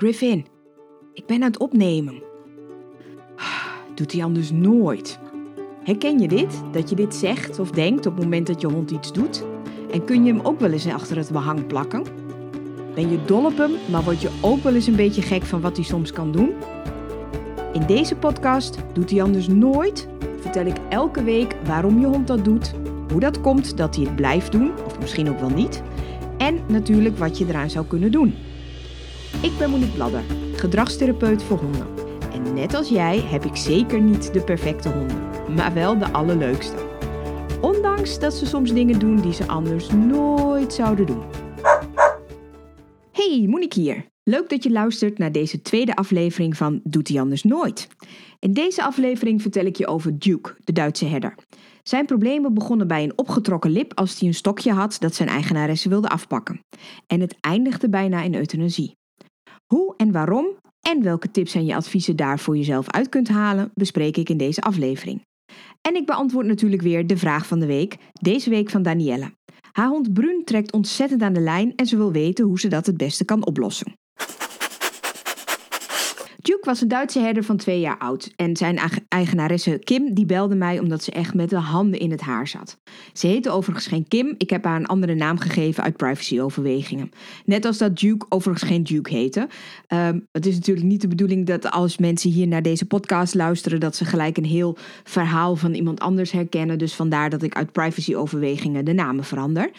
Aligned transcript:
Griffin, 0.00 0.46
ik 1.12 1.26
ben 1.26 1.36
aan 1.36 1.50
het 1.50 1.58
opnemen. 1.58 2.22
Doet 3.94 4.12
hij 4.12 4.24
anders 4.24 4.50
nooit. 4.50 5.18
Herken 5.82 6.18
je 6.18 6.28
dit? 6.28 6.62
Dat 6.72 6.88
je 6.90 6.96
dit 6.96 7.14
zegt 7.14 7.58
of 7.58 7.70
denkt 7.70 8.06
op 8.06 8.14
het 8.14 8.24
moment 8.24 8.46
dat 8.46 8.60
je 8.60 8.66
hond 8.66 8.90
iets 8.90 9.12
doet? 9.12 9.44
En 9.92 10.04
kun 10.04 10.24
je 10.24 10.32
hem 10.32 10.40
ook 10.40 10.60
wel 10.60 10.70
eens 10.70 10.86
achter 10.86 11.16
het 11.16 11.30
behang 11.30 11.66
plakken? 11.66 12.02
Ben 12.94 13.10
je 13.10 13.24
dol 13.24 13.44
op 13.44 13.56
hem, 13.56 13.70
maar 13.90 14.02
word 14.02 14.20
je 14.20 14.30
ook 14.40 14.62
wel 14.62 14.74
eens 14.74 14.86
een 14.86 14.96
beetje 14.96 15.22
gek 15.22 15.42
van 15.42 15.60
wat 15.60 15.76
hij 15.76 15.84
soms 15.84 16.12
kan 16.12 16.32
doen? 16.32 16.52
In 17.72 17.86
deze 17.86 18.16
podcast 18.16 18.78
Doet 18.92 19.10
hij 19.10 19.22
anders 19.22 19.48
nooit? 19.48 20.08
vertel 20.40 20.66
ik 20.66 20.76
elke 20.88 21.22
week 21.22 21.56
waarom 21.64 22.00
je 22.00 22.06
hond 22.06 22.26
dat 22.26 22.44
doet, 22.44 22.72
hoe 23.10 23.20
dat 23.20 23.40
komt 23.40 23.76
dat 23.76 23.96
hij 23.96 24.04
het 24.04 24.16
blijft 24.16 24.52
doen, 24.52 24.70
of 24.86 25.00
misschien 25.00 25.30
ook 25.30 25.40
wel 25.40 25.50
niet, 25.50 25.82
en 26.38 26.60
natuurlijk 26.68 27.18
wat 27.18 27.38
je 27.38 27.46
eraan 27.48 27.70
zou 27.70 27.86
kunnen 27.86 28.12
doen. 28.12 28.34
Ik 29.42 29.58
ben 29.58 29.70
Monique 29.70 29.94
Bladder, 29.94 30.22
gedragstherapeut 30.52 31.42
voor 31.42 31.58
honden. 31.58 31.86
En 32.32 32.54
net 32.54 32.74
als 32.74 32.88
jij 32.88 33.20
heb 33.20 33.44
ik 33.44 33.56
zeker 33.56 34.00
niet 34.00 34.32
de 34.32 34.40
perfecte 34.40 34.88
honden, 34.88 35.54
maar 35.54 35.74
wel 35.74 35.98
de 35.98 36.12
allerleukste. 36.12 36.76
Ondanks 37.60 38.18
dat 38.18 38.34
ze 38.34 38.46
soms 38.46 38.72
dingen 38.72 38.98
doen 38.98 39.20
die 39.20 39.32
ze 39.32 39.46
anders 39.46 39.90
nooit 39.90 40.72
zouden 40.72 41.06
doen. 41.06 41.22
Hey, 43.12 43.46
Monique 43.48 43.80
hier. 43.80 44.04
Leuk 44.22 44.48
dat 44.48 44.62
je 44.62 44.70
luistert 44.70 45.18
naar 45.18 45.32
deze 45.32 45.62
tweede 45.62 45.96
aflevering 45.96 46.56
van 46.56 46.80
Doet 46.84 47.08
hij 47.08 47.20
anders 47.20 47.42
nooit. 47.42 47.88
In 48.38 48.52
deze 48.52 48.82
aflevering 48.82 49.42
vertel 49.42 49.64
ik 49.64 49.76
je 49.76 49.86
over 49.86 50.18
Duke, 50.18 50.56
de 50.64 50.72
Duitse 50.72 51.04
herder. 51.04 51.34
Zijn 51.82 52.06
problemen 52.06 52.54
begonnen 52.54 52.86
bij 52.86 53.02
een 53.02 53.18
opgetrokken 53.18 53.70
lip 53.70 53.94
als 53.94 54.18
hij 54.18 54.28
een 54.28 54.34
stokje 54.34 54.72
had 54.72 54.96
dat 54.98 55.14
zijn 55.14 55.28
eigenaresse 55.28 55.88
wilde 55.88 56.08
afpakken. 56.08 56.64
En 57.06 57.20
het 57.20 57.36
eindigde 57.40 57.88
bijna 57.88 58.22
in 58.22 58.34
euthanasie. 58.34 58.98
Hoe 59.74 59.94
en 59.96 60.12
waarom 60.12 60.46
en 60.80 61.02
welke 61.02 61.30
tips 61.30 61.54
en 61.54 61.64
je 61.64 61.74
adviezen 61.74 62.16
daar 62.16 62.38
voor 62.38 62.56
jezelf 62.56 62.90
uit 62.90 63.08
kunt 63.08 63.28
halen, 63.28 63.70
bespreek 63.74 64.16
ik 64.16 64.28
in 64.28 64.36
deze 64.36 64.60
aflevering. 64.60 65.22
En 65.80 65.94
ik 65.94 66.06
beantwoord 66.06 66.46
natuurlijk 66.46 66.82
weer 66.82 67.06
de 67.06 67.16
vraag 67.16 67.46
van 67.46 67.58
de 67.58 67.66
week, 67.66 67.96
deze 68.12 68.50
week 68.50 68.70
van 68.70 68.82
Danielle. 68.82 69.32
Haar 69.72 69.88
hond 69.88 70.12
Brun 70.12 70.44
trekt 70.44 70.72
ontzettend 70.72 71.22
aan 71.22 71.32
de 71.32 71.40
lijn 71.40 71.74
en 71.76 71.86
ze 71.86 71.96
wil 71.96 72.12
weten 72.12 72.44
hoe 72.44 72.60
ze 72.60 72.68
dat 72.68 72.86
het 72.86 72.96
beste 72.96 73.24
kan 73.24 73.46
oplossen. 73.46 73.92
Duke 76.60 76.72
was 76.72 76.82
een 76.82 76.96
Duitse 76.96 77.18
herder 77.18 77.44
van 77.44 77.56
twee 77.56 77.80
jaar 77.80 77.98
oud 77.98 78.32
en 78.36 78.56
zijn 78.56 78.78
eigenaresse 79.08 79.78
Kim 79.84 80.14
die 80.14 80.26
belde 80.26 80.54
mij 80.54 80.78
omdat 80.78 81.02
ze 81.02 81.10
echt 81.10 81.34
met 81.34 81.50
de 81.50 81.56
handen 81.56 82.00
in 82.00 82.10
het 82.10 82.20
haar 82.20 82.48
zat. 82.48 82.78
Ze 83.12 83.26
heette 83.26 83.50
overigens 83.50 83.86
geen 83.86 84.08
Kim, 84.08 84.34
ik 84.38 84.50
heb 84.50 84.64
haar 84.64 84.76
een 84.76 84.86
andere 84.86 85.14
naam 85.14 85.38
gegeven 85.38 85.82
uit 85.82 85.96
privacyoverwegingen. 85.96 87.10
Net 87.44 87.64
als 87.64 87.78
dat 87.78 87.98
Duke 87.98 88.26
overigens 88.28 88.70
geen 88.70 88.82
Duke 88.82 89.14
heette. 89.14 89.48
Um, 89.88 90.26
het 90.32 90.46
is 90.46 90.54
natuurlijk 90.54 90.86
niet 90.86 91.00
de 91.00 91.08
bedoeling 91.08 91.46
dat 91.46 91.70
als 91.70 91.98
mensen 91.98 92.30
hier 92.30 92.48
naar 92.48 92.62
deze 92.62 92.86
podcast 92.86 93.34
luisteren 93.34 93.80
dat 93.80 93.96
ze 93.96 94.04
gelijk 94.04 94.36
een 94.36 94.44
heel 94.44 94.76
verhaal 95.04 95.56
van 95.56 95.74
iemand 95.74 96.00
anders 96.00 96.30
herkennen. 96.30 96.78
Dus 96.78 96.94
vandaar 96.94 97.30
dat 97.30 97.42
ik 97.42 97.54
uit 97.54 97.72
privacyoverwegingen 97.72 98.84
de 98.84 98.92
namen 98.92 99.24
verander. 99.24 99.70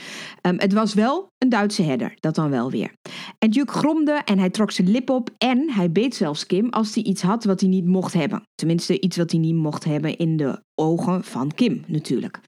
Um, 0.42 0.60
het 0.60 0.74
was 0.74 0.94
wel 0.94 1.31
een 1.42 1.50
Duitse 1.50 1.82
herder, 1.84 2.14
dat 2.20 2.36
dan 2.36 2.50
wel 2.50 2.72
weer. 2.72 2.96
En 3.40 3.50
Duke 3.50 3.72
gromde 3.72 4.22
en 4.26 4.40
hij 4.40 4.50
trok 4.50 4.72
zijn 4.72 4.90
lip 4.92 5.10
op 5.10 5.30
en 5.38 5.72
hij 5.72 5.92
beet 5.92 6.16
zelfs 6.16 6.46
Kim 6.46 6.70
als 6.70 6.96
hij 6.96 7.04
iets 7.04 7.22
had 7.22 7.44
wat 7.44 7.60
hij 7.60 7.70
niet 7.70 7.86
mocht 7.86 8.14
hebben. 8.14 8.44
Tenminste, 8.56 9.00
iets 9.00 9.18
wat 9.18 9.32
hij 9.32 9.40
niet 9.40 9.56
mocht 9.56 9.84
hebben 9.84 10.18
in 10.18 10.38
de 10.38 10.64
ogen 10.82 11.24
van 11.24 11.52
Kim 11.56 11.84
natuurlijk. 11.88 12.40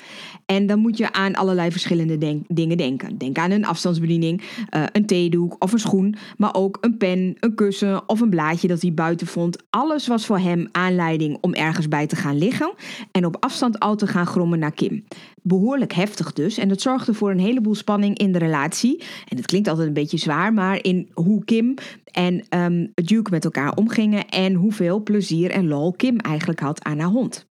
En 0.46 0.68
dan 0.68 0.80
moet 0.80 0.98
je 0.98 1.14
aan 1.14 1.36
allerlei 1.36 1.72
verschillende 1.72 2.42
dingen 2.48 2.78
denken. 2.78 3.18
Denk 3.18 3.38
aan 3.38 3.52
een 3.52 3.66
afstandsbediening, 3.66 4.42
uh, 4.42 4.84
een 4.92 5.06
theedoek 5.06 5.56
of 5.60 5.72
een 5.72 5.80
schoen, 5.80 6.16
maar 6.38 6.56
ook 6.56 6.78
een 6.82 6.98
pen, 6.98 7.36
een 7.40 7.56
kussen 7.56 8.10
of 8.10 8.20
een 8.20 8.30
blaadje 8.30 8.68
dat 8.68 8.82
hij 8.82 8.94
buiten 8.94 9.28
vond. 9.28 9.64
Alles 9.70 10.08
was 10.08 10.26
voor 10.26 10.40
hem 10.40 10.68
aanleiding 10.72 11.38
om 11.42 11.54
ergens 11.54 11.88
bij 11.88 12.08
te 12.08 12.16
gaan 12.16 12.38
liggen 12.38 12.74
en 13.12 13.26
op 13.26 13.38
afstand 13.40 13.80
al 13.80 13.96
te 13.96 14.08
gaan 14.08 14.28
grommen 14.28 14.60
naar 14.60 14.74
Kim. 14.74 15.04
Behoorlijk 15.42 15.94
heftig 15.94 16.34
dus 16.34 16.58
en 16.58 16.70
dat 16.70 16.82
zorgde 16.82 17.14
voor 17.14 17.32
een 17.32 17.40
heleboel 17.40 17.76
spanning 17.76 18.18
in 18.18 18.32
de 18.32 18.40
relatie. 18.40 19.04
En 19.28 19.38
het 19.38 19.46
klinkt 19.46 19.68
altijd 19.68 19.88
een 19.88 19.94
beetje 19.94 20.18
zwaar, 20.18 20.54
maar 20.54 20.84
in 20.84 21.10
hoe 21.14 21.46
Kim 21.46 21.74
en 22.12 22.46
um, 22.50 22.92
Duke 22.96 23.32
met 23.32 23.46
elkaar 23.46 23.76
omgingen 23.76 24.28
en 24.28 24.54
hoeveel 24.54 25.04
plezier 25.04 25.52
en 25.52 25.68
lol 25.68 25.92
Kim 25.92 26.18
eigenlijk 26.18 26.60
had 26.60 26.84
aan 26.84 27.00
haar 27.00 27.10
hond. 27.10 27.52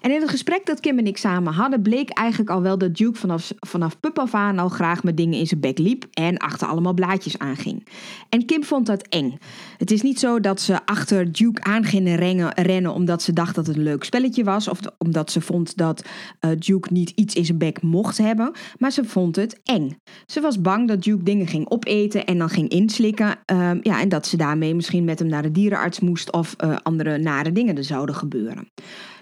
En 0.00 0.10
in 0.10 0.20
het 0.20 0.30
gesprek 0.30 0.66
dat 0.66 0.80
Kim 0.80 0.98
en 0.98 1.06
ik 1.06 1.16
samen 1.16 1.52
hadden, 1.52 1.82
bleek 1.82 2.10
eigenlijk 2.10 2.50
al 2.50 2.62
wel 2.62 2.78
dat 2.78 2.96
Duke 2.96 3.18
vanaf, 3.18 3.52
vanaf 3.60 4.00
pup 4.00 4.18
af 4.18 4.34
aan 4.34 4.58
al 4.58 4.68
graag 4.68 5.02
met 5.02 5.16
dingen 5.16 5.38
in 5.38 5.46
zijn 5.46 5.60
bek 5.60 5.78
liep 5.78 6.06
en 6.12 6.36
achter 6.36 6.66
allemaal 6.66 6.94
blaadjes 6.94 7.38
aanging. 7.38 7.86
En 8.28 8.46
Kim 8.46 8.64
vond 8.64 8.86
dat 8.86 9.02
eng. 9.02 9.38
Het 9.78 9.90
is 9.90 10.02
niet 10.02 10.18
zo 10.18 10.40
dat 10.40 10.60
ze 10.60 10.86
achter 10.86 11.32
Duke 11.32 11.62
aan 11.62 11.84
gingen 11.84 12.16
rennen, 12.54 12.92
omdat 12.92 13.22
ze 13.22 13.32
dacht 13.32 13.54
dat 13.54 13.66
het 13.66 13.76
een 13.76 13.82
leuk 13.82 14.04
spelletje 14.04 14.44
was 14.44 14.68
of 14.68 14.78
omdat 14.98 15.30
ze 15.30 15.40
vond 15.40 15.76
dat 15.76 16.04
uh, 16.40 16.50
Duke 16.58 16.92
niet 16.92 17.10
iets 17.10 17.34
in 17.34 17.44
zijn 17.44 17.58
bek 17.58 17.82
mocht 17.82 18.18
hebben, 18.18 18.52
maar 18.78 18.92
ze 18.92 19.04
vond 19.04 19.36
het 19.36 19.60
eng. 19.64 19.98
Ze 20.26 20.40
was 20.40 20.60
bang 20.60 20.88
dat 20.88 21.02
Duke 21.02 21.22
dingen 21.22 21.46
ging 21.46 21.70
opeten 21.70 22.24
en 22.24 22.38
dan 22.38 22.48
ging 22.48 22.68
inslikken 22.68 23.38
uh, 23.52 23.70
ja, 23.82 24.00
en 24.00 24.08
dat 24.08 24.26
ze 24.26 24.36
daarmee 24.36 24.74
misschien 24.74 25.04
met 25.04 25.18
hem 25.18 25.28
naar 25.28 25.42
de 25.42 25.52
dierenarts 25.52 26.00
moest 26.00 26.32
of 26.32 26.54
uh, 26.64 26.76
andere 26.82 27.18
nare 27.18 27.52
dingen 27.52 27.76
er 27.76 27.84
zouden 27.84 28.14
gebeuren. 28.14 28.68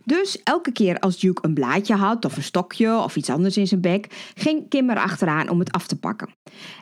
Dus 0.04 0.42
elke 0.42 0.72
keer 0.72 0.98
als 0.98 1.18
Duke 1.18 1.44
een 1.44 1.54
blaadje 1.54 1.94
had 1.94 2.24
of 2.24 2.36
een 2.36 2.42
stokje 2.42 2.96
of 2.96 3.16
iets 3.16 3.30
anders 3.30 3.56
in 3.56 3.66
zijn 3.66 3.80
bek, 3.80 4.32
ging 4.34 4.68
Kim 4.68 4.90
er 4.90 4.98
achteraan 4.98 5.48
om 5.48 5.58
het 5.58 5.72
af 5.72 5.86
te 5.86 5.98
pakken. 5.98 6.28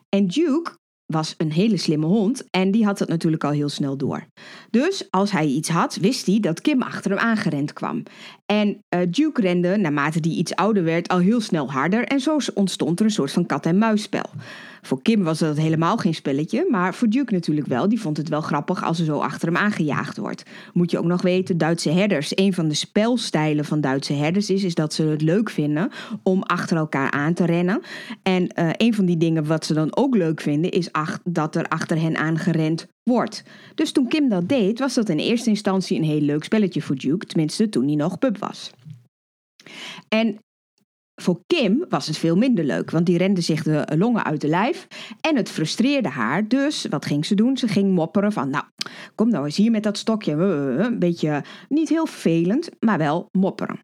En 0.09 0.27
Duke 0.27 0.81
was 1.07 1.35
een 1.39 1.53
hele 1.53 1.77
slimme 1.77 2.07
hond 2.07 2.51
en 2.51 2.71
die 2.71 2.85
had 2.85 2.99
het 2.99 3.09
natuurlijk 3.09 3.45
al 3.45 3.51
heel 3.51 3.69
snel 3.69 3.97
door. 3.97 4.27
Dus 4.71 5.11
als 5.11 5.31
hij 5.31 5.47
iets 5.47 5.69
had, 5.69 5.97
wist 5.97 6.27
hij 6.27 6.41
dat 6.41 6.61
Kim 6.61 6.83
achter 6.83 7.11
hem 7.11 7.21
aangerend 7.21 7.73
kwam. 7.73 8.03
En 8.53 8.83
uh, 8.95 9.01
Duke 9.11 9.41
rende, 9.41 9.77
naarmate 9.77 10.19
hij 10.21 10.31
iets 10.31 10.55
ouder 10.55 10.85
werd, 10.85 11.09
al 11.09 11.19
heel 11.19 11.41
snel 11.41 11.71
harder 11.71 12.05
en 12.05 12.21
zo 12.21 12.37
ontstond 12.55 12.99
er 12.99 13.05
een 13.05 13.11
soort 13.11 13.33
van 13.33 13.47
kat-en-muisspel. 13.47 14.25
Voor 14.83 15.03
Kim 15.03 15.23
was 15.23 15.39
dat 15.39 15.57
helemaal 15.57 15.97
geen 15.97 16.15
spelletje, 16.15 16.67
maar 16.71 16.95
voor 16.95 17.09
Duke 17.09 17.33
natuurlijk 17.33 17.67
wel. 17.67 17.89
Die 17.89 18.01
vond 18.01 18.17
het 18.17 18.29
wel 18.29 18.41
grappig 18.41 18.85
als 18.85 18.99
er 18.99 19.05
zo 19.05 19.19
achter 19.19 19.49
hem 19.49 19.57
aangejaagd 19.57 20.17
wordt. 20.17 20.43
Moet 20.73 20.91
je 20.91 20.99
ook 20.99 21.05
nog 21.05 21.23
weten, 21.23 21.59
Duitse 21.59 21.91
herders, 21.91 22.33
een 22.35 22.53
van 22.53 22.69
de 22.69 22.75
spelstijlen 22.75 23.65
van 23.65 23.81
Duitse 23.81 24.13
herders 24.13 24.51
is, 24.51 24.65
is 24.65 24.75
dat 24.75 24.95
ze 24.95 25.03
het 25.03 25.23
leuk 25.23 25.51
vinden 25.51 25.91
om 26.23 26.43
achter 26.43 26.77
elkaar 26.77 27.11
aan 27.11 27.35
te 27.35 27.45
rennen. 27.45 27.81
En 28.23 28.43
uh, 28.43 28.71
een 28.77 28.95
van 28.95 29.05
die 29.05 29.17
dingen 29.17 29.47
wat 29.47 29.65
ze 29.65 29.75
dan 29.75 29.97
ook 29.97 30.17
leuk 30.17 30.41
vinden, 30.41 30.71
is 30.71 30.89
dat 31.25 31.57
er 31.57 31.69
achter 31.69 32.01
hen 32.01 32.17
aangerend 32.17 32.87
wordt. 33.03 33.43
Dus 33.75 33.93
toen 33.93 34.09
Kim 34.09 34.29
dat 34.29 34.49
deed, 34.49 34.79
was 34.79 34.95
dat 34.95 35.09
in 35.09 35.19
eerste 35.19 35.49
instantie 35.51 35.99
een 35.99 36.05
heel 36.05 36.21
leuk 36.21 36.45
spelletje 36.45 36.83
voor 36.83 36.97
Duke, 36.97 37.27
tenminste 37.27 37.69
toen 37.69 37.87
hij 37.87 37.95
nog 37.95 38.19
pup 38.19 38.39
was. 38.39 38.71
En 40.09 40.39
voor 41.15 41.43
Kim 41.47 41.85
was 41.89 42.07
het 42.07 42.19
veel 42.19 42.37
minder 42.37 42.65
leuk, 42.65 42.91
want 42.91 43.07
die 43.07 43.19
rende 43.19 43.41
zich 43.41 43.63
de 43.63 43.85
longen 43.97 44.25
uit 44.25 44.41
de 44.41 44.49
lijf 44.49 44.87
en 45.21 45.37
het 45.37 45.51
frustreerde 45.51 46.09
haar. 46.09 46.49
Dus 46.49 46.87
wat 46.91 47.07
ging 47.07 47.27
ze 47.27 47.35
doen? 47.35 47.57
Ze 47.57 47.69
ging 47.69 47.95
mopperen 47.95 48.33
van, 48.33 48.51
nou, 48.51 48.65
kom 49.15 49.29
nou 49.29 49.45
eens 49.45 49.57
hier 49.57 49.71
met 49.71 49.83
dat 49.83 49.99
stokje. 49.99 50.33
Een 50.33 50.99
beetje 50.99 51.45
niet 51.69 51.89
heel 51.89 52.07
vervelend, 52.07 52.69
maar 52.81 52.99
wel 52.99 53.29
mopperen. 53.33 53.81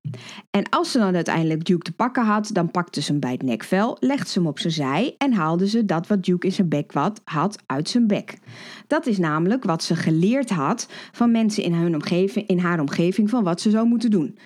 En 0.51 0.69
als 0.69 0.91
ze 0.91 0.99
dan 0.99 1.15
uiteindelijk 1.15 1.65
Duke 1.65 1.85
te 1.85 1.93
pakken 1.93 2.25
had, 2.25 2.51
dan 2.53 2.71
pakte 2.71 3.01
ze 3.01 3.11
hem 3.11 3.21
bij 3.21 3.33
het 3.33 3.43
nekvel, 3.43 3.97
legde 4.01 4.29
ze 4.29 4.39
hem 4.39 4.49
op 4.49 4.59
zijn 4.59 4.73
zij 4.73 5.15
en 5.19 5.33
haalde 5.33 5.69
ze 5.69 5.85
dat 5.85 6.07
wat 6.07 6.25
Duke 6.25 6.47
in 6.47 6.53
zijn 6.53 6.69
bek 6.69 6.93
had 7.25 7.63
uit 7.67 7.89
zijn 7.89 8.07
bek. 8.07 8.39
Dat 8.87 9.07
is 9.07 9.19
namelijk 9.19 9.65
wat 9.65 9.83
ze 9.83 9.97
geleerd 9.97 10.51
had 10.51 10.89
van 11.13 11.31
mensen 11.31 11.63
in, 11.63 11.73
hun 11.73 11.95
omgeving, 11.95 12.47
in 12.47 12.59
haar 12.59 12.81
omgeving 12.81 13.31
van 13.31 13.45
wat 13.45 13.61
ze 13.61 13.71
zou 13.71 13.87
moeten 13.87 14.11
doen. 14.11 14.39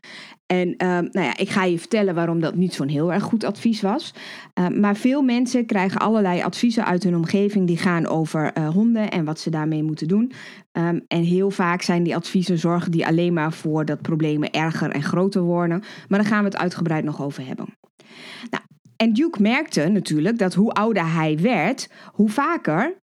En 0.53 0.69
uh, 0.69 0.89
nou 0.89 1.27
ja, 1.27 1.37
ik 1.37 1.51
ga 1.51 1.65
je 1.65 1.79
vertellen 1.79 2.15
waarom 2.15 2.41
dat 2.41 2.55
niet 2.55 2.75
zo'n 2.75 2.89
heel 2.89 3.13
erg 3.13 3.23
goed 3.23 3.45
advies 3.45 3.81
was. 3.81 4.15
Uh, 4.59 4.69
maar 4.69 4.97
veel 4.97 5.23
mensen 5.23 5.67
krijgen 5.67 6.01
allerlei 6.01 6.43
adviezen 6.43 6.85
uit 6.85 7.03
hun 7.03 7.17
omgeving 7.17 7.67
die 7.67 7.77
gaan 7.77 8.07
over 8.07 8.51
uh, 8.59 8.69
honden 8.69 9.11
en 9.11 9.25
wat 9.25 9.41
ze 9.41 9.51
daarmee 9.51 9.83
moeten 9.83 10.09
doen. 10.09 10.33
Um, 10.73 11.05
en 11.09 11.23
heel 11.23 11.51
vaak 11.51 11.83
zijn 11.83 12.03
die 12.03 12.17
adviezen 12.17 12.59
zorgen 12.59 12.91
die 12.91 13.07
alleen 13.07 13.33
maar 13.33 13.53
voor 13.53 13.85
dat 13.85 14.03
problemen 14.03 14.51
erger 14.51 14.91
en 14.91 15.03
groter 15.03 15.43
worden. 15.43 15.83
Maar 16.09 16.19
daar 16.19 16.29
gaan 16.29 16.45
we 16.45 16.51
het 16.51 16.59
uitgebreid 16.59 17.05
nog 17.05 17.23
over 17.23 17.47
hebben. 17.47 17.67
Nou, 18.51 18.65
en 18.97 19.13
Duke 19.13 19.43
merkte 19.43 19.89
natuurlijk 19.89 20.39
dat 20.39 20.55
hoe 20.55 20.73
ouder 20.73 21.13
hij 21.13 21.39
werd, 21.39 21.91
hoe 22.13 22.29
vaker 22.29 23.01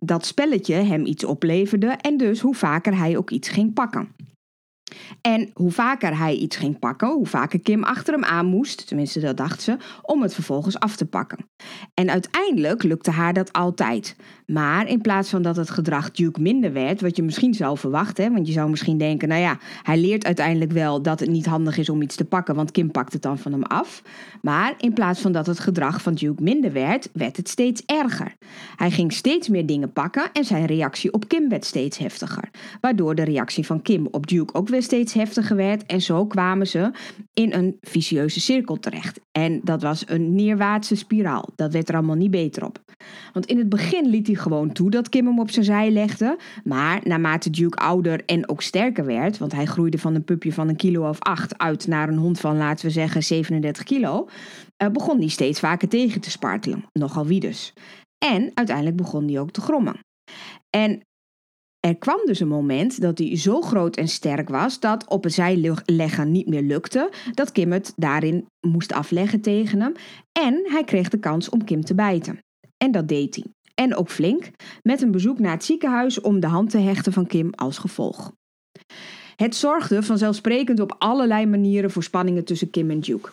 dat 0.00 0.26
spelletje 0.26 0.74
hem 0.74 1.06
iets 1.06 1.24
opleverde 1.24 1.86
en 1.86 2.16
dus 2.16 2.40
hoe 2.40 2.54
vaker 2.54 2.98
hij 2.98 3.16
ook 3.16 3.30
iets 3.30 3.48
ging 3.48 3.74
pakken. 3.74 4.08
En 5.20 5.50
hoe 5.54 5.70
vaker 5.70 6.18
hij 6.18 6.34
iets 6.34 6.56
ging 6.56 6.78
pakken, 6.78 7.08
hoe 7.08 7.26
vaker 7.26 7.60
Kim 7.60 7.82
achter 7.84 8.14
hem 8.14 8.24
aan 8.24 8.46
moest, 8.46 8.86
tenminste 8.86 9.20
dat 9.20 9.36
dacht 9.36 9.62
ze, 9.62 9.76
om 10.02 10.22
het 10.22 10.34
vervolgens 10.34 10.78
af 10.78 10.96
te 10.96 11.06
pakken. 11.06 11.46
En 11.94 12.10
uiteindelijk 12.10 12.82
lukte 12.82 13.10
haar 13.10 13.32
dat 13.32 13.52
altijd. 13.52 14.16
Maar 14.46 14.88
in 14.88 15.00
plaats 15.00 15.30
van 15.30 15.42
dat 15.42 15.56
het 15.56 15.70
gedrag 15.70 16.10
Duke 16.10 16.40
minder 16.40 16.72
werd, 16.72 17.00
wat 17.00 17.16
je 17.16 17.22
misschien 17.22 17.54
zou 17.54 17.78
verwachten, 17.78 18.32
want 18.32 18.46
je 18.46 18.52
zou 18.52 18.70
misschien 18.70 18.98
denken, 18.98 19.28
nou 19.28 19.40
ja, 19.40 19.58
hij 19.82 19.98
leert 19.98 20.24
uiteindelijk 20.24 20.72
wel 20.72 21.02
dat 21.02 21.20
het 21.20 21.28
niet 21.28 21.46
handig 21.46 21.76
is 21.76 21.88
om 21.88 22.02
iets 22.02 22.16
te 22.16 22.24
pakken, 22.24 22.54
want 22.54 22.70
Kim 22.70 22.90
pakt 22.90 23.12
het 23.12 23.22
dan 23.22 23.38
van 23.38 23.52
hem 23.52 23.62
af. 23.62 24.02
Maar 24.42 24.74
in 24.78 24.92
plaats 24.92 25.20
van 25.20 25.32
dat 25.32 25.46
het 25.46 25.58
gedrag 25.58 26.02
van 26.02 26.14
Duke 26.14 26.42
minder 26.42 26.72
werd, 26.72 27.08
werd 27.12 27.36
het 27.36 27.48
steeds 27.48 27.82
erger. 27.86 28.34
Hij 28.76 28.90
ging 28.90 29.12
steeds 29.12 29.48
meer 29.48 29.66
dingen 29.66 29.92
pakken 29.92 30.32
en 30.32 30.44
zijn 30.44 30.66
reactie 30.66 31.12
op 31.12 31.28
Kim 31.28 31.48
werd 31.48 31.64
steeds 31.64 31.98
heftiger, 31.98 32.50
waardoor 32.80 33.14
de 33.14 33.24
reactie 33.24 33.66
van 33.66 33.82
Kim 33.82 34.08
op 34.10 34.26
Duke 34.26 34.54
ook 34.54 34.68
weer 34.68 34.82
steeds 34.84 35.12
heftiger 35.12 35.56
werd 35.56 35.86
en 35.86 36.00
zo 36.00 36.26
kwamen 36.26 36.66
ze 36.66 36.90
in 37.32 37.52
een 37.52 37.76
vicieuze 37.80 38.40
cirkel 38.40 38.78
terecht. 38.78 39.20
En 39.32 39.60
dat 39.62 39.82
was 39.82 40.04
een 40.06 40.34
neerwaartse 40.34 40.94
spiraal. 40.94 41.48
Dat 41.56 41.72
werd 41.72 41.88
er 41.88 41.94
allemaal 41.94 42.16
niet 42.16 42.30
beter 42.30 42.64
op. 42.64 42.82
Want 43.32 43.46
in 43.46 43.58
het 43.58 43.68
begin 43.68 44.06
liet 44.06 44.26
hij 44.26 44.36
gewoon 44.36 44.72
toe 44.72 44.90
dat 44.90 45.08
Kim 45.08 45.26
hem 45.26 45.40
op 45.40 45.50
zijn 45.50 45.64
zij 45.64 45.90
legde. 45.90 46.38
Maar 46.64 47.00
naarmate 47.04 47.50
Duke 47.50 47.78
ouder 47.78 48.24
en 48.24 48.48
ook 48.48 48.62
sterker 48.62 49.04
werd, 49.04 49.38
want 49.38 49.52
hij 49.52 49.64
groeide 49.64 49.98
van 49.98 50.14
een 50.14 50.24
pupje 50.24 50.52
van 50.52 50.68
een 50.68 50.76
kilo 50.76 51.08
of 51.08 51.20
acht 51.20 51.58
uit 51.58 51.86
naar 51.86 52.08
een 52.08 52.18
hond 52.18 52.40
van, 52.40 52.56
laten 52.56 52.86
we 52.86 52.92
zeggen, 52.92 53.22
37 53.22 53.84
kilo, 53.84 54.28
eh, 54.76 54.88
begon 54.88 55.18
hij 55.18 55.28
steeds 55.28 55.60
vaker 55.60 55.88
tegen 55.88 56.20
te 56.20 56.30
spartelen. 56.30 56.84
Nogal 56.92 57.26
wie 57.26 57.40
dus. 57.40 57.72
En 58.18 58.50
uiteindelijk 58.54 58.96
begon 58.96 59.28
hij 59.28 59.40
ook 59.40 59.50
te 59.50 59.60
grommen. 59.60 59.98
En 60.70 61.00
er 61.84 61.96
kwam 61.96 62.20
dus 62.24 62.40
een 62.40 62.48
moment 62.48 63.00
dat 63.00 63.18
hij 63.18 63.36
zo 63.36 63.60
groot 63.60 63.96
en 63.96 64.08
sterk 64.08 64.48
was 64.48 64.80
dat 64.80 65.08
op 65.08 65.24
het 65.24 65.32
zij 65.32 65.78
leggen 65.84 66.32
niet 66.32 66.48
meer 66.48 66.62
lukte, 66.62 67.10
dat 67.32 67.52
Kim 67.52 67.72
het 67.72 67.92
daarin 67.96 68.46
moest 68.60 68.92
afleggen 68.92 69.40
tegen 69.40 69.80
hem 69.80 69.92
en 70.32 70.62
hij 70.64 70.84
kreeg 70.84 71.08
de 71.08 71.18
kans 71.18 71.48
om 71.48 71.64
Kim 71.64 71.84
te 71.84 71.94
bijten. 71.94 72.38
En 72.76 72.92
dat 72.92 73.08
deed 73.08 73.34
hij. 73.34 73.44
En 73.74 73.94
ook 73.94 74.08
flink, 74.10 74.50
met 74.82 75.02
een 75.02 75.10
bezoek 75.10 75.38
naar 75.38 75.52
het 75.52 75.64
ziekenhuis 75.64 76.20
om 76.20 76.40
de 76.40 76.46
hand 76.46 76.70
te 76.70 76.78
hechten 76.78 77.12
van 77.12 77.26
Kim 77.26 77.50
als 77.50 77.78
gevolg. 77.78 78.32
Het 79.36 79.54
zorgde 79.54 80.02
vanzelfsprekend 80.02 80.80
op 80.80 80.94
allerlei 80.98 81.46
manieren 81.46 81.90
voor 81.90 82.02
spanningen 82.02 82.44
tussen 82.44 82.70
Kim 82.70 82.90
en 82.90 83.00
Duke. 83.00 83.30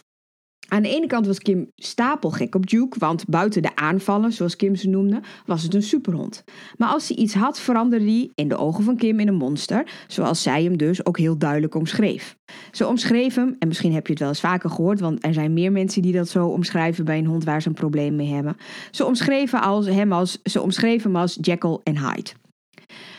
Aan 0.74 0.82
de 0.82 0.90
ene 0.90 1.08
kant 1.08 1.26
was 1.26 1.40
Kim 1.40 1.72
stapelgek 1.76 2.56
op 2.56 2.68
Duke, 2.68 3.00
want 3.00 3.26
buiten 3.28 3.62
de 3.62 3.76
aanvallen, 3.76 4.32
zoals 4.32 4.56
Kim 4.56 4.76
ze 4.76 4.90
noemde, 4.90 5.22
was 5.46 5.64
het 5.64 5.74
een 5.74 5.84
superhond. 5.84 6.44
Maar 6.78 6.90
als 6.90 7.08
hij 7.08 7.18
iets 7.18 7.34
had, 7.34 7.60
veranderde 7.60 8.06
hij 8.06 8.32
in 8.36 8.48
de 8.48 8.58
ogen 8.58 8.84
van 8.84 8.96
Kim 8.96 9.20
in 9.20 9.28
een 9.28 9.36
monster, 9.36 10.06
zoals 10.08 10.42
zij 10.42 10.64
hem 10.64 10.78
dus 10.78 11.06
ook 11.06 11.18
heel 11.18 11.38
duidelijk 11.38 11.76
omschreef. 11.76 12.38
Ze 12.72 12.88
omschreef 12.88 13.36
hem, 13.36 13.56
en 13.60 13.68
misschien 13.68 13.94
heb 13.94 14.06
je 14.06 14.12
het 14.12 14.22
wel 14.22 14.30
eens 14.30 14.40
vaker 14.40 14.70
gehoord, 14.70 15.00
want 15.00 15.26
er 15.26 15.34
zijn 15.34 15.54
meer 15.54 15.72
mensen 15.72 16.02
die 16.02 16.14
dat 16.14 16.30
zo 16.30 16.48
omschrijven 16.48 17.06
bij 17.06 17.18
een 17.18 17.26
hond 17.26 17.44
waar 17.44 17.62
ze 17.62 17.68
een 17.68 17.74
probleem 17.74 18.16
mee 18.16 18.34
hebben. 18.34 18.58
Ze 18.92 19.06
omschreven 19.06 19.94
hem 19.94 20.12
als, 20.12 20.40
ze 20.44 20.62
omschreven 20.62 21.12
hem 21.12 21.22
als 21.22 21.38
Jekyll 21.42 21.80
en 21.84 21.98
Hyde. 21.98 22.32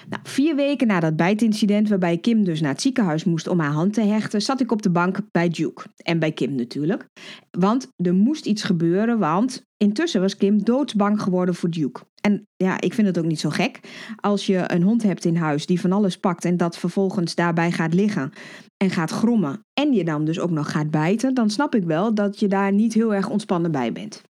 Nou, 0.08 0.22
vier 0.22 0.56
weken 0.56 0.87
na 0.87 1.00
dat 1.00 1.16
bijtincident, 1.16 1.88
waarbij 1.88 2.19
Kim 2.19 2.44
dus 2.44 2.60
naar 2.60 2.70
het 2.70 2.81
ziekenhuis 2.81 3.25
moest 3.25 3.46
om 3.46 3.60
haar 3.60 3.72
hand 3.72 3.94
te 3.94 4.00
hechten, 4.00 4.43
zat 4.43 4.60
ik 4.60 4.72
op 4.72 4.82
de 4.82 4.90
bank 4.90 5.19
bij 5.31 5.49
Duke. 5.49 5.82
En 5.96 6.19
bij 6.19 6.32
Kim 6.32 6.54
natuurlijk. 6.54 7.06
Want 7.50 7.88
er 7.96 8.14
moest 8.14 8.46
iets 8.46 8.62
gebeuren, 8.62 9.19
want 9.19 9.62
intussen 9.76 10.20
was 10.20 10.37
Kim 10.37 10.64
doodsbang 10.64 11.22
geworden 11.22 11.54
voor 11.54 11.70
Duke. 11.70 12.00
En 12.20 12.46
ja, 12.56 12.81
ik 12.81 12.94
vind 12.94 13.06
het 13.06 13.19
ook 13.19 13.25
niet 13.25 13.40
zo 13.40 13.50
gek. 13.50 13.81
Als 14.20 14.46
je 14.46 14.64
een 14.66 14.82
hond 14.82 15.02
hebt 15.02 15.25
in 15.25 15.37
huis 15.37 15.66
die 15.66 15.81
van 15.81 15.93
alles 15.93 16.19
pakt 16.19 16.44
en 16.44 16.56
dat 16.56 16.78
vervolgens 16.78 17.34
daarbij 17.34 17.72
gaat 17.72 17.94
liggen 17.94 18.32
en 18.76 18.90
gaat 18.90 19.10
grommen 19.10 19.60
en 19.81 19.93
je 19.93 20.05
dan 20.05 20.25
dus 20.25 20.40
ook 20.40 20.50
nog 20.50 20.70
gaat 20.70 20.90
bijten, 20.90 21.34
dan 21.34 21.50
snap 21.50 21.75
ik 21.75 21.84
wel 21.84 22.14
dat 22.14 22.40
je 22.40 22.48
daar 22.48 22.72
niet 22.72 22.94
heel 22.94 23.14
erg 23.14 23.28
ontspannen 23.28 23.70
bij 23.70 23.93
bent. 23.93 24.22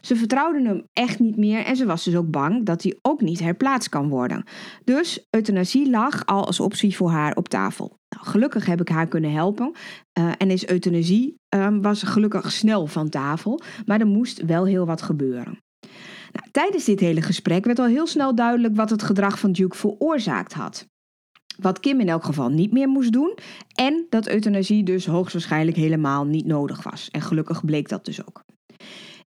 Ze 0.00 0.16
vertrouwden 0.16 0.64
hem 0.64 0.88
echt 0.92 1.18
niet 1.18 1.36
meer 1.36 1.64
en 1.64 1.76
ze 1.76 1.86
was 1.86 2.04
dus 2.04 2.16
ook 2.16 2.30
bang 2.30 2.66
dat 2.66 2.82
hij 2.82 2.98
ook 3.02 3.20
niet 3.20 3.40
herplaatst 3.40 3.88
kan 3.88 4.08
worden. 4.08 4.44
Dus 4.84 5.26
euthanasie 5.30 5.90
lag 5.90 6.26
al 6.26 6.46
als 6.46 6.60
optie 6.60 6.96
voor 6.96 7.10
haar 7.10 7.36
op 7.36 7.48
tafel. 7.48 7.98
Nou, 8.08 8.26
gelukkig 8.26 8.66
heb 8.66 8.80
ik 8.80 8.88
haar 8.88 9.08
kunnen 9.08 9.32
helpen 9.32 9.72
uh, 10.18 10.32
en 10.38 10.50
is 10.50 10.68
euthanasie 10.68 11.34
uh, 11.56 11.68
was 11.80 12.02
gelukkig 12.02 12.52
snel 12.52 12.86
van 12.86 13.08
tafel, 13.08 13.60
maar 13.86 14.00
er 14.00 14.06
moest 14.06 14.44
wel 14.44 14.66
heel 14.66 14.86
wat 14.86 15.02
gebeuren. 15.02 15.62
Nou, 16.32 16.50
tijdens 16.50 16.84
dit 16.84 17.00
hele 17.00 17.22
gesprek 17.22 17.64
werd 17.64 17.78
al 17.78 17.86
heel 17.86 18.06
snel 18.06 18.34
duidelijk 18.34 18.76
wat 18.76 18.90
het 18.90 19.02
gedrag 19.02 19.38
van 19.38 19.52
Duke 19.52 19.76
veroorzaakt 19.76 20.52
had. 20.52 20.86
Wat 21.60 21.80
Kim 21.80 22.00
in 22.00 22.08
elk 22.08 22.24
geval 22.24 22.48
niet 22.48 22.72
meer 22.72 22.88
moest 22.88 23.12
doen. 23.12 23.38
En 23.74 24.06
dat 24.08 24.28
euthanasie 24.28 24.82
dus 24.82 25.06
hoogstwaarschijnlijk 25.06 25.76
helemaal 25.76 26.24
niet 26.24 26.46
nodig 26.46 26.82
was. 26.82 27.10
En 27.10 27.20
gelukkig 27.20 27.64
bleek 27.64 27.88
dat 27.88 28.04
dus 28.04 28.26
ook. 28.26 28.42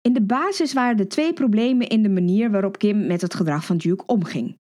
In 0.03 0.13
de 0.13 0.23
basis 0.23 0.73
waren 0.73 0.99
er 0.99 1.09
twee 1.09 1.33
problemen 1.33 1.89
in 1.89 2.03
de 2.03 2.09
manier 2.09 2.51
waarop 2.51 2.79
Kim 2.79 3.07
met 3.07 3.21
het 3.21 3.35
gedrag 3.35 3.65
van 3.65 3.77
Duke 3.77 4.07
omging. 4.07 4.59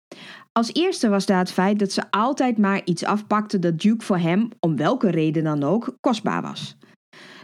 Als 0.53 0.73
eerste 0.73 1.09
was 1.09 1.27
daar 1.27 1.39
het 1.39 1.53
feit 1.53 1.79
dat 1.79 1.93
ze 1.93 2.11
altijd 2.11 2.59
maar 2.59 2.81
iets 2.85 3.05
afpakte 3.05 3.59
dat 3.59 3.81
Duke 3.81 4.05
voor 4.05 4.19
hem, 4.19 4.49
om 4.61 4.77
welke 4.77 5.11
reden 5.11 5.45
dan 5.45 5.63
ook, 5.63 5.97
kostbaar 6.01 6.43
was. 6.43 6.77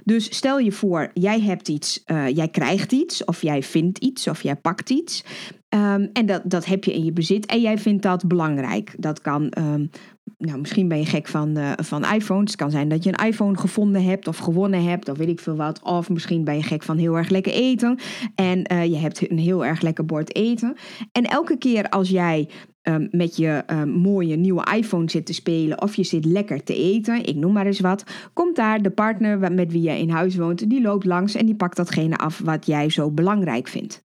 Dus 0.05 0.37
stel 0.37 0.59
je 0.59 0.73
voor, 0.73 1.11
jij 1.15 1.41
hebt 1.41 1.69
iets, 1.69 2.03
uh, 2.07 2.29
jij 2.29 2.49
krijgt 2.49 2.93
iets, 2.93 3.25
of 3.25 3.43
jij 3.43 3.63
vindt 3.63 3.99
iets, 3.99 4.29
of 4.29 4.43
jij 4.43 4.57
pakt 4.57 4.91
iets. 4.91 5.25
Um, 5.69 6.11
en 6.13 6.27
dat, 6.27 6.43
dat 6.45 6.65
heb 6.65 6.85
je 6.85 6.95
in 6.95 7.05
je 7.05 7.13
bezit 7.13 7.47
en 7.47 7.61
jij 7.61 7.79
vindt 7.79 8.03
dat 8.03 8.27
belangrijk. 8.27 8.95
Dat 8.99 9.21
kan 9.21 9.53
um, 9.59 9.91
nou, 10.39 10.59
misschien 10.59 10.89
ben 10.89 10.99
je 10.99 11.07
gek 11.07 11.27
van, 11.27 11.59
uh, 11.59 11.73
van 11.77 12.05
iPhones. 12.05 12.51
Het 12.51 12.61
kan 12.61 12.71
zijn 12.71 12.89
dat 12.89 13.05
je 13.05 13.11
een 13.11 13.27
iPhone 13.27 13.59
gevonden 13.59 14.05
hebt 14.05 14.29
of 14.29 14.39
gewonnen 14.39 14.85
hebt, 14.85 15.09
of 15.09 15.19
weet 15.19 15.29
ik 15.29 15.41
veel 15.41 15.57
wat. 15.57 15.83
Of 15.83 16.09
misschien 16.09 16.45
ben 16.45 16.57
je 16.57 16.63
gek 16.63 16.83
van 16.83 16.97
heel 16.97 17.17
erg 17.17 17.29
lekker 17.29 17.53
eten. 17.53 17.99
En 18.35 18.73
uh, 18.73 18.85
je 18.85 18.97
hebt 18.97 19.31
een 19.31 19.39
heel 19.39 19.65
erg 19.65 19.81
lekker 19.81 20.05
bord 20.05 20.35
eten. 20.35 20.77
En 21.13 21.25
elke 21.25 21.59
keer 21.59 21.89
als 21.89 22.09
jij 22.09 22.49
um, 22.83 23.09
met 23.11 23.37
je 23.37 23.63
um, 23.67 23.89
mooie 23.89 24.37
nieuwe 24.37 24.67
iPhone 24.77 25.11
zit 25.11 25.27
te 25.27 25.35
spelen 25.35 25.83
of 25.83 25.95
je 25.95 26.05
zit 26.05 26.25
lekker 26.25 26.63
te 26.63 26.75
eten, 26.75 27.25
ik 27.25 27.37
noem 27.37 27.53
maar 27.53 27.67
eens 27.67 27.81
wat, 27.81 28.05
komt 28.33 28.57
daar 28.57 28.83
de 28.83 28.91
partner 28.91 29.53
met 29.53 29.73
wie 29.73 29.83
je 29.83 29.99
in 29.99 30.11
huis 30.11 30.37
woont, 30.37 30.71
die 30.71 30.83
loopt 30.83 31.05
langs 31.05 31.35
en 31.35 31.47
die 31.47 31.55
pakt 31.57 31.77
datgene 31.77 32.17
af 32.17 32.41
wat 32.45 32.67
jij 32.67 32.91
zo 32.91 33.11
belangrijk 33.11 33.69
vindt 33.69 34.05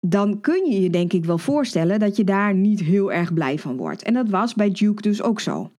dan 0.00 0.40
kun 0.40 0.70
je 0.70 0.80
je 0.80 0.90
denk 0.90 1.12
ik 1.12 1.24
wel 1.24 1.38
voorstellen 1.38 1.98
dat 1.98 2.16
je 2.16 2.24
daar 2.24 2.54
niet 2.54 2.80
heel 2.80 3.12
erg 3.12 3.32
blij 3.32 3.58
van 3.58 3.76
wordt. 3.76 4.02
En 4.02 4.14
dat 4.14 4.28
was 4.28 4.54
bij 4.54 4.70
Duke 4.70 5.02
dus 5.02 5.22
ook 5.22 5.40
zo. 5.40 5.72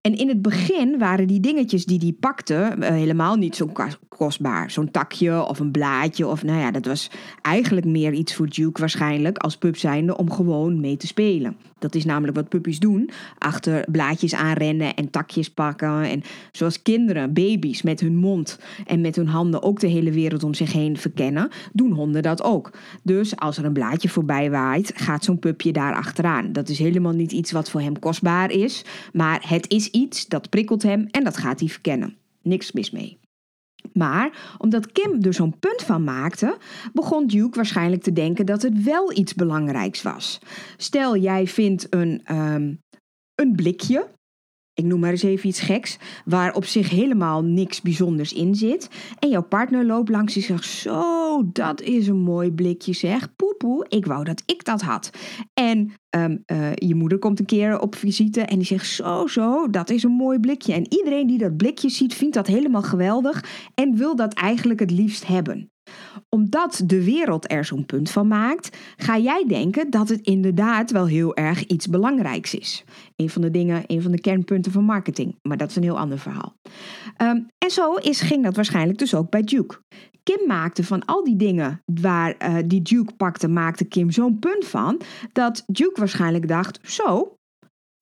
En 0.00 0.16
in 0.16 0.28
het 0.28 0.42
begin 0.42 0.98
waren 0.98 1.26
die 1.26 1.40
dingetjes 1.40 1.84
die 1.84 1.98
hij 1.98 2.12
pakte 2.20 2.74
uh, 2.78 2.88
helemaal 2.88 3.36
niet 3.36 3.56
zo 3.56 3.70
kostbaar. 4.08 4.70
Zo'n 4.70 4.90
takje 4.90 5.46
of 5.46 5.58
een 5.58 5.70
blaadje 5.70 6.26
of 6.26 6.42
nou 6.42 6.58
ja, 6.58 6.70
dat 6.70 6.86
was 6.86 7.10
eigenlijk 7.42 7.86
meer 7.86 8.12
iets 8.12 8.34
voor 8.34 8.48
Duke 8.48 8.80
waarschijnlijk 8.80 9.38
als 9.38 9.56
pup 9.56 9.76
zijnde 9.76 10.16
om 10.16 10.30
gewoon 10.30 10.80
mee 10.80 10.96
te 10.96 11.06
spelen. 11.06 11.56
Dat 11.78 11.94
is 11.94 12.04
namelijk 12.04 12.36
wat 12.36 12.48
puppies 12.48 12.78
doen. 12.78 13.10
Achter 13.38 13.84
blaadjes 13.90 14.34
aanrennen 14.34 14.94
en 14.94 15.10
takjes 15.10 15.50
pakken. 15.50 16.02
En 16.02 16.22
zoals 16.52 16.82
kinderen, 16.82 17.32
baby's 17.32 17.82
met 17.82 18.00
hun 18.00 18.16
mond 18.16 18.58
en 18.86 19.00
met 19.00 19.16
hun 19.16 19.28
handen 19.28 19.62
ook 19.62 19.80
de 19.80 19.86
hele 19.86 20.10
wereld 20.10 20.44
om 20.44 20.54
zich 20.54 20.72
heen 20.72 20.96
verkennen, 20.96 21.48
doen 21.72 21.92
honden 21.92 22.22
dat 22.22 22.42
ook. 22.42 22.70
Dus 23.02 23.36
als 23.36 23.56
er 23.56 23.64
een 23.64 23.72
blaadje 23.72 24.08
voorbij 24.08 24.50
waait, 24.50 24.92
gaat 24.94 25.24
zo'n 25.24 25.38
pupje 25.38 25.72
daar 25.72 25.94
achteraan. 25.94 26.52
Dat 26.52 26.68
is 26.68 26.78
helemaal 26.78 27.12
niet 27.12 27.32
iets 27.32 27.52
wat 27.52 27.70
voor 27.70 27.80
hem 27.80 27.98
kostbaar 27.98 28.50
is, 28.50 28.84
maar 29.12 29.43
het 29.46 29.70
is 29.70 29.90
iets 29.90 30.26
dat 30.26 30.50
prikkelt 30.50 30.82
hem 30.82 31.06
en 31.10 31.24
dat 31.24 31.36
gaat 31.36 31.60
hij 31.60 31.68
verkennen. 31.68 32.16
Niks 32.42 32.72
mis 32.72 32.90
mee. 32.90 33.18
Maar 33.92 34.54
omdat 34.58 34.92
Kim 34.92 35.22
er 35.22 35.34
zo'n 35.34 35.58
punt 35.58 35.82
van 35.82 36.04
maakte, 36.04 36.56
begon 36.92 37.26
Duke 37.26 37.56
waarschijnlijk 37.56 38.02
te 38.02 38.12
denken 38.12 38.46
dat 38.46 38.62
het 38.62 38.82
wel 38.82 39.16
iets 39.16 39.34
belangrijks 39.34 40.02
was. 40.02 40.38
Stel, 40.76 41.16
jij 41.16 41.46
vindt 41.46 41.86
een, 41.90 42.36
um, 42.36 42.78
een 43.34 43.54
blikje 43.54 44.08
ik 44.74 44.84
noem 44.84 45.00
maar 45.00 45.10
eens 45.10 45.22
even 45.22 45.48
iets 45.48 45.60
geks, 45.60 45.98
waar 46.24 46.54
op 46.54 46.64
zich 46.64 46.90
helemaal 46.90 47.42
niks 47.42 47.82
bijzonders 47.82 48.32
in 48.32 48.54
zit. 48.54 48.88
En 49.18 49.28
jouw 49.28 49.42
partner 49.42 49.84
loopt 49.84 50.08
langs 50.08 50.36
en 50.36 50.42
zegt: 50.42 50.64
Zo, 50.64 51.42
dat 51.52 51.80
is 51.80 52.06
een 52.08 52.20
mooi 52.20 52.52
blikje, 52.52 52.92
zeg. 52.92 53.36
Poepoe, 53.36 53.86
ik 53.88 54.06
wou 54.06 54.24
dat 54.24 54.42
ik 54.46 54.64
dat 54.64 54.82
had. 54.82 55.10
En 55.54 55.92
um, 56.10 56.42
uh, 56.46 56.74
je 56.74 56.94
moeder 56.94 57.18
komt 57.18 57.38
een 57.38 57.46
keer 57.46 57.80
op 57.80 57.94
visite 57.94 58.40
en 58.40 58.56
die 58.56 58.66
zegt: 58.66 58.86
Zo, 58.86 59.26
zo, 59.26 59.70
dat 59.70 59.90
is 59.90 60.02
een 60.02 60.16
mooi 60.16 60.38
blikje. 60.38 60.72
En 60.72 60.92
iedereen 60.92 61.26
die 61.26 61.38
dat 61.38 61.56
blikje 61.56 61.88
ziet, 61.88 62.14
vindt 62.14 62.34
dat 62.34 62.46
helemaal 62.46 62.82
geweldig 62.82 63.44
en 63.74 63.96
wil 63.96 64.16
dat 64.16 64.34
eigenlijk 64.34 64.80
het 64.80 64.90
liefst 64.90 65.26
hebben 65.26 65.72
omdat 66.28 66.82
de 66.84 67.04
wereld 67.04 67.50
er 67.50 67.64
zo'n 67.64 67.86
punt 67.86 68.10
van 68.10 68.28
maakt, 68.28 68.76
ga 68.96 69.18
jij 69.18 69.44
denken 69.48 69.90
dat 69.90 70.08
het 70.08 70.20
inderdaad 70.20 70.90
wel 70.90 71.06
heel 71.06 71.34
erg 71.34 71.64
iets 71.64 71.86
belangrijks 71.86 72.54
is. 72.54 72.84
Een 73.16 73.30
van 73.30 73.42
de 73.42 73.50
dingen, 73.50 73.82
een 73.86 74.02
van 74.02 74.10
de 74.10 74.20
kernpunten 74.20 74.72
van 74.72 74.84
marketing. 74.84 75.38
Maar 75.42 75.56
dat 75.56 75.70
is 75.70 75.76
een 75.76 75.82
heel 75.82 75.98
ander 75.98 76.18
verhaal. 76.18 76.56
Um, 77.22 77.46
en 77.58 77.70
zo 77.70 77.94
is, 77.94 78.20
ging 78.20 78.44
dat 78.44 78.56
waarschijnlijk 78.56 78.98
dus 78.98 79.14
ook 79.14 79.30
bij 79.30 79.42
Duke. 79.42 79.78
Kim 80.22 80.46
maakte 80.46 80.84
van 80.84 81.04
al 81.04 81.24
die 81.24 81.36
dingen 81.36 81.82
waar 81.84 82.34
uh, 82.42 82.56
die 82.66 82.82
Duke 82.82 83.14
pakte, 83.14 83.48
maakte 83.48 83.84
Kim 83.84 84.10
zo'n 84.10 84.38
punt 84.38 84.64
van 84.64 85.00
dat 85.32 85.62
Duke 85.66 85.98
waarschijnlijk 85.98 86.48
dacht: 86.48 86.78
zo, 86.82 87.36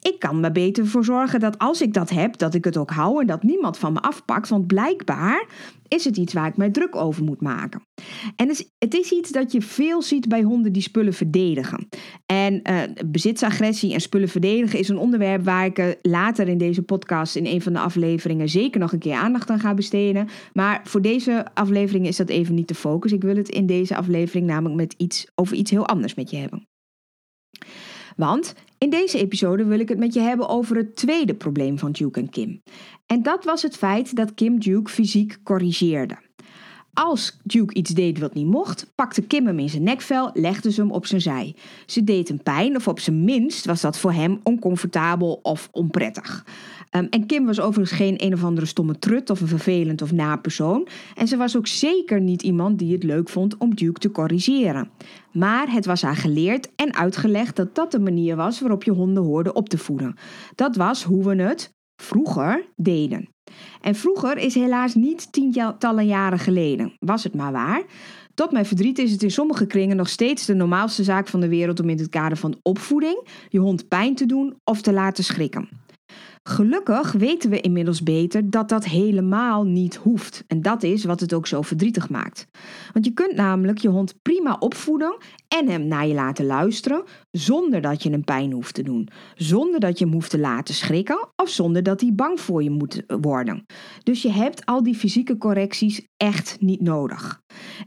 ik 0.02 0.18
kan 0.18 0.40
me 0.40 0.52
beter 0.52 0.86
voor 0.86 1.04
zorgen 1.04 1.40
dat 1.40 1.58
als 1.58 1.82
ik 1.82 1.94
dat 1.94 2.10
heb, 2.10 2.38
dat 2.38 2.54
ik 2.54 2.64
het 2.64 2.76
ook 2.76 2.90
hou 2.90 3.20
en 3.20 3.26
dat 3.26 3.42
niemand 3.42 3.78
van 3.78 3.92
me 3.92 4.00
afpakt. 4.00 4.48
Want 4.48 4.66
blijkbaar 4.66 5.46
is 5.88 6.04
het 6.04 6.16
iets 6.16 6.32
waar 6.32 6.46
ik 6.46 6.56
mij 6.56 6.70
druk 6.70 6.96
over 6.96 7.24
moet 7.24 7.40
maken. 7.40 7.82
En 8.36 8.48
het 8.78 8.94
is, 8.94 9.12
iets 9.12 9.30
dat 9.30 9.52
je 9.52 9.62
veel 9.62 10.02
ziet 10.02 10.28
bij 10.28 10.42
honden 10.42 10.72
die 10.72 10.82
spullen 10.82 11.12
verdedigen. 11.12 11.88
En 12.26 12.60
uh, 12.70 12.82
bezitsagressie 13.06 13.92
en 13.92 14.00
spullen 14.00 14.28
verdedigen 14.28 14.78
is 14.78 14.88
een 14.88 14.98
onderwerp 14.98 15.44
waar 15.44 15.64
ik 15.64 15.78
uh, 15.78 15.86
later 16.02 16.48
in 16.48 16.58
deze 16.58 16.82
podcast 16.82 17.36
in 17.36 17.46
een 17.46 17.62
van 17.62 17.72
de 17.72 17.78
afleveringen 17.78 18.48
zeker 18.48 18.80
nog 18.80 18.92
een 18.92 18.98
keer 18.98 19.16
aandacht 19.16 19.50
aan 19.50 19.60
ga 19.60 19.74
besteden. 19.74 20.28
Maar 20.52 20.80
voor 20.84 21.02
deze 21.02 21.46
aflevering 21.54 22.06
is 22.06 22.16
dat 22.16 22.28
even 22.28 22.54
niet 22.54 22.68
de 22.68 22.74
focus. 22.74 23.12
Ik 23.12 23.22
wil 23.22 23.36
het 23.36 23.48
in 23.48 23.66
deze 23.66 23.96
aflevering 23.96 24.46
namelijk 24.46 24.74
met 24.74 24.94
iets, 24.96 25.26
over 25.34 25.56
iets 25.56 25.70
heel 25.70 25.86
anders 25.86 26.14
met 26.14 26.30
je 26.30 26.36
hebben. 26.36 26.66
Want 28.16 28.54
in 28.82 28.90
deze 28.90 29.18
episode 29.18 29.64
wil 29.64 29.78
ik 29.78 29.88
het 29.88 29.98
met 29.98 30.14
je 30.14 30.20
hebben 30.20 30.48
over 30.48 30.76
het 30.76 30.96
tweede 30.96 31.34
probleem 31.34 31.78
van 31.78 31.92
Duke 31.92 32.20
en 32.20 32.30
Kim. 32.30 32.62
En 33.06 33.22
dat 33.22 33.44
was 33.44 33.62
het 33.62 33.76
feit 33.76 34.16
dat 34.16 34.34
Kim 34.34 34.60
Duke 34.60 34.90
fysiek 34.90 35.38
corrigeerde. 35.42 36.16
Als 36.92 37.38
Duke 37.42 37.74
iets 37.74 37.90
deed 37.90 38.18
wat 38.18 38.34
niet 38.34 38.46
mocht, 38.46 38.92
pakte 38.94 39.22
Kim 39.22 39.46
hem 39.46 39.58
in 39.58 39.68
zijn 39.68 39.82
nekvel, 39.82 40.30
legde 40.34 40.72
ze 40.72 40.80
hem 40.80 40.90
op 40.90 41.06
zijn 41.06 41.20
zij. 41.20 41.54
Ze 41.86 42.04
deed 42.04 42.28
hem 42.28 42.42
pijn, 42.42 42.76
of 42.76 42.88
op 42.88 43.00
zijn 43.00 43.24
minst 43.24 43.64
was 43.64 43.80
dat 43.80 43.98
voor 43.98 44.12
hem 44.12 44.40
oncomfortabel 44.42 45.40
of 45.42 45.68
onprettig. 45.72 46.44
Um, 46.96 47.06
en 47.10 47.26
Kim 47.26 47.46
was 47.46 47.60
overigens 47.60 47.98
geen 47.98 48.24
een 48.24 48.32
of 48.32 48.44
andere 48.44 48.66
stomme 48.66 48.98
trut 48.98 49.30
of 49.30 49.40
een 49.40 49.48
vervelend 49.48 50.02
of 50.02 50.12
na 50.12 50.36
persoon. 50.36 50.88
En 51.14 51.28
ze 51.28 51.36
was 51.36 51.56
ook 51.56 51.66
zeker 51.66 52.20
niet 52.20 52.42
iemand 52.42 52.78
die 52.78 52.92
het 52.92 53.02
leuk 53.02 53.28
vond 53.28 53.56
om 53.58 53.74
Duke 53.74 54.00
te 54.00 54.10
corrigeren. 54.10 54.90
Maar 55.32 55.72
het 55.72 55.86
was 55.86 56.02
haar 56.02 56.16
geleerd 56.16 56.74
en 56.76 56.94
uitgelegd 56.94 57.56
dat 57.56 57.74
dat 57.74 57.90
de 57.90 58.00
manier 58.00 58.36
was 58.36 58.60
waarop 58.60 58.82
je 58.84 58.90
honden 58.90 59.22
hoorde 59.22 59.52
op 59.52 59.68
te 59.68 59.78
voeden. 59.78 60.14
Dat 60.54 60.76
was 60.76 61.02
hoe 61.02 61.24
we 61.24 61.42
het 61.42 61.72
vroeger 61.96 62.64
deden. 62.76 63.28
En 63.80 63.94
vroeger 63.94 64.38
is 64.38 64.54
helaas 64.54 64.94
niet 64.94 65.32
tientallen 65.32 66.06
jaren 66.06 66.38
geleden, 66.38 66.96
was 66.98 67.24
het 67.24 67.34
maar 67.34 67.52
waar. 67.52 67.82
Tot 68.34 68.52
mijn 68.52 68.66
verdriet 68.66 68.98
is 68.98 69.12
het 69.12 69.22
in 69.22 69.30
sommige 69.30 69.66
kringen 69.66 69.96
nog 69.96 70.08
steeds 70.08 70.46
de 70.46 70.54
normaalste 70.54 71.04
zaak 71.04 71.28
van 71.28 71.40
de 71.40 71.48
wereld 71.48 71.80
om 71.80 71.88
in 71.88 71.98
het 71.98 72.08
kader 72.08 72.36
van 72.36 72.58
opvoeding 72.62 73.26
je 73.48 73.58
hond 73.58 73.88
pijn 73.88 74.14
te 74.14 74.26
doen 74.26 74.54
of 74.64 74.82
te 74.82 74.92
laten 74.92 75.24
schrikken. 75.24 75.68
Gelukkig 76.44 77.12
weten 77.12 77.50
we 77.50 77.60
inmiddels 77.60 78.02
beter 78.02 78.50
dat 78.50 78.68
dat 78.68 78.84
helemaal 78.84 79.64
niet 79.64 79.96
hoeft. 79.96 80.44
En 80.46 80.62
dat 80.62 80.82
is 80.82 81.04
wat 81.04 81.20
het 81.20 81.32
ook 81.32 81.46
zo 81.46 81.62
verdrietig 81.62 82.08
maakt. 82.08 82.46
Want 82.92 83.04
je 83.04 83.12
kunt 83.12 83.34
namelijk 83.34 83.78
je 83.78 83.88
hond 83.88 84.14
prima 84.22 84.56
opvoeden 84.58 85.16
en 85.48 85.68
hem 85.68 85.86
naar 85.86 86.06
je 86.06 86.14
laten 86.14 86.46
luisteren 86.46 87.04
zonder 87.32 87.80
dat 87.80 88.02
je 88.02 88.10
hem 88.10 88.24
pijn 88.24 88.52
hoeft 88.52 88.74
te 88.74 88.82
doen. 88.82 89.08
Zonder 89.34 89.80
dat 89.80 89.98
je 89.98 90.04
hem 90.04 90.14
hoeft 90.14 90.30
te 90.30 90.38
laten 90.38 90.74
schrikken 90.74 91.28
of 91.36 91.48
zonder 91.48 91.82
dat 91.82 92.00
hij 92.00 92.14
bang 92.14 92.40
voor 92.40 92.62
je 92.62 92.70
moet 92.70 93.02
worden. 93.06 93.64
Dus 94.02 94.22
je 94.22 94.30
hebt 94.30 94.66
al 94.66 94.82
die 94.82 94.94
fysieke 94.94 95.36
correcties 95.36 96.06
echt 96.16 96.56
niet 96.60 96.80
nodig. 96.80 97.40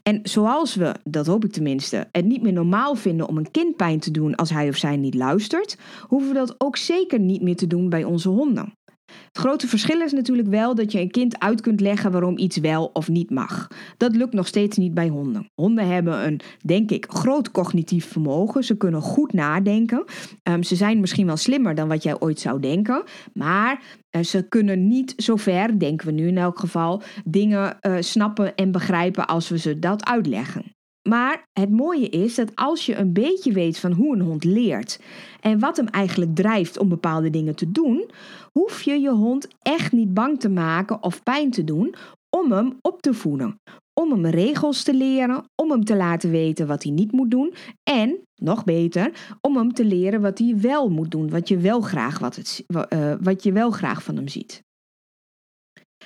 En 0.04 0.20
zoals 0.24 0.76
we, 0.76 0.96
dat 1.04 1.28
hoop 1.28 1.46
ik 1.46 1.52
tenminste, 1.52 2.08
het 2.12 2.26
niet 2.26 2.42
meer 2.42 2.54
normaal 2.54 2.96
vinden 2.96 3.28
om 3.28 3.38
een 3.38 3.52
kind 3.52 3.76
pijn 3.76 4.00
te 4.00 4.12
doen 4.12 4.36
als 4.36 4.50
hij 4.50 4.68
of 4.68 4.76
zij 4.76 4.98
niet 4.98 5.16
luistert, 5.16 5.78
hoeven 6.08 6.30
we 6.30 6.36
dat 6.36 6.56
ook 6.58 6.78
zeker 6.78 7.20
niet 7.20 7.42
meer 7.42 7.56
te 7.56 7.68
doen 7.68 7.90
bij 7.90 8.04
onze 8.04 8.30
honden. 8.30 8.74
Het 9.06 9.38
grote 9.38 9.68
verschil 9.68 10.02
is 10.02 10.12
natuurlijk 10.12 10.48
wel 10.48 10.76
dat 10.76 10.92
je 10.92 11.00
een 11.00 11.12
kind 11.12 11.40
uit 11.40 11.62
kunt 11.62 11.80
leggen 11.80 12.12
waarom 12.12 12.38
iets 12.38 12.58
wel 12.58 12.90
of 12.94 13.10
niet 13.10 13.30
mag. 13.30 13.68
Dat 13.98 14.16
lukt 14.16 14.34
nog 14.34 14.48
steeds 14.48 14.78
niet 14.78 14.94
bij 14.94 15.08
honden. 15.08 15.50
Honden 15.54 15.88
hebben 15.88 16.26
een, 16.26 16.40
denk 16.66 16.92
ik, 16.92 17.06
groot 17.10 17.52
cognitief 17.52 18.06
vermogen. 18.06 18.64
Ze 18.64 18.78
kunnen 18.78 19.02
goed 19.02 19.34
nadenken. 19.34 20.04
Um, 20.44 20.64
ze 20.64 20.76
zijn 20.76 21.00
misschien 21.00 21.26
wel 21.26 21.38
slimmer 21.38 21.76
dan 21.76 21.88
wat 21.88 22.04
jij 22.04 22.20
ooit 22.20 22.40
zou 22.40 22.60
denken. 22.60 23.04
Maar 23.34 23.82
uh, 24.16 24.24
ze 24.24 24.48
kunnen 24.48 24.88
niet 24.88 25.14
zo 25.18 25.36
ver, 25.36 25.80
denken 25.80 26.08
we 26.08 26.14
nu 26.14 26.28
in 26.28 26.38
elk 26.38 26.60
geval, 26.60 27.02
dingen 27.26 27.78
uh, 27.82 27.96
snappen 28.00 28.56
en 28.56 28.72
begrijpen 28.72 29.28
als 29.28 29.50
we 29.50 29.58
ze 29.58 29.80
dat 29.80 30.06
uitleggen. 30.06 30.75
Maar 31.10 31.48
het 31.54 31.70
mooie 31.70 32.10
is 32.10 32.36
dat 32.36 32.56
als 32.56 32.86
je 32.86 32.96
een 32.96 33.14
beetje 33.14 33.52
weet 33.52 33.80
van 33.80 33.92
hoe 33.92 34.16
een 34.16 34.22
hond 34.22 34.44
leert 34.44 35.00
en 35.40 35.60
wat 35.60 35.78
hem 35.78 35.88
eigenlijk 35.88 36.36
drijft 36.36 36.78
om 36.78 36.90
bepaalde 36.90 37.30
dingen 37.30 37.56
te 37.56 37.72
doen, 37.72 38.10
hoef 38.52 38.82
je 38.82 39.00
je 39.00 39.12
hond 39.12 39.48
echt 39.62 39.92
niet 39.92 40.14
bang 40.14 40.40
te 40.40 40.50
maken 40.50 41.04
of 41.04 41.24
pijn 41.24 41.52
te 41.52 41.64
doen 41.64 41.96
om 42.30 42.52
hem 42.52 42.78
op 42.82 43.02
te 43.02 43.14
voeden. 43.14 43.60
Om 43.94 44.12
hem 44.12 44.26
regels 44.26 44.84
te 44.84 44.94
leren, 44.94 45.44
om 45.56 45.72
hem 45.72 45.84
te 45.84 45.96
laten 45.96 46.30
weten 46.30 46.68
wat 46.68 46.84
hij 46.84 46.92
niet 46.92 47.12
moet 47.12 47.32
doen 47.32 47.54
en, 47.84 48.18
nog 48.36 48.64
beter, 48.64 49.12
om 49.42 49.58
hem 49.58 49.74
te 49.74 49.86
leren 49.86 50.22
wat 50.22 50.38
hij 50.38 50.58
wel 50.58 50.90
moet 50.90 51.12
doen, 51.12 51.30
wat 51.30 51.48
je 51.48 51.58
wel 51.58 51.82
graag, 51.82 52.20
wat 52.20 52.36
het, 52.36 52.64
uh, 52.68 53.14
wat 53.22 53.44
je 53.44 53.52
wel 53.52 53.72
graag 53.72 54.04
van 54.04 54.16
hem 54.16 54.28
ziet. 54.28 54.65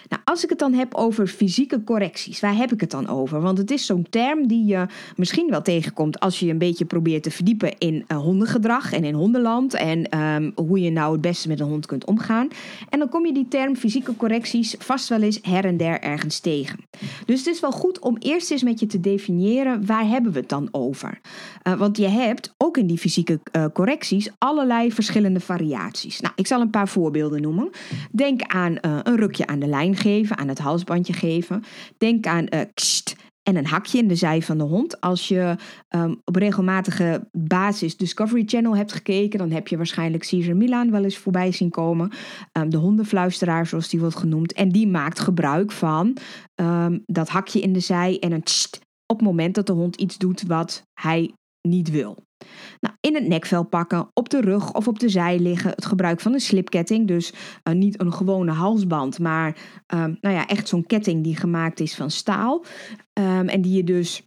Nou, 0.07 0.21
als 0.25 0.43
ik 0.43 0.49
het 0.49 0.59
dan 0.59 0.73
heb 0.73 0.95
over 0.95 1.27
fysieke 1.27 1.83
correcties, 1.83 2.39
waar 2.39 2.55
heb 2.55 2.71
ik 2.71 2.81
het 2.81 2.91
dan 2.91 3.07
over? 3.07 3.41
Want 3.41 3.57
het 3.57 3.71
is 3.71 3.85
zo'n 3.85 4.07
term 4.09 4.47
die 4.47 4.65
je 4.65 4.85
misschien 5.15 5.49
wel 5.49 5.61
tegenkomt 5.61 6.19
als 6.19 6.39
je 6.39 6.49
een 6.49 6.57
beetje 6.57 6.85
probeert 6.85 7.23
te 7.23 7.31
verdiepen 7.31 7.77
in 7.77 8.05
uh, 8.07 8.17
hondengedrag 8.17 8.93
en 8.93 9.03
in 9.03 9.13
hondenland 9.13 9.73
en 9.73 10.19
um, 10.19 10.51
hoe 10.55 10.79
je 10.79 10.89
nou 10.89 11.11
het 11.11 11.21
beste 11.21 11.47
met 11.47 11.59
een 11.59 11.67
hond 11.67 11.85
kunt 11.85 12.05
omgaan. 12.05 12.47
En 12.89 12.99
dan 12.99 13.09
kom 13.09 13.25
je 13.25 13.33
die 13.33 13.47
term 13.47 13.75
fysieke 13.75 14.15
correcties 14.15 14.75
vast 14.79 15.09
wel 15.09 15.21
eens 15.21 15.39
her 15.41 15.65
en 15.65 15.77
der 15.77 16.01
ergens 16.01 16.39
tegen. 16.39 16.79
Dus 17.25 17.39
het 17.39 17.47
is 17.47 17.59
wel 17.59 17.71
goed 17.71 17.99
om 17.99 18.17
eerst 18.19 18.51
eens 18.51 18.63
met 18.63 18.79
je 18.79 18.85
te 18.85 18.99
definiëren 18.99 19.85
waar 19.85 20.07
hebben 20.07 20.31
we 20.31 20.39
het 20.39 20.49
dan 20.49 20.67
over. 20.71 21.19
Uh, 21.63 21.73
want 21.73 21.97
je 21.97 22.07
hebt 22.07 22.53
ook 22.57 22.77
in 22.77 22.87
die 22.87 22.97
fysieke 22.97 23.39
uh, 23.51 23.65
correcties 23.73 24.29
allerlei 24.37 24.91
verschillende 24.91 25.39
variaties. 25.39 26.19
Nou, 26.19 26.33
ik 26.35 26.47
zal 26.47 26.61
een 26.61 26.69
paar 26.69 26.87
voorbeelden 26.87 27.41
noemen. 27.41 27.69
Denk 28.11 28.41
aan 28.41 28.77
een 28.81 29.15
rukje 29.15 29.47
aan 29.47 29.59
de 29.59 29.67
lijn 29.67 29.88
geven, 29.95 30.37
aan 30.37 30.47
het 30.47 30.59
halsbandje 30.59 31.13
geven. 31.13 31.63
Denk 31.97 32.25
aan 32.25 32.45
uh, 32.49 32.61
kst, 32.73 33.15
en 33.43 33.55
een 33.55 33.65
hakje 33.65 33.97
in 33.97 34.07
de 34.07 34.15
zij 34.15 34.41
van 34.41 34.57
de 34.57 34.63
hond. 34.63 35.01
Als 35.01 35.27
je 35.27 35.55
um, 35.95 36.21
op 36.25 36.35
regelmatige 36.35 37.27
basis 37.31 37.97
Discovery 37.97 38.43
Channel 38.45 38.75
hebt 38.75 38.93
gekeken, 38.93 39.39
dan 39.39 39.51
heb 39.51 39.67
je 39.67 39.77
waarschijnlijk 39.77 40.27
Caesar 40.27 40.55
Milan 40.55 40.91
wel 40.91 41.03
eens 41.03 41.17
voorbij 41.17 41.51
zien 41.51 41.69
komen. 41.69 42.11
Um, 42.57 42.69
de 42.69 42.77
hondenfluisteraar, 42.77 43.67
zoals 43.67 43.89
die 43.89 43.99
wordt 43.99 44.15
genoemd. 44.15 44.53
En 44.53 44.69
die 44.69 44.87
maakt 44.87 45.19
gebruik 45.19 45.71
van 45.71 46.17
um, 46.55 47.03
dat 47.05 47.29
hakje 47.29 47.61
in 47.61 47.73
de 47.73 47.79
zij 47.79 48.19
en 48.19 48.31
een 48.31 48.43
tst 48.43 48.79
op 49.05 49.17
het 49.17 49.27
moment 49.27 49.55
dat 49.55 49.67
de 49.67 49.73
hond 49.73 49.95
iets 49.95 50.17
doet 50.17 50.41
wat 50.41 50.83
hij 50.93 51.33
niet 51.61 51.89
wil. 51.89 52.27
Nou, 52.79 52.95
in 53.01 53.15
het 53.15 53.27
nekvel 53.27 53.63
pakken, 53.63 54.09
op 54.13 54.29
de 54.29 54.41
rug 54.41 54.73
of 54.73 54.87
op 54.87 54.99
de 54.99 55.09
zij 55.09 55.39
liggen. 55.39 55.71
Het 55.71 55.85
gebruik 55.85 56.19
van 56.19 56.33
een 56.33 56.39
slipketting, 56.39 57.07
dus 57.07 57.33
uh, 57.63 57.73
niet 57.73 58.01
een 58.01 58.13
gewone 58.13 58.51
halsband, 58.51 59.19
maar 59.19 59.57
uh, 59.93 59.99
nou 60.21 60.35
ja, 60.35 60.47
echt 60.47 60.67
zo'n 60.67 60.85
ketting 60.85 61.23
die 61.23 61.35
gemaakt 61.35 61.79
is 61.79 61.95
van 61.95 62.11
staal. 62.11 62.65
Um, 63.13 63.47
en 63.47 63.61
die 63.61 63.75
je 63.75 63.83
dus 63.83 64.23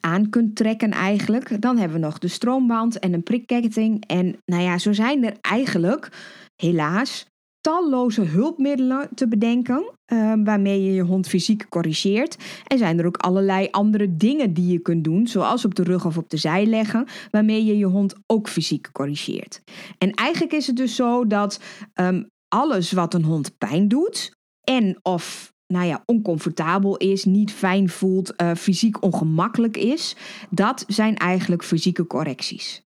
aan 0.00 0.30
kunt 0.30 0.56
trekken 0.56 0.90
eigenlijk. 0.90 1.60
Dan 1.60 1.78
hebben 1.78 2.00
we 2.00 2.06
nog 2.06 2.18
de 2.18 2.28
stroomband 2.28 2.98
en 2.98 3.12
een 3.12 3.22
prikketting. 3.22 4.06
En 4.06 4.36
nou 4.44 4.62
ja, 4.62 4.78
zo 4.78 4.92
zijn 4.92 5.24
er 5.24 5.36
eigenlijk 5.40 6.08
helaas 6.56 7.26
talloze 7.66 8.22
hulpmiddelen 8.22 9.08
te 9.14 9.28
bedenken 9.28 9.92
uh, 10.12 10.32
waarmee 10.44 10.84
je 10.84 10.92
je 10.92 11.02
hond 11.02 11.28
fysiek 11.28 11.68
corrigeert. 11.68 12.36
En 12.66 12.78
zijn 12.78 12.98
er 12.98 13.06
ook 13.06 13.16
allerlei 13.16 13.68
andere 13.70 14.16
dingen 14.16 14.52
die 14.54 14.72
je 14.72 14.78
kunt 14.78 15.04
doen, 15.04 15.26
zoals 15.26 15.64
op 15.64 15.74
de 15.74 15.82
rug 15.82 16.04
of 16.04 16.16
op 16.16 16.30
de 16.30 16.36
zij 16.36 16.66
leggen, 16.66 17.06
waarmee 17.30 17.64
je 17.64 17.76
je 17.76 17.84
hond 17.84 18.14
ook 18.26 18.48
fysiek 18.48 18.88
corrigeert. 18.92 19.62
En 19.98 20.10
eigenlijk 20.14 20.52
is 20.52 20.66
het 20.66 20.76
dus 20.76 20.94
zo 20.94 21.26
dat 21.26 21.60
um, 21.94 22.26
alles 22.48 22.92
wat 22.92 23.14
een 23.14 23.24
hond 23.24 23.58
pijn 23.58 23.88
doet 23.88 24.36
en 24.64 24.98
of 25.02 25.52
nou 25.66 25.86
ja, 25.86 26.02
oncomfortabel 26.04 26.96
is, 26.96 27.24
niet 27.24 27.52
fijn 27.52 27.88
voelt, 27.88 28.32
uh, 28.42 28.54
fysiek 28.54 29.02
ongemakkelijk 29.02 29.76
is, 29.76 30.16
dat 30.50 30.84
zijn 30.86 31.16
eigenlijk 31.16 31.64
fysieke 31.64 32.06
correcties. 32.06 32.85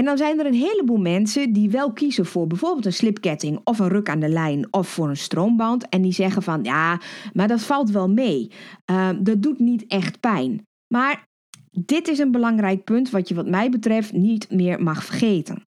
En 0.00 0.06
dan 0.06 0.16
zijn 0.16 0.38
er 0.38 0.46
een 0.46 0.54
heleboel 0.54 0.96
mensen 0.96 1.52
die 1.52 1.70
wel 1.70 1.92
kiezen 1.92 2.26
voor 2.26 2.46
bijvoorbeeld 2.46 2.86
een 2.86 2.92
slipketting 2.92 3.60
of 3.64 3.78
een 3.78 3.88
ruk 3.88 4.08
aan 4.08 4.20
de 4.20 4.28
lijn 4.28 4.72
of 4.72 4.88
voor 4.88 5.08
een 5.08 5.16
stroomband. 5.16 5.88
En 5.88 6.02
die 6.02 6.12
zeggen 6.12 6.42
van 6.42 6.64
ja, 6.64 7.00
maar 7.32 7.48
dat 7.48 7.60
valt 7.60 7.90
wel 7.90 8.08
mee. 8.08 8.50
Uh, 8.90 9.08
dat 9.20 9.42
doet 9.42 9.58
niet 9.58 9.86
echt 9.86 10.20
pijn. 10.20 10.66
Maar 10.94 11.26
dit 11.70 12.08
is 12.08 12.18
een 12.18 12.30
belangrijk 12.30 12.84
punt 12.84 13.10
wat 13.10 13.28
je 13.28 13.34
wat 13.34 13.48
mij 13.48 13.70
betreft 13.70 14.12
niet 14.12 14.50
meer 14.50 14.82
mag 14.82 15.04
vergeten. 15.04 15.62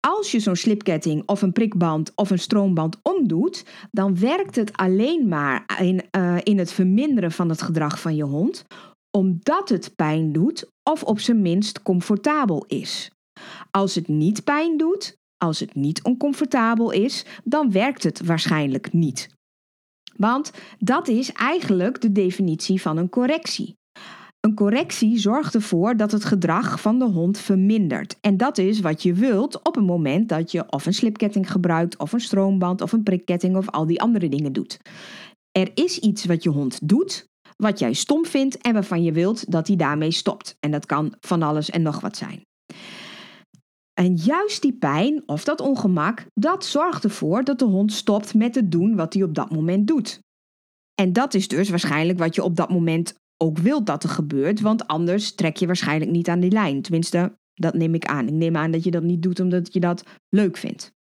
Als 0.00 0.30
je 0.32 0.40
zo'n 0.40 0.56
slipketting 0.56 1.22
of 1.26 1.42
een 1.42 1.52
prikband 1.52 2.12
of 2.14 2.30
een 2.30 2.38
stroomband 2.38 2.98
omdoet, 3.02 3.64
dan 3.90 4.18
werkt 4.18 4.56
het 4.56 4.76
alleen 4.76 5.28
maar 5.28 5.78
in, 5.80 6.02
uh, 6.16 6.36
in 6.42 6.58
het 6.58 6.72
verminderen 6.72 7.32
van 7.32 7.48
het 7.48 7.62
gedrag 7.62 8.00
van 8.00 8.16
je 8.16 8.24
hond, 8.24 8.64
omdat 9.10 9.68
het 9.68 9.92
pijn 9.96 10.32
doet 10.32 10.70
of 10.82 11.02
op 11.02 11.20
zijn 11.20 11.42
minst 11.42 11.82
comfortabel 11.82 12.64
is. 12.66 13.10
Als 13.76 13.94
het 13.94 14.08
niet 14.08 14.44
pijn 14.44 14.76
doet, 14.76 15.16
als 15.36 15.60
het 15.60 15.74
niet 15.74 16.02
oncomfortabel 16.02 16.90
is, 16.90 17.24
dan 17.44 17.72
werkt 17.72 18.02
het 18.02 18.24
waarschijnlijk 18.24 18.92
niet. 18.92 19.28
Want 20.16 20.50
dat 20.78 21.08
is 21.08 21.32
eigenlijk 21.32 22.00
de 22.00 22.12
definitie 22.12 22.80
van 22.80 22.96
een 22.96 23.08
correctie. 23.08 23.76
Een 24.40 24.54
correctie 24.54 25.18
zorgt 25.18 25.54
ervoor 25.54 25.96
dat 25.96 26.12
het 26.12 26.24
gedrag 26.24 26.80
van 26.80 26.98
de 26.98 27.04
hond 27.04 27.38
vermindert. 27.38 28.16
En 28.20 28.36
dat 28.36 28.58
is 28.58 28.80
wat 28.80 29.02
je 29.02 29.12
wilt 29.12 29.62
op 29.62 29.74
het 29.74 29.86
moment 29.86 30.28
dat 30.28 30.50
je 30.50 30.72
of 30.72 30.86
een 30.86 30.94
slipketting 30.94 31.50
gebruikt, 31.50 31.98
of 31.98 32.12
een 32.12 32.20
stroomband, 32.20 32.80
of 32.80 32.92
een 32.92 33.02
prikketting, 33.02 33.56
of 33.56 33.70
al 33.70 33.86
die 33.86 34.00
andere 34.00 34.28
dingen 34.28 34.52
doet. 34.52 34.78
Er 35.50 35.70
is 35.74 35.98
iets 35.98 36.24
wat 36.24 36.42
je 36.42 36.50
hond 36.50 36.88
doet, 36.88 37.26
wat 37.56 37.78
jij 37.78 37.92
stom 37.92 38.26
vindt 38.26 38.58
en 38.58 38.72
waarvan 38.72 39.02
je 39.02 39.12
wilt 39.12 39.50
dat 39.52 39.66
hij 39.66 39.76
daarmee 39.76 40.10
stopt. 40.10 40.56
En 40.60 40.70
dat 40.70 40.86
kan 40.86 41.14
van 41.20 41.42
alles 41.42 41.70
en 41.70 41.82
nog 41.82 42.00
wat 42.00 42.16
zijn. 42.16 42.44
En 44.00 44.14
juist 44.14 44.62
die 44.62 44.72
pijn 44.72 45.22
of 45.26 45.44
dat 45.44 45.60
ongemak, 45.60 46.26
dat 46.34 46.64
zorgt 46.64 47.04
ervoor 47.04 47.44
dat 47.44 47.58
de 47.58 47.64
hond 47.64 47.92
stopt 47.92 48.34
met 48.34 48.54
het 48.54 48.70
doen 48.70 48.96
wat 48.96 49.14
hij 49.14 49.22
op 49.22 49.34
dat 49.34 49.50
moment 49.50 49.86
doet. 49.86 50.20
En 50.94 51.12
dat 51.12 51.34
is 51.34 51.48
dus 51.48 51.68
waarschijnlijk 51.68 52.18
wat 52.18 52.34
je 52.34 52.42
op 52.42 52.56
dat 52.56 52.70
moment 52.70 53.14
ook 53.36 53.58
wilt 53.58 53.86
dat 53.86 54.02
er 54.02 54.08
gebeurt, 54.08 54.60
want 54.60 54.86
anders 54.86 55.34
trek 55.34 55.56
je 55.56 55.66
waarschijnlijk 55.66 56.10
niet 56.10 56.28
aan 56.28 56.40
die 56.40 56.50
lijn. 56.50 56.82
Tenminste, 56.82 57.38
dat 57.54 57.74
neem 57.74 57.94
ik 57.94 58.04
aan. 58.04 58.26
Ik 58.26 58.34
neem 58.34 58.56
aan 58.56 58.70
dat 58.70 58.84
je 58.84 58.90
dat 58.90 59.02
niet 59.02 59.22
doet 59.22 59.40
omdat 59.40 59.72
je 59.72 59.80
dat 59.80 60.02
leuk 60.28 60.56
vindt. 60.56 60.94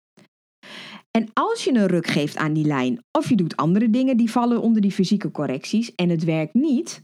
En 1.11 1.29
als 1.33 1.65
je 1.65 1.75
een 1.75 1.87
ruk 1.87 2.07
geeft 2.07 2.37
aan 2.37 2.53
die 2.53 2.67
lijn 2.67 3.05
of 3.13 3.29
je 3.29 3.37
doet 3.37 3.57
andere 3.57 3.91
dingen 3.91 4.17
die 4.17 4.31
vallen 4.31 4.61
onder 4.61 4.83
die 4.83 4.93
fysieke 4.93 5.31
correcties 5.31 5.95
en 5.95 6.09
het 6.09 6.25
werkt 6.25 6.55
niet, 6.55 7.03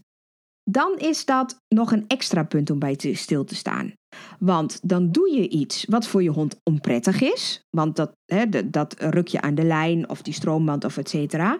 dan 0.63 0.97
is 0.97 1.25
dat 1.25 1.61
nog 1.67 1.91
een 1.91 2.03
extra 2.07 2.43
punt 2.43 2.69
om 2.69 2.79
bij 2.79 2.95
te 2.95 3.13
stil 3.13 3.43
te 3.43 3.55
staan. 3.55 3.93
Want 4.39 4.79
dan 4.83 5.11
doe 5.11 5.31
je 5.31 5.49
iets 5.49 5.85
wat 5.89 6.07
voor 6.07 6.23
je 6.23 6.29
hond 6.29 6.59
onprettig 6.63 7.21
is. 7.21 7.63
Want 7.69 7.95
dat, 7.95 8.11
hè, 8.25 8.69
dat 8.69 8.95
ruk 8.99 9.27
je 9.27 9.41
aan 9.41 9.55
de 9.55 9.63
lijn 9.63 10.09
of 10.09 10.21
die 10.21 10.33
stroomband 10.33 10.85
of 10.85 10.97
et 10.97 11.09
cetera. 11.09 11.59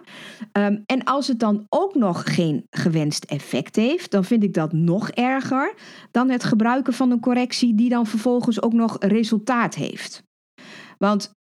Ehm, 0.52 0.78
en 0.86 1.04
als 1.04 1.28
het 1.28 1.38
dan 1.38 1.66
ook 1.68 1.94
nog 1.94 2.34
geen 2.34 2.66
gewenst 2.70 3.24
effect 3.24 3.76
heeft, 3.76 4.10
dan 4.10 4.24
vind 4.24 4.42
ik 4.42 4.54
dat 4.54 4.72
nog 4.72 5.10
erger 5.10 5.74
dan 6.10 6.30
het 6.30 6.44
gebruiken 6.44 6.92
van 6.92 7.10
een 7.10 7.20
correctie 7.20 7.74
die 7.74 7.88
dan 7.88 8.06
vervolgens 8.06 8.62
ook 8.62 8.72
nog 8.72 8.96
resultaat 8.98 9.74
heeft. 9.74 10.22
Want 10.98 11.32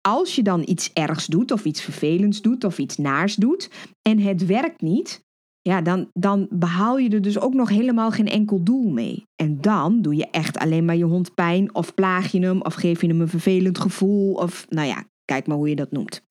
als 0.00 0.34
je 0.34 0.42
dan 0.42 0.62
iets 0.66 0.92
ergs 0.92 1.26
doet 1.26 1.52
of 1.52 1.64
iets 1.64 1.82
vervelends 1.82 2.42
doet 2.42 2.64
of 2.64 2.78
iets 2.78 2.96
naars 2.96 3.34
doet 3.34 3.70
en 4.02 4.18
het 4.18 4.46
werkt 4.46 4.80
niet, 4.80 5.26
ja, 5.68 5.82
dan, 5.82 6.10
dan 6.12 6.46
behaal 6.50 6.98
je 6.98 7.10
er 7.10 7.22
dus 7.22 7.38
ook 7.38 7.54
nog 7.54 7.68
helemaal 7.68 8.10
geen 8.10 8.26
enkel 8.26 8.62
doel 8.62 8.90
mee. 8.90 9.26
En 9.36 9.60
dan 9.60 10.02
doe 10.02 10.16
je 10.16 10.30
echt 10.30 10.58
alleen 10.58 10.84
maar 10.84 10.96
je 10.96 11.04
hond 11.04 11.34
pijn 11.34 11.74
of 11.74 11.94
plaag 11.94 12.32
je 12.32 12.40
hem 12.40 12.62
of 12.62 12.74
geef 12.74 13.00
je 13.00 13.06
hem 13.06 13.20
een 13.20 13.28
vervelend 13.28 13.78
gevoel 13.78 14.34
of 14.34 14.66
nou 14.68 14.86
ja, 14.86 15.04
kijk 15.24 15.46
maar 15.46 15.56
hoe 15.56 15.68
je 15.68 15.76
dat 15.76 15.90
noemt. 15.90 16.24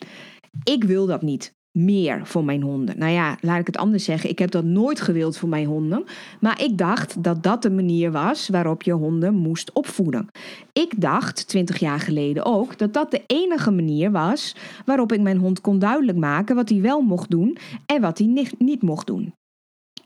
Ik 0.63 0.83
wil 0.83 1.05
dat 1.05 1.21
niet 1.21 1.55
meer 1.77 2.21
voor 2.23 2.43
mijn 2.43 2.61
honden. 2.61 2.97
Nou 2.97 3.11
ja, 3.11 3.37
laat 3.41 3.59
ik 3.59 3.67
het 3.67 3.77
anders 3.77 4.03
zeggen. 4.03 4.29
Ik 4.29 4.39
heb 4.39 4.51
dat 4.51 4.63
nooit 4.63 5.01
gewild 5.01 5.37
voor 5.37 5.49
mijn 5.49 5.65
honden. 5.65 6.03
Maar 6.39 6.63
ik 6.63 6.77
dacht 6.77 7.23
dat 7.23 7.43
dat 7.43 7.61
de 7.61 7.69
manier 7.69 8.11
was 8.11 8.49
waarop 8.49 8.81
je 8.81 8.91
honden 8.91 9.33
moest 9.33 9.73
opvoeden. 9.73 10.27
Ik 10.73 11.01
dacht 11.01 11.47
20 11.47 11.79
jaar 11.79 11.99
geleden 11.99 12.45
ook 12.45 12.77
dat 12.77 12.93
dat 12.93 13.11
de 13.11 13.23
enige 13.27 13.71
manier 13.71 14.11
was 14.11 14.55
waarop 14.85 15.11
ik 15.11 15.21
mijn 15.21 15.37
hond 15.37 15.61
kon 15.61 15.79
duidelijk 15.79 16.17
maken 16.17 16.55
wat 16.55 16.69
hij 16.69 16.81
wel 16.81 17.01
mocht 17.01 17.29
doen 17.29 17.57
en 17.85 18.01
wat 18.01 18.17
hij 18.17 18.47
niet 18.57 18.81
mocht 18.81 19.07
doen. 19.07 19.33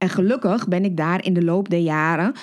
En 0.01 0.09
gelukkig 0.09 0.67
ben 0.67 0.85
ik 0.85 0.97
daar 0.97 1.23
in 1.25 1.33
de 1.33 1.43
loop 1.43 1.69
der 1.69 1.79
jaren 1.79 2.33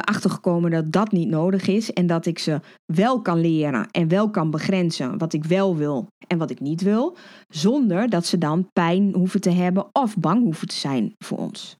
achter 0.00 0.30
gekomen 0.30 0.70
dat 0.70 0.92
dat 0.92 1.12
niet 1.12 1.28
nodig 1.28 1.66
is 1.66 1.92
en 1.92 2.06
dat 2.06 2.26
ik 2.26 2.38
ze 2.38 2.60
wel 2.92 3.22
kan 3.22 3.40
leren 3.40 3.90
en 3.90 4.08
wel 4.08 4.30
kan 4.30 4.50
begrenzen 4.50 5.18
wat 5.18 5.32
ik 5.32 5.44
wel 5.44 5.76
wil 5.76 6.06
en 6.26 6.38
wat 6.38 6.50
ik 6.50 6.60
niet 6.60 6.82
wil, 6.82 7.16
zonder 7.48 8.08
dat 8.08 8.26
ze 8.26 8.38
dan 8.38 8.68
pijn 8.72 9.14
hoeven 9.14 9.40
te 9.40 9.50
hebben 9.50 9.86
of 9.92 10.16
bang 10.16 10.42
hoeven 10.42 10.68
te 10.68 10.74
zijn 10.74 11.14
voor 11.18 11.38
ons. 11.38 11.76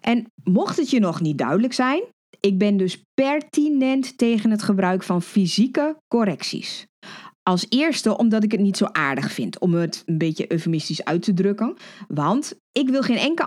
En 0.00 0.26
mocht 0.44 0.76
het 0.76 0.90
je 0.90 1.00
nog 1.00 1.20
niet 1.20 1.38
duidelijk 1.38 1.72
zijn, 1.72 2.02
ik 2.40 2.58
ben 2.58 2.76
dus 2.76 3.02
pertinent 3.14 4.18
tegen 4.18 4.50
het 4.50 4.62
gebruik 4.62 5.02
van 5.02 5.22
fysieke 5.22 5.96
correcties. 6.08 6.86
Als 7.42 7.66
eerste 7.68 8.16
omdat 8.16 8.44
ik 8.44 8.52
het 8.52 8.60
niet 8.60 8.76
zo 8.76 8.84
aardig 8.84 9.32
vind, 9.32 9.58
om 9.58 9.74
het 9.74 10.02
een 10.06 10.18
beetje 10.18 10.52
eufemistisch 10.52 11.04
uit 11.04 11.22
te 11.22 11.34
drukken. 11.34 11.74
Want 12.08 12.60
ik 12.72 12.88
wil 12.88 13.02
geen 13.02 13.16
enkel 13.16 13.44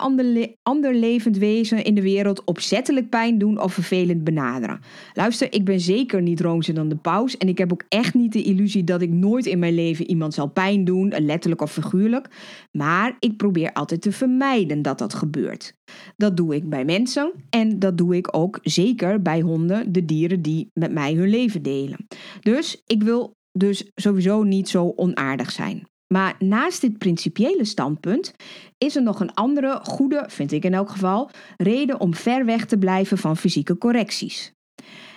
ander, 0.64 0.96
levend 0.96 1.38
wezen 1.38 1.84
in 1.84 1.96
de 1.96 2.02
wereld 2.02 2.44
opzettelijk 2.44 3.10
pijn 3.10 3.38
doen 3.38 3.62
of 3.62 3.74
vervelend 3.74 4.24
benaderen. 4.24 4.80
Luister, 5.14 5.54
ik 5.54 5.66
ben 5.66 5.80
zeker 5.80 6.22
niet 6.22 6.42
roomser 6.42 6.74
dan 6.74 6.90
de 6.90 6.96
paus 6.96 7.38
en 7.38 7.48
ik 7.48 7.58
heb 7.58 7.72
ook 7.72 7.84
echt 7.90 8.14
niet 8.14 8.34
de 8.34 8.44
illusie 8.44 8.84
dat 8.84 9.02
ik 9.02 9.10
nooit 9.10 9.46
in 9.46 9.60
mijn 9.60 9.76
leven 9.76 10.10
iemand 10.10 10.34
zal 10.34 10.48
pijn 10.48 10.86
doen, 10.86 11.14
letterlijk 11.18 11.62
of 11.62 11.72
figuurlijk. 11.72 12.28
Maar 12.72 13.16
ik 13.20 13.38
probeer 13.38 13.74
altijd 13.74 14.02
te 14.02 14.12
vermijden 14.12 14.82
dat 14.82 14.98
dat 14.98 15.14
gebeurt. 15.14 15.74
Dat 16.18 16.38
doe 16.38 16.56
ik 16.56 16.70
bij 16.70 16.86
mensen 16.86 17.32
en 17.50 17.80
dat 17.80 17.98
doe 17.98 18.16
ik 18.16 18.38
ook 18.38 18.60
zeker 18.62 19.22
bij 19.22 19.42
honden, 19.42 19.92
de 19.92 20.06
dieren 20.06 20.42
die 20.42 20.70
met 20.74 20.92
mij 20.92 21.14
hun 21.14 21.30
leven 21.30 21.62
delen. 21.62 22.08
Dus 22.42 22.84
ik 22.86 23.04
wil 23.04 23.35
dus 23.58 23.92
sowieso 23.96 24.44
niet 24.44 24.70
zo 24.70 24.94
onaardig 24.96 25.52
zijn. 25.52 25.88
Maar 26.14 26.36
naast 26.40 26.82
dit 26.82 26.98
principiële 26.98 27.66
standpunt 27.66 28.34
is 28.78 28.96
er 28.96 29.04
nog 29.04 29.20
een 29.20 29.34
andere 29.34 29.80
goede, 29.84 30.24
vind 30.28 30.52
ik 30.52 30.64
in 30.64 30.74
elk 30.74 30.90
geval, 30.90 31.30
reden 31.58 32.00
om 32.00 32.14
ver 32.14 32.46
weg 32.46 32.66
te 32.66 32.78
blijven 32.78 33.18
van 33.18 33.38
fysieke 33.38 33.78
correcties. 33.78 34.54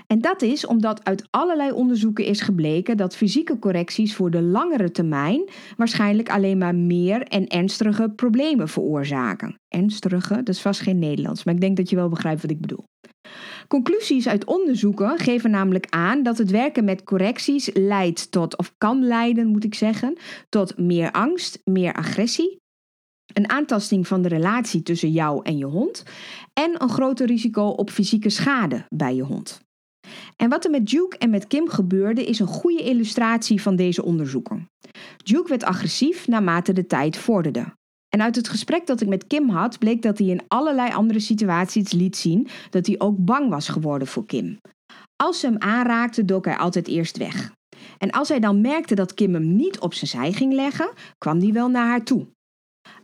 En 0.06 0.20
dat 0.20 0.42
is 0.42 0.66
omdat 0.66 1.04
uit 1.04 1.26
allerlei 1.30 1.72
onderzoeken 1.72 2.24
is 2.24 2.40
gebleken 2.40 2.96
dat 2.96 3.16
fysieke 3.16 3.58
correcties 3.58 4.14
voor 4.14 4.30
de 4.30 4.42
langere 4.42 4.90
termijn 4.90 5.48
waarschijnlijk 5.76 6.30
alleen 6.30 6.58
maar 6.58 6.74
meer 6.74 7.22
en 7.22 7.46
ernstige 7.46 8.12
problemen 8.16 8.68
veroorzaken. 8.68 9.60
Ernstige, 9.68 10.34
dat 10.34 10.48
is 10.48 10.60
vast 10.60 10.80
geen 10.80 10.98
Nederlands, 10.98 11.44
maar 11.44 11.54
ik 11.54 11.60
denk 11.60 11.76
dat 11.76 11.90
je 11.90 11.96
wel 11.96 12.08
begrijpt 12.08 12.42
wat 12.42 12.50
ik 12.50 12.60
bedoel. 12.60 12.84
Conclusies 13.68 14.28
uit 14.28 14.44
onderzoeken 14.44 15.18
geven 15.18 15.50
namelijk 15.50 15.86
aan 15.90 16.22
dat 16.22 16.38
het 16.38 16.50
werken 16.50 16.84
met 16.84 17.04
correcties 17.04 17.70
leidt 17.74 18.30
tot, 18.30 18.56
of 18.56 18.74
kan 18.78 19.04
leiden 19.04 19.46
moet 19.46 19.64
ik 19.64 19.74
zeggen, 19.74 20.16
tot 20.48 20.78
meer 20.78 21.10
angst, 21.10 21.60
meer 21.64 21.92
agressie, 21.92 22.60
een 23.34 23.50
aantasting 23.50 24.06
van 24.06 24.22
de 24.22 24.28
relatie 24.28 24.82
tussen 24.82 25.12
jou 25.12 25.40
en 25.42 25.58
je 25.58 25.64
hond 25.64 26.02
en 26.52 26.82
een 26.82 26.88
groter 26.88 27.26
risico 27.26 27.66
op 27.66 27.90
fysieke 27.90 28.30
schade 28.30 28.86
bij 28.88 29.14
je 29.14 29.22
hond. 29.22 29.60
En 30.36 30.48
wat 30.48 30.64
er 30.64 30.70
met 30.70 30.86
Duke 30.86 31.18
en 31.18 31.30
met 31.30 31.46
Kim 31.46 31.68
gebeurde 31.68 32.24
is 32.24 32.38
een 32.38 32.46
goede 32.46 32.82
illustratie 32.82 33.62
van 33.62 33.76
deze 33.76 34.04
onderzoeken. 34.04 34.70
Duke 35.24 35.48
werd 35.48 35.64
agressief 35.64 36.26
naarmate 36.26 36.72
de 36.72 36.86
tijd 36.86 37.16
vorderde. 37.16 37.76
En 38.08 38.22
uit 38.22 38.36
het 38.36 38.48
gesprek 38.48 38.86
dat 38.86 39.00
ik 39.00 39.08
met 39.08 39.26
Kim 39.26 39.48
had, 39.48 39.78
bleek 39.78 40.02
dat 40.02 40.18
hij 40.18 40.26
in 40.26 40.42
allerlei 40.48 40.92
andere 40.92 41.20
situaties 41.20 41.92
liet 41.92 42.16
zien 42.16 42.48
dat 42.70 42.86
hij 42.86 42.94
ook 42.98 43.16
bang 43.18 43.48
was 43.48 43.68
geworden 43.68 44.08
voor 44.08 44.26
Kim. 44.26 44.58
Als 45.16 45.40
ze 45.40 45.46
hem 45.46 45.58
aanraakte, 45.58 46.24
dook 46.24 46.44
hij 46.44 46.56
altijd 46.56 46.88
eerst 46.88 47.16
weg. 47.16 47.52
En 47.98 48.10
als 48.10 48.28
hij 48.28 48.40
dan 48.40 48.60
merkte 48.60 48.94
dat 48.94 49.14
Kim 49.14 49.34
hem 49.34 49.56
niet 49.56 49.78
op 49.78 49.94
zijn 49.94 50.10
zij 50.10 50.32
ging 50.32 50.52
leggen, 50.52 50.92
kwam 51.18 51.40
hij 51.40 51.52
wel 51.52 51.68
naar 51.68 51.86
haar 51.86 52.04
toe. 52.04 52.26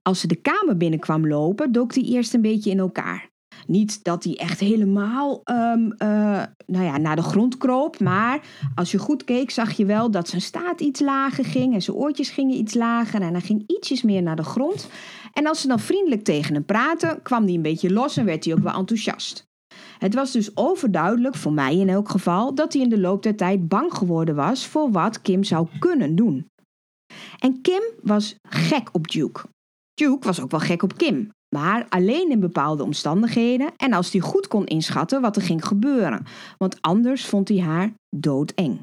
Als 0.03 0.21
ze 0.21 0.27
de 0.27 0.40
kamer 0.40 0.77
binnenkwam 0.77 1.27
lopen, 1.27 1.73
dook 1.73 1.95
hij 1.95 2.05
eerst 2.05 2.35
een 2.35 2.43
beetje 2.43 2.71
in 2.71 2.79
elkaar. 2.79 3.33
Niet 3.66 4.05
dat 4.05 4.24
hij 4.24 4.37
echt 4.37 4.61
helemaal 4.61 5.40
um, 5.44 5.94
nou 6.66 6.85
ja, 6.85 6.98
naar 6.98 7.16
de 7.16 7.22
grond 7.22 7.57
kroop. 7.57 8.00
Maar 8.00 8.40
als 8.74 8.90
je 8.90 8.98
goed 8.98 9.24
keek, 9.24 9.50
zag 9.50 9.72
je 9.72 9.85
wel 9.85 10.11
dat 10.11 10.29
zijn 10.29 10.40
staat 10.40 10.81
iets 10.81 11.00
lager 11.00 11.44
ging. 11.44 11.74
En 11.74 11.83
zijn 11.83 11.96
oortjes 11.96 12.31
gingen 12.31 12.57
iets 12.57 12.74
lager. 12.74 13.20
En 13.20 13.33
hij 13.33 13.40
ging 13.40 13.64
ietsjes 13.66 14.03
meer 14.03 14.22
naar 14.22 14.37
de 14.37 14.44
grond. 14.44 14.88
En 15.33 15.46
als 15.46 15.61
ze 15.61 15.68
dan 15.68 15.81
vriendelijk 15.81 16.24
tegen 16.24 16.55
hem 16.55 16.64
praten, 16.64 17.22
kwam 17.22 17.44
hij 17.44 17.55
een 17.55 17.62
beetje 17.62 17.92
los 17.92 18.16
en 18.16 18.24
werd 18.24 18.44
hij 18.44 18.55
ook 18.55 18.62
wel 18.62 18.74
enthousiast. 18.74 19.46
Het 19.98 20.14
was 20.14 20.33
dus 20.33 20.57
overduidelijk, 20.57 21.35
voor 21.35 21.53
mij 21.53 21.77
in 21.77 21.88
elk 21.88 22.09
geval, 22.09 22.55
dat 22.55 22.72
hij 22.72 22.83
in 22.83 22.88
de 22.88 23.00
loop 23.00 23.22
der 23.22 23.37
tijd 23.37 23.68
bang 23.68 23.94
geworden 23.94 24.35
was 24.35 24.66
voor 24.66 24.90
wat 24.90 25.22
Kim 25.22 25.44
zou 25.44 25.68
kunnen 25.79 26.14
doen. 26.14 26.46
En 27.38 27.61
Kim 27.61 27.83
was 28.03 28.37
gek 28.48 28.88
op 28.92 29.09
Duke. 29.09 29.40
Duke 29.94 30.27
was 30.27 30.40
ook 30.40 30.50
wel 30.50 30.61
gek 30.61 30.83
op 30.83 30.96
Kim 30.96 31.31
maar 31.55 31.87
alleen 31.88 32.31
in 32.31 32.40
bepaalde 32.40 32.83
omstandigheden 32.83 33.73
en 33.77 33.93
als 33.93 34.12
hij 34.12 34.21
goed 34.21 34.49
kon 34.49 34.67
inschatten 34.67 35.21
wat 35.21 35.37
er 35.37 35.43
ging 35.43 35.67
gebeuren, 35.67 36.25
want 36.59 36.77
anders 36.81 37.27
vond 37.27 37.49
hij 37.49 37.61
haar 37.61 37.93
doodeng. 38.17 38.79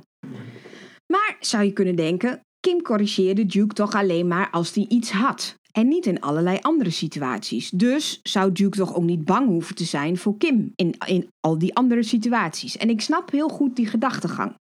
Maar 1.07 1.37
zou 1.39 1.63
je 1.63 1.71
kunnen 1.71 1.95
denken, 1.95 2.41
Kim 2.59 2.81
corrigeerde 2.81 3.45
Duke 3.45 3.73
toch 3.73 3.93
alleen 3.93 4.27
maar 4.27 4.49
als 4.51 4.73
hij 4.73 4.85
iets 4.89 5.11
had 5.11 5.55
en 5.71 5.87
niet 5.87 6.05
in 6.05 6.21
allerlei 6.21 6.57
andere 6.61 6.89
situaties. 6.89 7.69
Dus 7.69 8.19
zou 8.23 8.51
Duke 8.51 8.77
toch 8.77 8.95
ook 8.95 9.03
niet 9.03 9.25
bang 9.25 9.47
hoeven 9.47 9.75
te 9.75 9.83
zijn 9.83 10.17
voor 10.17 10.37
Kim 10.37 10.71
in, 10.75 10.95
in 11.05 11.27
al 11.39 11.57
die 11.57 11.75
andere 11.75 12.03
situaties. 12.03 12.77
En 12.77 12.89
ik 12.89 13.01
snap 13.01 13.31
heel 13.31 13.49
goed 13.49 13.75
die 13.75 13.87
gedachtegang. 13.87 14.55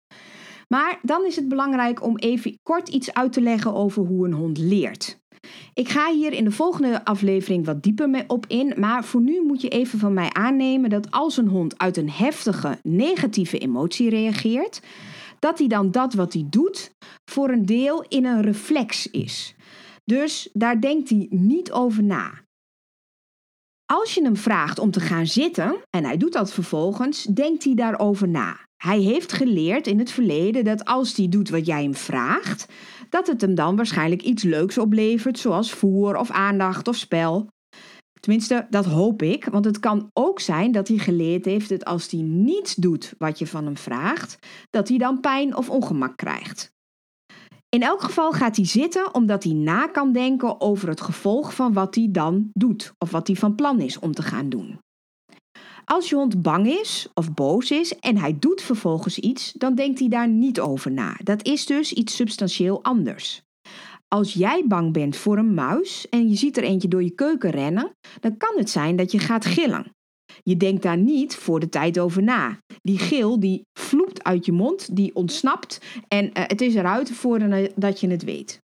Maar 0.69 0.99
dan 1.03 1.27
is 1.27 1.37
het 1.37 1.49
belangrijk 1.49 2.03
om 2.03 2.17
even 2.17 2.59
kort 2.63 2.89
iets 2.89 3.15
uit 3.15 3.33
te 3.33 3.41
leggen 3.41 3.75
over 3.75 4.03
hoe 4.03 4.27
een 4.27 4.33
hond 4.33 4.59
leert. 4.59 5.19
Ik 5.75 5.89
ga 5.89 6.13
hier 6.13 6.33
in 6.33 6.45
de 6.45 6.51
volgende 6.51 7.05
aflevering 7.05 7.67
wat 7.67 7.83
dieper 7.83 8.11
mee 8.11 8.25
op 8.27 8.47
in, 8.49 8.75
maar 8.77 9.05
voor 9.05 9.21
nu 9.21 9.43
moet 9.43 9.61
je 9.61 9.69
even 9.69 9.99
van 9.99 10.15
mij 10.15 10.33
aannemen 10.33 10.91
dat 10.91 11.11
als 11.11 11.37
een 11.37 11.49
hond 11.49 11.79
uit 11.79 11.97
een 11.97 12.11
heftige 12.11 12.79
negatieve 12.83 13.59
emotie 13.59 14.11
reageert, 14.11 14.83
dat 15.39 15.59
hij 15.59 15.69
dan 15.69 15.91
dat 15.91 16.15
wat 16.15 16.33
hij 16.33 16.47
doet 16.51 16.95
voor 17.31 17.51
een 17.51 17.67
deel 17.67 18.05
in 18.09 18.25
een 18.25 18.43
reflex 18.43 19.11
is. 19.11 19.55
Dus 20.05 20.49
daar 20.53 20.81
denkt 20.81 21.09
hij 21.09 21.27
niet 21.31 21.73
over 21.73 22.03
na. 22.03 22.45
Als 23.93 24.15
je 24.15 24.23
hem 24.23 24.37
vraagt 24.37 24.79
om 24.79 24.91
te 24.91 25.01
gaan 25.01 25.27
zitten 25.27 25.77
en 25.91 26.05
hij 26.05 26.17
doet 26.17 26.33
dat 26.33 26.53
vervolgens, 26.53 27.23
denkt 27.23 27.65
hij 27.65 27.75
daarover 27.75 28.29
na. 28.29 28.66
Hij 28.87 29.01
heeft 29.01 29.33
geleerd 29.33 29.87
in 29.87 29.99
het 29.99 30.11
verleden 30.11 30.65
dat 30.65 30.85
als 30.85 31.17
hij 31.17 31.29
doet 31.29 31.51
wat 31.51 31.67
jij 31.67 31.83
hem 31.83 31.95
vraagt, 31.95 32.67
dat 33.11 33.27
het 33.27 33.41
hem 33.41 33.55
dan 33.55 33.77
waarschijnlijk 33.77 34.23
iets 34.23 34.43
leuks 34.43 34.79
oplevert, 34.79 35.39
zoals 35.39 35.73
voer 35.73 36.17
of 36.17 36.31
aandacht 36.31 36.89
of 36.89 36.97
spel. 36.97 37.49
Tenminste, 38.21 38.67
dat 38.71 38.85
hoop 38.85 39.23
ik, 39.23 39.45
want 39.45 39.65
het 39.65 39.81
kan 39.81 40.11
ook 40.13 40.41
zijn 40.41 40.73
dat 40.73 40.89
hij 40.89 40.99
geleerd 40.99 41.45
heeft 41.45 41.69
dat 41.69 41.85
als 41.85 42.11
hij 42.11 42.21
niets 42.21 42.75
doet 42.75 43.15
wat 43.19 43.39
je 43.39 43.47
van 43.47 43.65
hem 43.65 43.77
vraagt, 43.77 44.39
dat 44.71 44.89
hij 44.89 44.99
dan 44.99 45.21
pijn 45.21 45.57
of 45.57 45.71
ongemak 45.71 46.17
krijgt. 46.17 46.73
In 47.69 47.83
elk 47.83 48.03
geval 48.03 48.33
gaat 48.33 48.57
hij 48.57 48.67
zitten 48.67 49.15
omdat 49.15 49.45
hij 49.45 49.53
na 49.53 49.87
kan 49.87 50.13
denken 50.13 50.61
over 50.61 50.89
het 50.89 51.01
gevolg 51.01 51.55
van 51.55 51.73
wat 51.73 51.95
hij 51.95 52.09
dan 52.11 52.51
doet 52.53 52.93
of 52.99 53.11
wat 53.11 53.27
hij 53.27 53.37
van 53.37 53.55
plan 53.55 53.81
is 53.81 53.99
om 53.99 54.13
te 54.13 54.23
gaan 54.23 54.49
doen. 54.49 54.79
Als 55.89 56.09
je 56.09 56.15
hond 56.15 56.43
bang 56.43 56.67
is 56.67 57.09
of 57.15 57.35
boos 57.35 57.71
is 57.71 57.99
en 57.99 58.17
hij 58.17 58.37
doet 58.39 58.63
vervolgens 58.63 59.19
iets, 59.19 59.53
dan 59.53 59.75
denkt 59.75 59.99
hij 59.99 60.09
daar 60.09 60.29
niet 60.29 60.61
over 60.61 60.91
na. 60.91 61.17
Dat 61.23 61.45
is 61.45 61.67
dus 61.67 61.93
iets 61.93 62.17
substantieel 62.17 62.83
anders. 62.83 63.43
Als 64.09 64.33
jij 64.33 64.65
bang 64.67 64.93
bent 64.93 65.17
voor 65.17 65.39
een 65.39 65.55
muis 65.55 66.09
en 66.09 66.29
je 66.29 66.37
ziet 66.37 66.57
er 66.57 66.63
eentje 66.63 66.89
door 66.89 67.03
je 67.03 67.11
keuken 67.11 67.51
rennen, 67.51 67.91
dan 68.21 68.37
kan 68.37 68.53
het 68.57 68.71
zijn 68.71 68.97
dat 68.97 69.13
je 69.13 69.19
gaat 69.19 69.45
gillen. 69.45 69.95
Je 70.43 70.57
denkt 70.57 70.83
daar 70.83 70.99
niet 70.99 71.37
voor 71.37 71.61
de 71.61 71.69
tijd 71.69 71.99
over 71.99 72.23
na. 72.23 72.59
Die 72.83 72.99
gil 72.99 73.41
die 73.41 73.63
vloept 73.79 74.25
uit 74.25 74.47
je 74.47 74.53
mond, 74.53 74.97
die 74.97 75.15
ontsnapt 75.15 75.81
en 76.09 76.25
uh, 76.25 76.31
het 76.33 76.61
is 76.61 76.75
eruit 76.75 77.11
voordat 77.11 78.01
je 78.01 78.09
het 78.09 78.25
weet. 78.25 78.65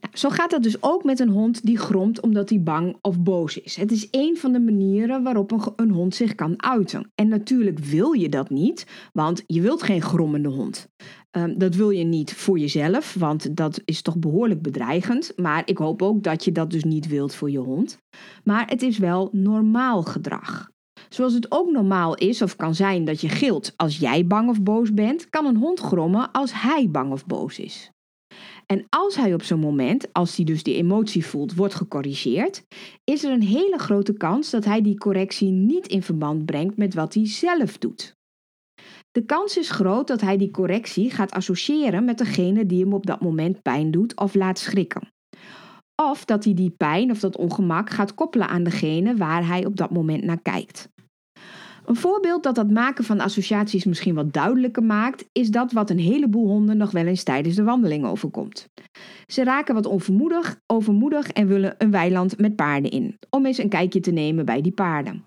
Nou, 0.00 0.16
zo 0.16 0.28
gaat 0.28 0.50
dat 0.50 0.62
dus 0.62 0.82
ook 0.82 1.04
met 1.04 1.20
een 1.20 1.28
hond 1.28 1.64
die 1.64 1.78
gromt 1.78 2.20
omdat 2.20 2.48
hij 2.48 2.62
bang 2.62 2.96
of 3.00 3.20
boos 3.20 3.60
is. 3.60 3.76
Het 3.76 3.92
is 3.92 4.08
een 4.10 4.36
van 4.36 4.52
de 4.52 4.60
manieren 4.60 5.22
waarop 5.22 5.50
een, 5.52 5.60
een, 5.76 5.90
hond 5.90 6.14
zich 6.14 6.34
kan 6.34 6.62
uiten. 6.62 7.10
En 7.14 7.28
natuurlijk 7.28 7.78
wil 7.78 8.12
je 8.12 8.28
dat 8.28 8.50
niet, 8.50 8.86
want 9.12 9.42
je 9.46 9.60
wilt 9.60 9.82
geen 9.82 10.02
grommende 10.02 10.48
hond. 10.48 10.88
Um, 11.30 11.58
dat 11.58 11.74
wil 11.74 11.90
je 11.90 12.04
niet 12.04 12.34
voor 12.34 12.58
jezelf, 12.58 13.14
want 13.14 13.56
dat 13.56 13.82
is 13.84 14.02
toch 14.02 14.16
behoorlijk 14.16 14.62
bedreigend. 14.62 15.32
Maar 15.36 15.62
ik 15.64 15.78
hoop 15.78 16.02
ook 16.02 16.22
dat 16.22 16.44
je 16.44 16.52
dat 16.52 16.70
dus 16.70 16.84
niet 16.84 17.08
wilt 17.08 17.34
voor 17.34 17.50
je 17.50 17.58
hond. 17.58 17.98
Maar 18.44 18.68
het 18.68 18.82
is 18.82 18.98
wel 18.98 19.28
normaal 19.32 20.02
gedrag. 20.02 20.70
Zoals 21.08 21.32
het 21.34 21.52
ook 21.52 21.70
normaal 21.70 22.14
is 22.14 22.42
of 22.42 22.56
kan 22.56 22.74
zijn 22.74 23.04
dat 23.04 23.20
je 23.20 23.28
gilt 23.28 23.72
als 23.76 23.98
jij 23.98 24.26
bang 24.26 24.48
of 24.48 24.62
boos 24.62 24.94
bent, 24.94 25.30
kan 25.30 25.46
een 25.46 25.56
hond 25.56 25.80
grommen 25.80 26.30
als 26.32 26.52
hij 26.62 26.88
bang 26.90 27.12
of 27.12 27.26
boos 27.26 27.58
is. 27.58 27.90
En 28.72 28.86
als 28.88 29.16
hij 29.16 29.34
op 29.34 29.42
zo'n 29.42 29.60
moment, 29.60 30.12
als 30.12 30.36
hij 30.36 30.44
dus 30.44 30.62
die 30.62 30.74
emotie 30.74 31.26
voelt, 31.26 31.54
wordt 31.54 31.74
gecorrigeerd, 31.74 32.66
is 33.04 33.24
er 33.24 33.32
een 33.32 33.42
hele 33.42 33.78
grote 33.78 34.12
kans 34.12 34.50
dat 34.50 34.64
hij 34.64 34.82
die 34.82 34.98
correctie 34.98 35.50
niet 35.50 35.86
in 35.86 36.02
verband 36.02 36.44
brengt 36.46 36.76
met 36.76 36.94
wat 36.94 37.14
hij 37.14 37.26
zelf 37.26 37.78
doet. 37.78 38.16
De 39.10 39.24
kans 39.24 39.56
is 39.56 39.70
groot 39.70 40.06
dat 40.06 40.20
hij 40.20 40.36
die 40.36 40.50
correctie 40.50 41.10
gaat 41.10 41.32
associëren 41.32 42.04
met 42.04 42.18
degene 42.18 42.66
die 42.66 42.82
hem 42.82 42.92
op 42.92 43.06
dat 43.06 43.20
moment 43.20 43.62
pijn 43.62 43.90
doet 43.90 44.16
of 44.16 44.34
laat 44.34 44.58
schrikken. 44.58 45.12
Of 46.02 46.24
dat 46.24 46.44
hij 46.44 46.54
die 46.54 46.70
pijn 46.70 47.10
of 47.10 47.20
dat 47.20 47.36
ongemak 47.36 47.90
gaat 47.90 48.14
koppelen 48.14 48.48
aan 48.48 48.62
degene 48.62 49.16
waar 49.16 49.46
hij 49.46 49.66
op 49.66 49.76
dat 49.76 49.90
moment 49.90 50.24
naar 50.24 50.42
kijkt. 50.42 50.88
Een 51.88 51.96
voorbeeld 51.96 52.42
dat 52.42 52.54
dat 52.54 52.70
maken 52.70 53.04
van 53.04 53.20
associaties 53.20 53.84
misschien 53.84 54.14
wat 54.14 54.32
duidelijker 54.32 54.82
maakt, 54.82 55.24
is 55.32 55.50
dat 55.50 55.72
wat 55.72 55.90
een 55.90 55.98
heleboel 55.98 56.46
honden 56.46 56.76
nog 56.76 56.90
wel 56.90 57.06
eens 57.06 57.22
tijdens 57.22 57.56
de 57.56 57.62
wandeling 57.62 58.06
overkomt. 58.06 58.68
Ze 59.26 59.44
raken 59.44 59.74
wat 59.74 59.86
onvermoedig, 59.86 60.60
overmoedig 60.66 61.28
en 61.28 61.46
willen 61.46 61.74
een 61.78 61.90
weiland 61.90 62.38
met 62.38 62.56
paarden 62.56 62.90
in, 62.90 63.18
om 63.30 63.46
eens 63.46 63.58
een 63.58 63.68
kijkje 63.68 64.00
te 64.00 64.10
nemen 64.10 64.44
bij 64.44 64.60
die 64.60 64.72
paarden. 64.72 65.24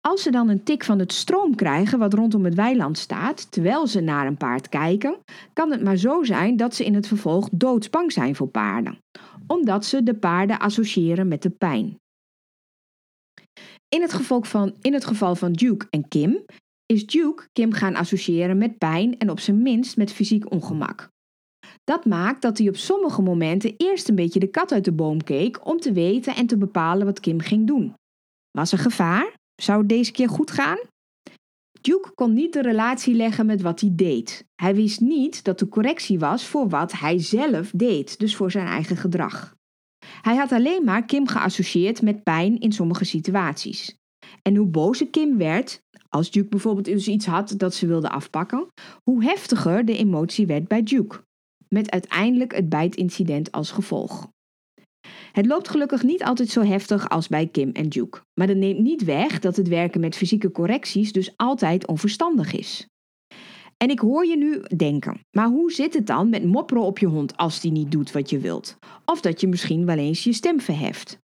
Als 0.00 0.22
ze 0.22 0.30
dan 0.30 0.48
een 0.48 0.62
tik 0.62 0.84
van 0.84 0.98
het 0.98 1.12
stroom 1.12 1.54
krijgen 1.54 1.98
wat 1.98 2.14
rondom 2.14 2.44
het 2.44 2.54
weiland 2.54 2.98
staat, 2.98 3.52
terwijl 3.52 3.86
ze 3.86 4.00
naar 4.00 4.26
een 4.26 4.36
paard 4.36 4.68
kijken, 4.68 5.18
kan 5.52 5.70
het 5.70 5.82
maar 5.82 5.96
zo 5.96 6.22
zijn 6.22 6.56
dat 6.56 6.74
ze 6.74 6.84
in 6.84 6.94
het 6.94 7.06
vervolg 7.06 7.48
doodsbang 7.52 8.12
zijn 8.12 8.36
voor 8.36 8.48
paarden, 8.48 8.98
omdat 9.46 9.84
ze 9.84 10.02
de 10.02 10.14
paarden 10.14 10.58
associëren 10.58 11.28
met 11.28 11.42
de 11.42 11.50
pijn. 11.50 11.96
In 13.88 14.02
het, 14.02 14.12
geval 14.12 14.42
van, 14.42 14.76
in 14.80 14.92
het 14.92 15.04
geval 15.04 15.34
van 15.34 15.52
Duke 15.52 15.86
en 15.90 16.08
Kim 16.08 16.44
is 16.86 17.06
Duke 17.06 17.48
Kim 17.52 17.72
gaan 17.72 17.94
associëren 17.94 18.58
met 18.58 18.78
pijn 18.78 19.18
en 19.18 19.30
op 19.30 19.40
zijn 19.40 19.62
minst 19.62 19.96
met 19.96 20.12
fysiek 20.12 20.50
ongemak. 20.50 21.08
Dat 21.84 22.04
maakt 22.04 22.42
dat 22.42 22.58
hij 22.58 22.68
op 22.68 22.76
sommige 22.76 23.22
momenten 23.22 23.74
eerst 23.76 24.08
een 24.08 24.14
beetje 24.14 24.40
de 24.40 24.50
kat 24.50 24.72
uit 24.72 24.84
de 24.84 24.92
boom 24.92 25.22
keek 25.22 25.66
om 25.66 25.78
te 25.78 25.92
weten 25.92 26.34
en 26.34 26.46
te 26.46 26.56
bepalen 26.56 27.06
wat 27.06 27.20
Kim 27.20 27.40
ging 27.40 27.66
doen. 27.66 27.94
Was 28.50 28.72
er 28.72 28.78
gevaar? 28.78 29.34
Zou 29.62 29.78
het 29.78 29.88
deze 29.88 30.12
keer 30.12 30.28
goed 30.28 30.50
gaan? 30.50 30.78
Duke 31.80 32.10
kon 32.14 32.32
niet 32.32 32.52
de 32.52 32.62
relatie 32.62 33.14
leggen 33.14 33.46
met 33.46 33.62
wat 33.62 33.80
hij 33.80 33.90
deed. 33.92 34.44
Hij 34.54 34.74
wist 34.74 35.00
niet 35.00 35.44
dat 35.44 35.58
de 35.58 35.68
correctie 35.68 36.18
was 36.18 36.46
voor 36.46 36.68
wat 36.68 36.92
hij 36.92 37.18
zelf 37.18 37.70
deed, 37.74 38.18
dus 38.18 38.36
voor 38.36 38.50
zijn 38.50 38.66
eigen 38.66 38.96
gedrag. 38.96 39.54
Hij 40.20 40.36
had 40.36 40.52
alleen 40.52 40.84
maar 40.84 41.04
Kim 41.04 41.26
geassocieerd 41.26 42.02
met 42.02 42.22
pijn 42.22 42.60
in 42.60 42.72
sommige 42.72 43.04
situaties. 43.04 43.96
En 44.42 44.56
hoe 44.56 44.66
bozer 44.66 45.08
Kim 45.08 45.38
werd, 45.38 45.82
als 46.08 46.30
Duke 46.30 46.48
bijvoorbeeld 46.48 46.84
dus 46.84 47.08
iets 47.08 47.26
had 47.26 47.54
dat 47.56 47.74
ze 47.74 47.86
wilde 47.86 48.10
afpakken, 48.10 48.66
hoe 49.02 49.24
heftiger 49.24 49.84
de 49.84 49.96
emotie 49.96 50.46
werd 50.46 50.68
bij 50.68 50.82
Duke. 50.82 51.24
Met 51.68 51.90
uiteindelijk 51.90 52.54
het 52.54 52.68
bijtincident 52.68 53.52
als 53.52 53.70
gevolg. 53.70 54.28
Het 55.32 55.46
loopt 55.46 55.68
gelukkig 55.68 56.02
niet 56.02 56.24
altijd 56.24 56.48
zo 56.48 56.62
heftig 56.62 57.08
als 57.08 57.28
bij 57.28 57.46
Kim 57.46 57.70
en 57.70 57.88
Duke. 57.88 58.20
Maar 58.34 58.46
dat 58.46 58.56
neemt 58.56 58.78
niet 58.80 59.04
weg 59.04 59.38
dat 59.38 59.56
het 59.56 59.68
werken 59.68 60.00
met 60.00 60.16
fysieke 60.16 60.50
correcties 60.50 61.12
dus 61.12 61.32
altijd 61.36 61.86
onverstandig 61.86 62.52
is. 62.52 62.86
En 63.76 63.90
ik 63.90 63.98
hoor 63.98 64.26
je 64.26 64.36
nu 64.36 64.62
denken, 64.76 65.20
maar 65.30 65.48
hoe 65.48 65.72
zit 65.72 65.94
het 65.94 66.06
dan 66.06 66.28
met 66.28 66.44
mopperen 66.44 66.82
op 66.82 66.98
je 66.98 67.06
hond 67.06 67.36
als 67.36 67.60
die 67.60 67.72
niet 67.72 67.90
doet 67.92 68.12
wat 68.12 68.30
je 68.30 68.38
wilt? 68.38 68.78
Of 69.04 69.20
dat 69.20 69.40
je 69.40 69.48
misschien 69.48 69.86
wel 69.86 69.96
eens 69.96 70.24
je 70.24 70.32
stem 70.32 70.60
verheft? 70.60 71.18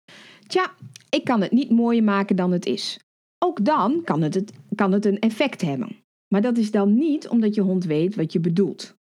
Tja, 0.46 0.74
ik 1.11 1.24
kan 1.24 1.40
het 1.40 1.52
niet 1.52 1.70
mooier 1.70 2.04
maken 2.04 2.37
dan 2.37 2.52
het 2.52 2.66
is. 2.66 2.98
Ook 3.38 3.64
dan 3.64 4.04
kan 4.04 4.22
het, 4.22 4.34
het, 4.34 4.52
kan 4.74 4.92
het 4.92 5.04
een 5.04 5.18
effect 5.18 5.61
hebben. 5.61 5.96
Maar 6.28 6.42
dat 6.42 6.58
is 6.58 6.70
dan 6.70 6.94
niet 6.94 7.28
omdat 7.28 7.54
je 7.54 7.61
hond 7.61 7.84
weet 7.84 8.14
wat 8.14 8.32
je 8.32 8.40
bedoelt. 8.40 8.96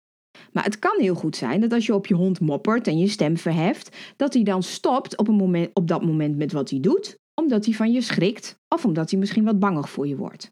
Maar 0.52 0.64
het 0.64 0.78
kan 0.78 1.00
heel 1.00 1.14
goed 1.14 1.36
zijn 1.36 1.60
dat 1.60 1.72
als 1.72 1.86
je 1.86 1.94
op 1.94 2.06
je 2.06 2.14
hond 2.14 2.40
moppert 2.40 2.86
en 2.86 2.98
je 2.98 3.08
stem 3.08 3.36
verheft, 3.36 3.96
dat 4.16 4.34
hij 4.34 4.42
dan 4.42 4.62
stopt 4.62 5.16
op, 5.16 5.28
een 5.28 5.34
moment, 5.34 5.70
op 5.74 5.88
dat 5.88 6.04
moment 6.04 6.36
met 6.36 6.52
wat 6.52 6.70
hij 6.70 6.80
doet, 6.80 7.18
omdat 7.34 7.64
hij 7.64 7.74
van 7.74 7.92
je 7.92 8.00
schrikt 8.00 8.58
of 8.68 8.84
omdat 8.84 9.10
hij 9.10 9.18
misschien 9.18 9.44
wat 9.44 9.58
bangig 9.58 9.90
voor 9.90 10.06
je 10.06 10.16
wordt. 10.16 10.50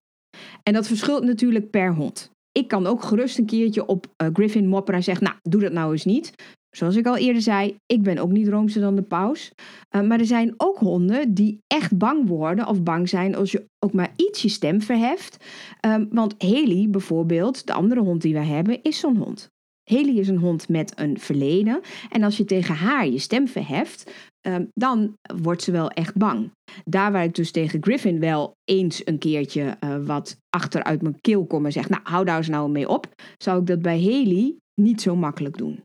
En 0.62 0.72
dat 0.72 0.87
verschilt 0.87 1.24
natuurlijk 1.24 1.70
per 1.70 1.94
hond. 1.94 2.34
Ik 2.59 2.69
kan 2.69 2.87
ook 2.87 3.03
gerust 3.03 3.38
een 3.38 3.47
keertje 3.47 3.87
op 3.87 4.07
uh, 4.23 4.29
Griffin 4.33 4.69
mopperen 4.69 4.99
en 4.99 5.05
zeggen, 5.05 5.25
nou, 5.25 5.37
doe 5.43 5.61
dat 5.61 5.73
nou 5.73 5.93
eens 5.93 6.05
niet. 6.05 6.33
Zoals 6.77 6.97
ik 6.97 7.07
al 7.07 7.17
eerder 7.17 7.43
zei, 7.43 7.77
ik 7.87 8.03
ben 8.03 8.19
ook 8.19 8.31
niet 8.31 8.49
roomser 8.49 8.81
dan 8.81 8.97
de 8.97 9.03
paus. 9.03 9.53
Uh, 9.90 10.03
maar 10.03 10.19
er 10.19 10.27
zijn 10.27 10.55
ook 10.57 10.79
honden 10.79 11.35
die 11.35 11.59
echt 11.67 11.99
bang 11.99 12.29
worden 12.29 12.67
of 12.67 12.83
bang 12.83 13.09
zijn 13.09 13.35
als 13.35 13.53
je 13.53 13.67
ook 13.79 13.93
maar 13.93 14.12
iets 14.17 14.43
je 14.43 14.49
stem 14.49 14.83
verheft. 14.83 15.45
Um, 15.87 16.09
want 16.11 16.35
Haley 16.38 16.87
bijvoorbeeld, 16.90 17.67
de 17.67 17.73
andere 17.73 18.01
hond 18.01 18.23
die 18.23 18.35
wij 18.35 18.47
hebben, 18.47 18.83
is 18.83 18.99
zo'n 18.99 19.17
hond. 19.17 19.53
Haley 19.85 20.14
is 20.14 20.29
een 20.29 20.38
hond 20.38 20.68
met 20.68 20.92
een 21.01 21.18
verleden. 21.18 21.81
En 22.11 22.23
als 22.23 22.37
je 22.37 22.44
tegen 22.44 22.75
haar 22.75 23.07
je 23.07 23.18
stem 23.18 23.49
verheft, 23.49 24.11
um, 24.47 24.68
dan 24.75 25.16
wordt 25.42 25.62
ze 25.62 25.73
wel 25.73 25.90
echt 25.90 26.16
bang. 26.16 26.51
Daar 26.85 27.12
waar 27.12 27.25
ik 27.25 27.35
dus 27.35 27.51
tegen 27.51 27.83
Griffin 27.83 28.20
wel 28.20 28.57
eens 28.64 29.07
een 29.07 29.18
keertje 29.18 29.77
uh, 29.81 29.97
wat 30.07 30.37
achteruit 30.51 31.03
mijn 31.03 31.20
keel 31.20 31.47
kom 31.47 31.64
en 31.64 31.73
zeg: 31.73 31.88
Nou, 31.88 32.03
hou 32.05 32.25
daar 32.25 32.37
eens 32.37 32.49
nou 32.49 32.70
mee 32.70 32.88
op, 32.88 33.07
zou 33.38 33.61
ik 33.61 33.66
dat 33.66 33.83
bij 33.83 34.03
Haley 34.03 34.57
niet 34.81 35.01
zo 35.01 35.16
makkelijk 35.16 35.57
doen. 35.57 35.83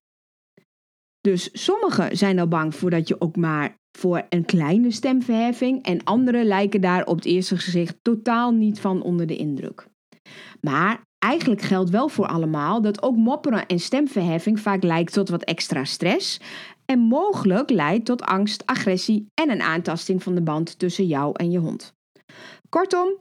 Dus 1.22 1.50
sommigen 1.54 2.18
zijn 2.18 2.40
al 2.40 2.48
bang 2.48 2.76
voordat 2.76 3.08
je 3.08 3.22
ook 3.22 3.36
maar 3.36 3.78
voor 3.98 4.26
een 4.30 4.46
kleine 4.46 4.92
stemverheffing 4.92 5.84
en 5.84 6.04
anderen 6.04 6.46
lijken 6.46 6.82
daar 6.82 7.06
op 7.06 7.16
het 7.16 7.26
eerste 7.26 7.58
gezicht 7.58 7.98
totaal 8.02 8.52
niet 8.52 8.80
van 8.80 9.02
onder 9.02 9.28
de 9.28 9.36
indruk. 9.36 9.88
Maar 10.62 11.08
eigenlijk 11.20 11.62
geldt 11.62 11.90
wel 11.90 12.10
voor 12.10 12.28
allemaal 12.28 12.82
dat 12.82 13.04
ook 13.04 13.16
mopperen 13.16 13.66
en 13.66 13.80
stemverheffing 13.80 14.60
vaak 14.60 14.84
lijkt 14.84 15.14
tot 15.14 15.30
wat 15.30 15.44
extra 15.44 15.84
stress 15.84 16.40
en 16.86 17.00
mogelijk 17.00 17.70
leidt 17.70 18.06
tot 18.06 18.22
angst, 18.22 18.66
agressie 18.66 19.26
en 19.42 19.50
een 19.50 19.62
aantasting 19.62 20.24
van 20.24 20.36
de 20.36 20.42
band 20.42 20.80
tussen 20.80 21.08
jou 21.08 21.32
en 21.34 21.52
je 21.52 21.60
hond. 21.60 21.94
Kortom, 22.70 23.18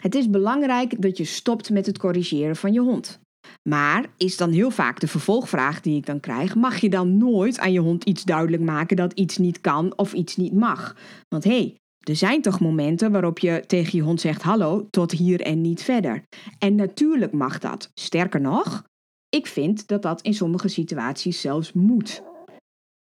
het 0.00 0.14
is 0.14 0.30
belangrijk 0.30 1.02
dat 1.02 1.16
je 1.16 1.24
stopt 1.24 1.70
met 1.70 1.86
het 1.86 1.98
corrigeren 1.98 2.56
van 2.56 2.72
je 2.72 2.80
hond. 2.80 3.20
Maar 3.68 4.06
is 4.16 4.36
dan 4.36 4.50
heel 4.50 4.70
vaak 4.70 5.00
de 5.00 5.08
vervolgvraag 5.08 5.80
die 5.80 5.96
ik 5.96 6.06
dan 6.06 6.20
krijg: 6.20 6.54
mag 6.54 6.78
je 6.78 6.90
dan 6.90 7.16
nooit 7.16 7.58
aan 7.58 7.72
je 7.72 7.80
hond 7.80 8.04
iets 8.04 8.22
duidelijk 8.24 8.62
maken 8.62 8.96
dat 8.96 9.12
iets 9.12 9.38
niet 9.38 9.60
kan 9.60 9.96
of 9.96 10.12
iets 10.12 10.36
niet 10.36 10.52
mag? 10.52 10.96
Want 11.28 11.44
hé, 11.44 11.50
hey, 11.50 11.76
er 12.02 12.16
zijn 12.16 12.42
toch 12.42 12.60
momenten 12.60 13.12
waarop 13.12 13.38
je 13.38 13.64
tegen 13.66 13.98
je 13.98 14.04
hond 14.04 14.20
zegt: 14.20 14.42
hallo, 14.42 14.86
tot 14.90 15.12
hier 15.12 15.40
en 15.40 15.60
niet 15.60 15.82
verder. 15.82 16.24
En 16.58 16.74
natuurlijk 16.74 17.32
mag 17.32 17.58
dat. 17.58 17.90
Sterker 17.94 18.40
nog, 18.40 18.84
ik 19.28 19.46
vind 19.46 19.88
dat 19.88 20.02
dat 20.02 20.20
in 20.20 20.34
sommige 20.34 20.68
situaties 20.68 21.40
zelfs 21.40 21.72
moet. 21.72 22.22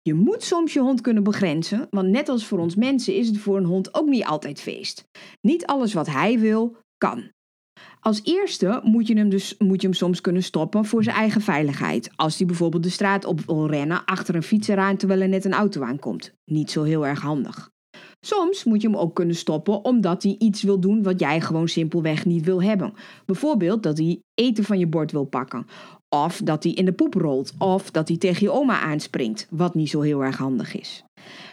Je 0.02 0.14
moet 0.14 0.44
soms 0.44 0.74
je 0.74 0.80
hond 0.80 1.02
kunnen 1.02 1.24
begrenzen, 1.24 1.88
want 1.90 2.08
net 2.08 2.30
als 2.30 2.46
voor 2.46 2.60
ons 2.60 2.76
mensen 2.76 3.16
is 3.16 3.28
het 3.28 3.38
voor 3.38 3.58
een 3.58 3.66
hond 3.66 3.94
ook 3.94 4.08
niet 4.08 4.26
altijd 4.26 4.62
feest. 4.62 5.04
Niet 5.42 5.66
alles 5.66 5.94
wat 5.94 6.08
hij 6.08 6.40
wil, 6.40 6.78
kan. 6.98 7.34
Als 8.00 8.22
eerste 8.24 8.80
moet 8.84 9.08
je 9.08 9.18
hem 9.18 9.30
dus 9.30 9.56
moet 9.58 9.82
je 9.82 9.88
hem 9.88 9.96
soms 9.96 10.22
kunnen 10.22 10.44
stoppen 10.44 10.86
voor 10.86 11.04
zijn 11.04 11.16
eigen 11.16 11.42
veiligheid. 11.42 12.10
Als 12.16 12.38
hij 12.38 12.48
bijvoorbeeld 12.48 12.84
de 12.84 12.90
straat 12.90 13.26
op 13.26 13.42
wil 13.42 13.68
rennen 13.68 14.06
achter 14.06 14.36
een 14.36 14.44
fietser 14.44 14.78
aan 14.78 14.98
terwijl 14.98 15.22
er 15.22 15.30
net 15.30 15.46
een 15.46 15.54
auto 15.54 15.82
aankomt. 15.82 16.34
Niet 16.46 16.72
zo 16.72 16.84
heel 16.84 17.06
erg 17.06 17.22
handig. 17.22 17.74
Soms 18.26 18.64
moet 18.64 18.82
je 18.82 18.88
hem 18.88 18.98
ook 18.98 19.16
kunnen 19.16 19.36
stoppen 19.36 19.84
omdat 19.86 20.24
hij 20.24 20.36
iets 20.40 20.64
wil 20.64 20.80
doen 20.80 21.04
wat 21.04 21.20
jij 21.20 21.42
gewoon 21.42 21.68
simpelweg 21.68 22.26
niet 22.26 22.46
wil 22.46 22.64
hebben. 22.64 22.94
Bijvoorbeeld 23.26 23.84
dat 23.84 23.98
hij 23.98 24.20
eten 24.34 24.64
van 24.64 24.80
je 24.80 24.88
bord 24.88 25.12
wil 25.12 25.26
pakken. 25.26 25.66
Of 26.10 26.42
dat 26.44 26.64
hij 26.64 26.72
in 26.72 26.86
de 26.86 26.94
poep 26.94 27.14
rolt. 27.14 27.54
Of 27.58 27.92
dat 27.92 28.08
hij 28.08 28.18
tegen 28.18 28.42
je 28.42 28.52
oma 28.52 28.80
aanspringt. 28.80 29.48
Wat 29.50 29.76
niet 29.76 29.90
zo 29.90 30.02
heel 30.02 30.24
erg 30.24 30.38
handig 30.38 30.76
is. 30.76 31.04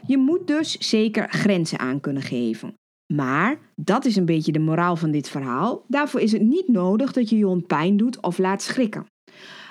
Je 0.06 0.18
moet 0.18 0.46
dus 0.46 0.78
zeker 0.78 1.28
grenzen 1.28 1.78
aan 1.78 2.00
kunnen 2.00 2.22
geven. 2.22 2.74
Maar, 3.14 3.58
dat 3.74 4.04
is 4.04 4.16
een 4.16 4.24
beetje 4.24 4.52
de 4.52 4.58
moraal 4.58 4.96
van 4.96 5.10
dit 5.10 5.28
verhaal, 5.28 5.84
daarvoor 5.88 6.20
is 6.20 6.32
het 6.32 6.42
niet 6.42 6.68
nodig 6.68 7.12
dat 7.12 7.30
je 7.30 7.36
je 7.36 7.44
hond 7.44 7.66
pijn 7.66 7.96
doet 7.96 8.22
of 8.22 8.38
laat 8.38 8.62
schrikken. 8.62 9.06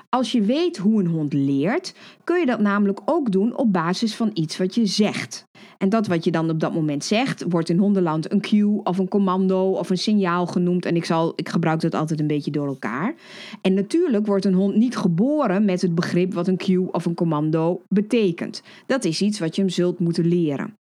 Als 0.10 0.32
je 0.32 0.42
weet 0.42 0.78
hoe 0.78 1.00
een 1.00 1.08
hond 1.08 1.34
leert, 1.34 1.94
kun 2.24 2.40
je 2.40 2.46
dat 2.46 2.60
namelijk 2.60 3.02
ook 3.06 3.32
doen 3.32 3.58
op 3.58 3.74
basis 3.74 4.16
van 4.16 4.30
iets 4.34 4.58
wat 4.58 4.76
je 4.76 4.86
zegt. 4.86 5.46
En 5.82 5.90
dat 5.90 6.08
wat 6.08 6.24
je 6.24 6.32
dan 6.32 6.50
op 6.50 6.60
dat 6.60 6.74
moment 6.74 7.04
zegt, 7.04 7.44
wordt 7.50 7.70
in 7.70 7.78
hondenland 7.78 8.32
een 8.32 8.42
cue 8.42 8.84
of 8.84 8.98
een 8.98 9.08
commando 9.08 9.72
of 9.72 9.90
een 9.90 9.98
signaal 9.98 10.46
genoemd. 10.46 10.86
En 10.86 10.96
ik, 10.96 11.06
zal, 11.06 11.34
ik 11.36 11.50
gebruik 11.50 11.82
dat 11.82 11.96
altijd 11.96 12.20
een 12.20 12.28
beetje 12.28 12.52
door 12.52 12.68
elkaar. 12.68 13.16
En 13.62 13.74
natuurlijk 13.74 14.26
wordt 14.26 14.46
een 14.46 14.54
hond 14.54 14.76
niet 14.76 14.98
geboren 14.98 15.66
met 15.66 15.82
het 15.82 15.96
begrip 15.96 16.34
wat 16.34 16.48
een 16.48 16.58
cue 16.58 16.92
of 16.92 17.06
een 17.06 17.14
commando 17.14 17.82
betekent. 17.88 18.62
Dat 18.86 19.06
is 19.06 19.22
iets 19.22 19.40
wat 19.40 19.56
je 19.56 19.62
hem 19.62 19.72
zult 19.72 20.00
moeten 20.00 20.28
leren. 20.28 20.78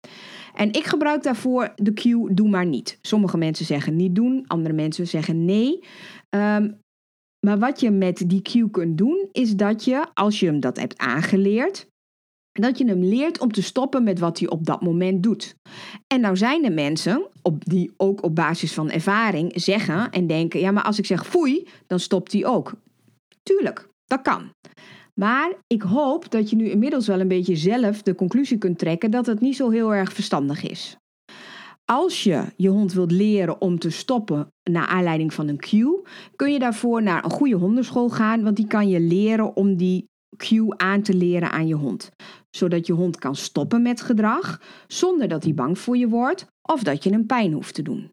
En 0.54 0.72
ik 0.72 0.84
gebruik 0.84 1.22
daarvoor 1.22 1.72
de 1.74 1.92
cue 1.92 2.34
doe 2.34 2.48
maar 2.48 2.66
niet. 2.66 2.98
Sommige 3.00 3.38
mensen 3.38 3.64
zeggen 3.64 3.96
niet 3.96 4.14
doen, 4.14 4.44
andere 4.46 4.74
mensen 4.74 5.06
zeggen 5.06 5.44
nee. 5.44 5.84
Um, 6.30 6.80
maar 7.46 7.58
wat 7.58 7.80
je 7.80 7.90
met 7.90 8.24
die 8.26 8.42
cue 8.42 8.70
kunt 8.70 8.98
doen, 8.98 9.28
is 9.32 9.56
dat 9.56 9.84
je, 9.84 10.06
als 10.14 10.40
je 10.40 10.46
hem 10.46 10.60
dat 10.60 10.76
hebt 10.76 10.98
aangeleerd, 10.98 11.87
dat 12.62 12.78
je 12.78 12.86
hem 12.86 13.02
leert 13.02 13.40
om 13.40 13.52
te 13.52 13.62
stoppen 13.62 14.04
met 14.04 14.18
wat 14.18 14.38
hij 14.38 14.48
op 14.48 14.66
dat 14.66 14.82
moment 14.82 15.22
doet. 15.22 15.54
En 16.06 16.20
nou 16.20 16.36
zijn 16.36 16.64
er 16.64 16.72
mensen 16.72 17.26
op, 17.42 17.64
die 17.64 17.92
ook 17.96 18.22
op 18.22 18.34
basis 18.34 18.72
van 18.72 18.90
ervaring 18.90 19.52
zeggen 19.54 20.10
en 20.10 20.26
denken: 20.26 20.60
ja, 20.60 20.70
maar 20.70 20.84
als 20.84 20.98
ik 20.98 21.06
zeg 21.06 21.26
foei, 21.26 21.68
dan 21.86 22.00
stopt 22.00 22.32
hij 22.32 22.46
ook. 22.46 22.72
Tuurlijk, 23.42 23.88
dat 24.04 24.22
kan. 24.22 24.50
Maar 25.14 25.52
ik 25.66 25.82
hoop 25.82 26.30
dat 26.30 26.50
je 26.50 26.56
nu 26.56 26.68
inmiddels 26.68 27.06
wel 27.06 27.20
een 27.20 27.28
beetje 27.28 27.56
zelf 27.56 28.02
de 28.02 28.14
conclusie 28.14 28.58
kunt 28.58 28.78
trekken 28.78 29.10
dat 29.10 29.26
het 29.26 29.40
niet 29.40 29.56
zo 29.56 29.70
heel 29.70 29.94
erg 29.94 30.12
verstandig 30.12 30.68
is. 30.68 30.96
Als 31.84 32.24
je 32.24 32.44
je 32.56 32.68
hond 32.68 32.92
wilt 32.92 33.10
leren 33.10 33.60
om 33.60 33.78
te 33.78 33.90
stoppen 33.90 34.48
naar 34.70 34.86
aanleiding 34.86 35.34
van 35.34 35.48
een 35.48 35.58
cue, 35.58 36.02
kun 36.36 36.52
je 36.52 36.58
daarvoor 36.58 37.02
naar 37.02 37.24
een 37.24 37.30
goede 37.30 37.54
hondenschool 37.54 38.08
gaan, 38.08 38.42
want 38.42 38.56
die 38.56 38.66
kan 38.66 38.88
je 38.88 39.00
leren 39.00 39.56
om 39.56 39.76
die 39.76 40.08
cue 40.36 40.76
aan 40.76 41.02
te 41.02 41.14
leren 41.14 41.50
aan 41.50 41.66
je 41.66 41.74
hond. 41.74 42.10
Zodat 42.50 42.86
je 42.86 42.92
hond 42.92 43.18
kan 43.18 43.36
stoppen 43.36 43.82
met 43.82 44.00
gedrag 44.00 44.60
zonder 44.86 45.28
dat 45.28 45.44
hij 45.44 45.54
bang 45.54 45.78
voor 45.78 45.96
je 45.96 46.08
wordt 46.08 46.46
of 46.62 46.82
dat 46.82 47.04
je 47.04 47.10
hem 47.10 47.26
pijn 47.26 47.52
hoeft 47.52 47.74
te 47.74 47.82
doen. 47.82 48.10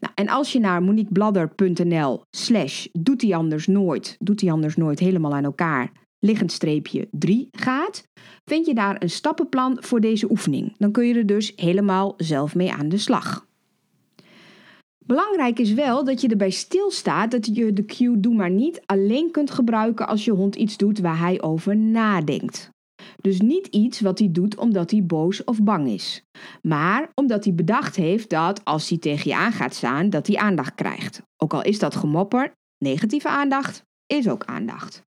Nou, 0.00 0.12
en 0.14 0.28
als 0.28 0.52
je 0.52 0.60
naar 0.60 0.82
moniquebladder.nl 0.82 2.22
slash 2.30 2.86
doet 2.92 3.22
hij 3.22 3.34
anders 3.34 3.66
nooit, 3.66 4.16
doet 4.18 4.40
hij 4.40 4.52
anders 4.52 4.76
nooit 4.76 4.98
helemaal 4.98 5.34
aan 5.34 5.44
elkaar, 5.44 5.92
liggend 6.18 6.52
streepje 6.52 7.08
3 7.10 7.48
gaat, 7.50 8.04
vind 8.44 8.66
je 8.66 8.74
daar 8.74 9.02
een 9.02 9.10
stappenplan 9.10 9.76
voor 9.80 10.00
deze 10.00 10.30
oefening. 10.30 10.74
Dan 10.78 10.92
kun 10.92 11.06
je 11.06 11.14
er 11.14 11.26
dus 11.26 11.52
helemaal 11.56 12.14
zelf 12.16 12.54
mee 12.54 12.72
aan 12.72 12.88
de 12.88 12.98
slag. 12.98 13.46
Belangrijk 15.06 15.58
is 15.58 15.72
wel 15.72 16.04
dat 16.04 16.20
je 16.20 16.28
erbij 16.28 16.50
stilstaat 16.50 17.30
dat 17.30 17.56
je 17.56 17.72
de 17.72 17.84
cue 17.84 18.20
doe 18.20 18.34
maar 18.34 18.50
niet 18.50 18.82
alleen 18.86 19.30
kunt 19.30 19.50
gebruiken 19.50 20.08
als 20.08 20.24
je 20.24 20.30
hond 20.30 20.54
iets 20.54 20.76
doet 20.76 20.98
waar 20.98 21.18
hij 21.18 21.42
over 21.42 21.76
nadenkt. 21.76 22.70
Dus 23.22 23.40
niet 23.40 23.66
iets 23.66 24.00
wat 24.00 24.18
hij 24.18 24.28
doet 24.30 24.56
omdat 24.56 24.90
hij 24.90 25.04
boos 25.04 25.44
of 25.44 25.62
bang 25.62 25.88
is. 25.88 26.24
Maar 26.62 27.10
omdat 27.14 27.44
hij 27.44 27.54
bedacht 27.54 27.96
heeft 27.96 28.30
dat 28.30 28.64
als 28.64 28.88
hij 28.88 28.98
tegen 28.98 29.30
je 29.30 29.36
aan 29.36 29.52
gaat 29.52 29.74
staan, 29.74 30.10
dat 30.10 30.26
hij 30.26 30.36
aandacht 30.36 30.74
krijgt. 30.74 31.22
Ook 31.36 31.54
al 31.54 31.62
is 31.62 31.78
dat 31.78 31.96
gemopper, 31.96 32.52
negatieve 32.78 33.28
aandacht 33.28 33.84
is 34.06 34.28
ook 34.28 34.44
aandacht. 34.44 35.02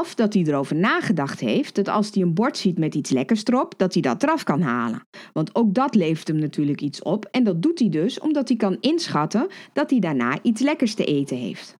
Of 0.00 0.14
dat 0.14 0.34
hij 0.34 0.42
erover 0.42 0.76
nagedacht 0.76 1.40
heeft 1.40 1.74
dat 1.74 1.88
als 1.88 2.10
hij 2.12 2.22
een 2.22 2.34
bord 2.34 2.56
ziet 2.56 2.78
met 2.78 2.94
iets 2.94 3.10
lekkers 3.10 3.44
erop, 3.44 3.74
dat 3.76 3.92
hij 3.92 4.02
dat 4.02 4.22
eraf 4.22 4.42
kan 4.42 4.60
halen. 4.60 5.06
Want 5.32 5.54
ook 5.54 5.74
dat 5.74 5.94
levert 5.94 6.28
hem 6.28 6.38
natuurlijk 6.38 6.80
iets 6.80 7.02
op 7.02 7.24
en 7.24 7.44
dat 7.44 7.62
doet 7.62 7.78
hij 7.78 7.88
dus 7.88 8.20
omdat 8.20 8.48
hij 8.48 8.56
kan 8.56 8.76
inschatten 8.80 9.48
dat 9.72 9.90
hij 9.90 9.98
daarna 9.98 10.38
iets 10.42 10.60
lekkers 10.60 10.94
te 10.94 11.04
eten 11.04 11.36
heeft. 11.36 11.76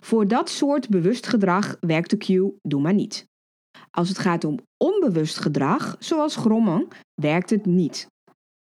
Voor 0.00 0.28
dat 0.28 0.48
soort 0.48 0.88
bewust 0.88 1.26
gedrag 1.26 1.76
werkt 1.80 2.10
de 2.10 2.16
cue 2.16 2.54
doe 2.62 2.80
maar 2.80 2.94
niet. 2.94 3.26
Als 3.96 4.08
het 4.08 4.18
gaat 4.18 4.44
om 4.44 4.58
onbewust 4.76 5.38
gedrag, 5.38 5.96
zoals 5.98 6.36
grommen, 6.36 6.88
werkt 7.14 7.50
het 7.50 7.66
niet. 7.66 8.06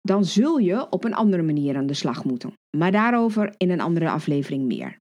Dan 0.01 0.25
zul 0.25 0.59
je 0.59 0.90
op 0.90 1.05
een 1.05 1.14
andere 1.14 1.42
manier 1.42 1.77
aan 1.77 1.87
de 1.87 1.94
slag 1.94 2.25
moeten. 2.25 2.53
Maar 2.77 2.92
daarover 2.92 3.55
in 3.57 3.70
een 3.70 3.81
andere 3.81 4.11
aflevering 4.11 4.64
meer. 4.64 4.97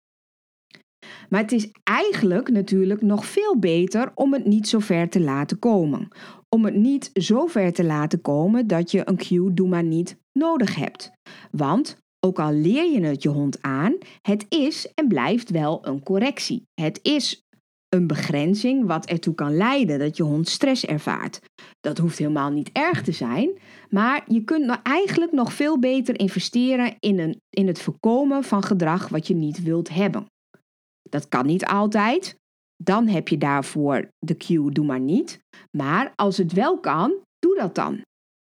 Maar 1.29 1.41
het 1.41 1.51
is 1.51 1.69
eigenlijk 1.83 2.49
natuurlijk 2.49 3.01
nog 3.01 3.25
veel 3.25 3.59
beter 3.59 4.11
om 4.15 4.33
het 4.33 4.45
niet 4.45 4.67
zo 4.67 4.79
ver 4.79 5.09
te 5.09 5.21
laten 5.21 5.59
komen. 5.59 6.07
Om 6.49 6.65
het 6.65 6.75
niet 6.75 7.09
zo 7.13 7.45
ver 7.45 7.73
te 7.73 7.83
laten 7.83 8.21
komen 8.21 8.67
dat 8.67 8.91
je 8.91 9.01
een 9.05 9.17
cue 9.17 9.53
doe 9.53 9.67
maar 9.67 9.83
niet 9.83 10.17
nodig 10.31 10.75
hebt. 10.75 11.11
Want 11.51 11.97
ook 12.19 12.39
al 12.39 12.51
leer 12.51 12.91
je 12.91 13.01
het 13.01 13.23
je 13.23 13.29
hond 13.29 13.61
aan, 13.61 13.97
het 14.21 14.45
is 14.49 14.93
en 14.93 15.07
blijft 15.07 15.49
wel 15.49 15.87
een 15.87 16.03
correctie. 16.03 16.63
Het 16.73 16.99
is 17.01 17.42
een 17.93 18.07
begrenzing 18.07 18.85
wat 18.85 19.05
ertoe 19.05 19.35
kan 19.35 19.57
leiden 19.57 19.99
dat 19.99 20.17
je 20.17 20.23
hond 20.23 20.49
stress 20.49 20.85
ervaart. 20.85 21.39
Dat 21.79 21.97
hoeft 21.97 22.17
helemaal 22.17 22.51
niet 22.51 22.69
erg 22.71 23.03
te 23.03 23.11
zijn, 23.11 23.51
maar 23.89 24.23
je 24.27 24.43
kunt 24.43 24.79
eigenlijk 24.83 25.31
nog 25.31 25.53
veel 25.53 25.79
beter 25.79 26.19
investeren 26.19 26.95
in, 26.99 27.19
een, 27.19 27.41
in 27.49 27.67
het 27.67 27.81
voorkomen 27.81 28.43
van 28.43 28.63
gedrag 28.63 29.07
wat 29.09 29.27
je 29.27 29.35
niet 29.35 29.63
wilt 29.63 29.89
hebben. 29.89 30.25
Dat 31.09 31.27
kan 31.27 31.45
niet 31.45 31.65
altijd. 31.65 32.35
Dan 32.83 33.07
heb 33.07 33.27
je 33.27 33.37
daarvoor 33.37 34.07
de 34.19 34.37
cue 34.37 34.71
doe 34.71 34.85
maar 34.85 34.99
niet. 34.99 35.39
Maar 35.77 36.11
als 36.15 36.37
het 36.37 36.53
wel 36.53 36.79
kan, 36.79 37.13
doe 37.39 37.55
dat 37.55 37.75
dan. 37.75 38.01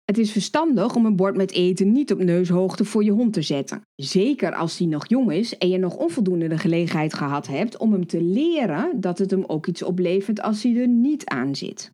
Het 0.09 0.19
is 0.19 0.33
verstandig 0.33 0.95
om 0.95 1.07
een 1.07 1.17
bord 1.17 1.37
met 1.37 1.53
eten 1.53 1.93
niet 1.93 2.13
op 2.13 2.19
neushoogte 2.19 2.85
voor 2.85 3.05
je 3.05 3.11
hond 3.11 3.33
te 3.33 3.43
zetten. 3.43 3.81
Zeker 3.95 4.55
als 4.55 4.79
hij 4.79 4.87
nog 4.87 5.09
jong 5.09 5.33
is 5.33 5.59
en 5.59 5.69
je 5.69 5.79
nog 5.79 5.97
onvoldoende 5.97 6.49
de 6.49 6.59
gelegenheid 6.59 7.15
gehad 7.15 7.47
hebt 7.47 7.77
om 7.77 7.93
hem 7.93 8.07
te 8.07 8.23
leren 8.23 9.01
dat 9.01 9.19
het 9.19 9.31
hem 9.31 9.45
ook 9.47 9.67
iets 9.67 9.83
oplevert 9.83 10.43
als 10.43 10.63
hij 10.63 10.77
er 10.77 10.89
niet 10.89 11.27
aan 11.27 11.57
zit. 11.57 11.91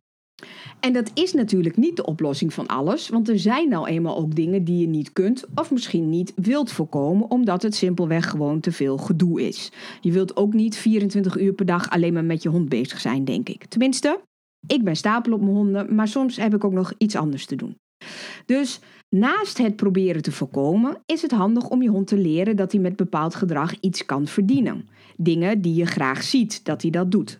En 0.79 0.93
dat 0.93 1.11
is 1.13 1.33
natuurlijk 1.33 1.77
niet 1.77 1.95
de 1.95 2.05
oplossing 2.05 2.53
van 2.53 2.67
alles, 2.67 3.09
want 3.09 3.29
er 3.29 3.39
zijn 3.39 3.69
nou 3.69 3.87
eenmaal 3.87 4.17
ook 4.17 4.35
dingen 4.35 4.63
die 4.63 4.77
je 4.77 4.87
niet 4.87 5.13
kunt 5.13 5.45
of 5.55 5.71
misschien 5.71 6.09
niet 6.09 6.33
wilt 6.35 6.71
voorkomen, 6.71 7.31
omdat 7.31 7.61
het 7.61 7.75
simpelweg 7.75 8.29
gewoon 8.29 8.59
te 8.59 8.71
veel 8.71 8.97
gedoe 8.97 9.47
is. 9.47 9.71
Je 10.01 10.11
wilt 10.11 10.37
ook 10.37 10.53
niet 10.53 10.75
24 10.75 11.37
uur 11.37 11.53
per 11.53 11.65
dag 11.65 11.89
alleen 11.89 12.13
maar 12.13 12.25
met 12.25 12.43
je 12.43 12.49
hond 12.49 12.69
bezig 12.69 12.99
zijn, 12.99 13.25
denk 13.25 13.49
ik. 13.49 13.65
Tenminste, 13.65 14.19
ik 14.67 14.83
ben 14.83 14.95
stapel 14.95 15.33
op 15.33 15.41
mijn 15.41 15.55
honden, 15.55 15.95
maar 15.95 16.07
soms 16.07 16.37
heb 16.37 16.53
ik 16.53 16.63
ook 16.63 16.73
nog 16.73 16.93
iets 16.97 17.15
anders 17.15 17.45
te 17.45 17.55
doen. 17.55 17.75
Dus 18.45 18.79
naast 19.09 19.57
het 19.57 19.75
proberen 19.75 20.21
te 20.21 20.31
voorkomen, 20.31 21.01
is 21.05 21.21
het 21.21 21.31
handig 21.31 21.69
om 21.69 21.81
je 21.81 21.89
hond 21.89 22.07
te 22.07 22.17
leren 22.17 22.55
dat 22.55 22.71
hij 22.71 22.81
met 22.81 22.95
bepaald 22.95 23.35
gedrag 23.35 23.73
iets 23.79 24.05
kan 24.05 24.27
verdienen. 24.27 24.87
Dingen 25.17 25.61
die 25.61 25.75
je 25.75 25.85
graag 25.85 26.23
ziet 26.23 26.65
dat 26.65 26.81
hij 26.81 26.91
dat 26.91 27.11
doet. 27.11 27.39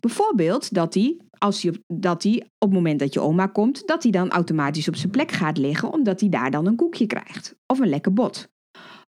Bijvoorbeeld 0.00 0.74
dat 0.74 0.94
hij 0.94 1.16
als 1.38 1.62
hij, 1.62 1.72
dat 1.86 2.22
hij 2.22 2.36
op 2.58 2.68
het 2.68 2.72
moment 2.72 2.98
dat 2.98 3.14
je 3.14 3.20
oma 3.20 3.46
komt, 3.46 3.86
dat 3.86 4.02
hij 4.02 4.12
dan 4.12 4.30
automatisch 4.30 4.88
op 4.88 4.96
zijn 4.96 5.10
plek 5.10 5.30
gaat 5.32 5.58
liggen, 5.58 5.92
omdat 5.92 6.20
hij 6.20 6.28
daar 6.28 6.50
dan 6.50 6.66
een 6.66 6.76
koekje 6.76 7.06
krijgt. 7.06 7.54
Of 7.66 7.78
een 7.78 7.88
lekker 7.88 8.12
bot. 8.12 8.48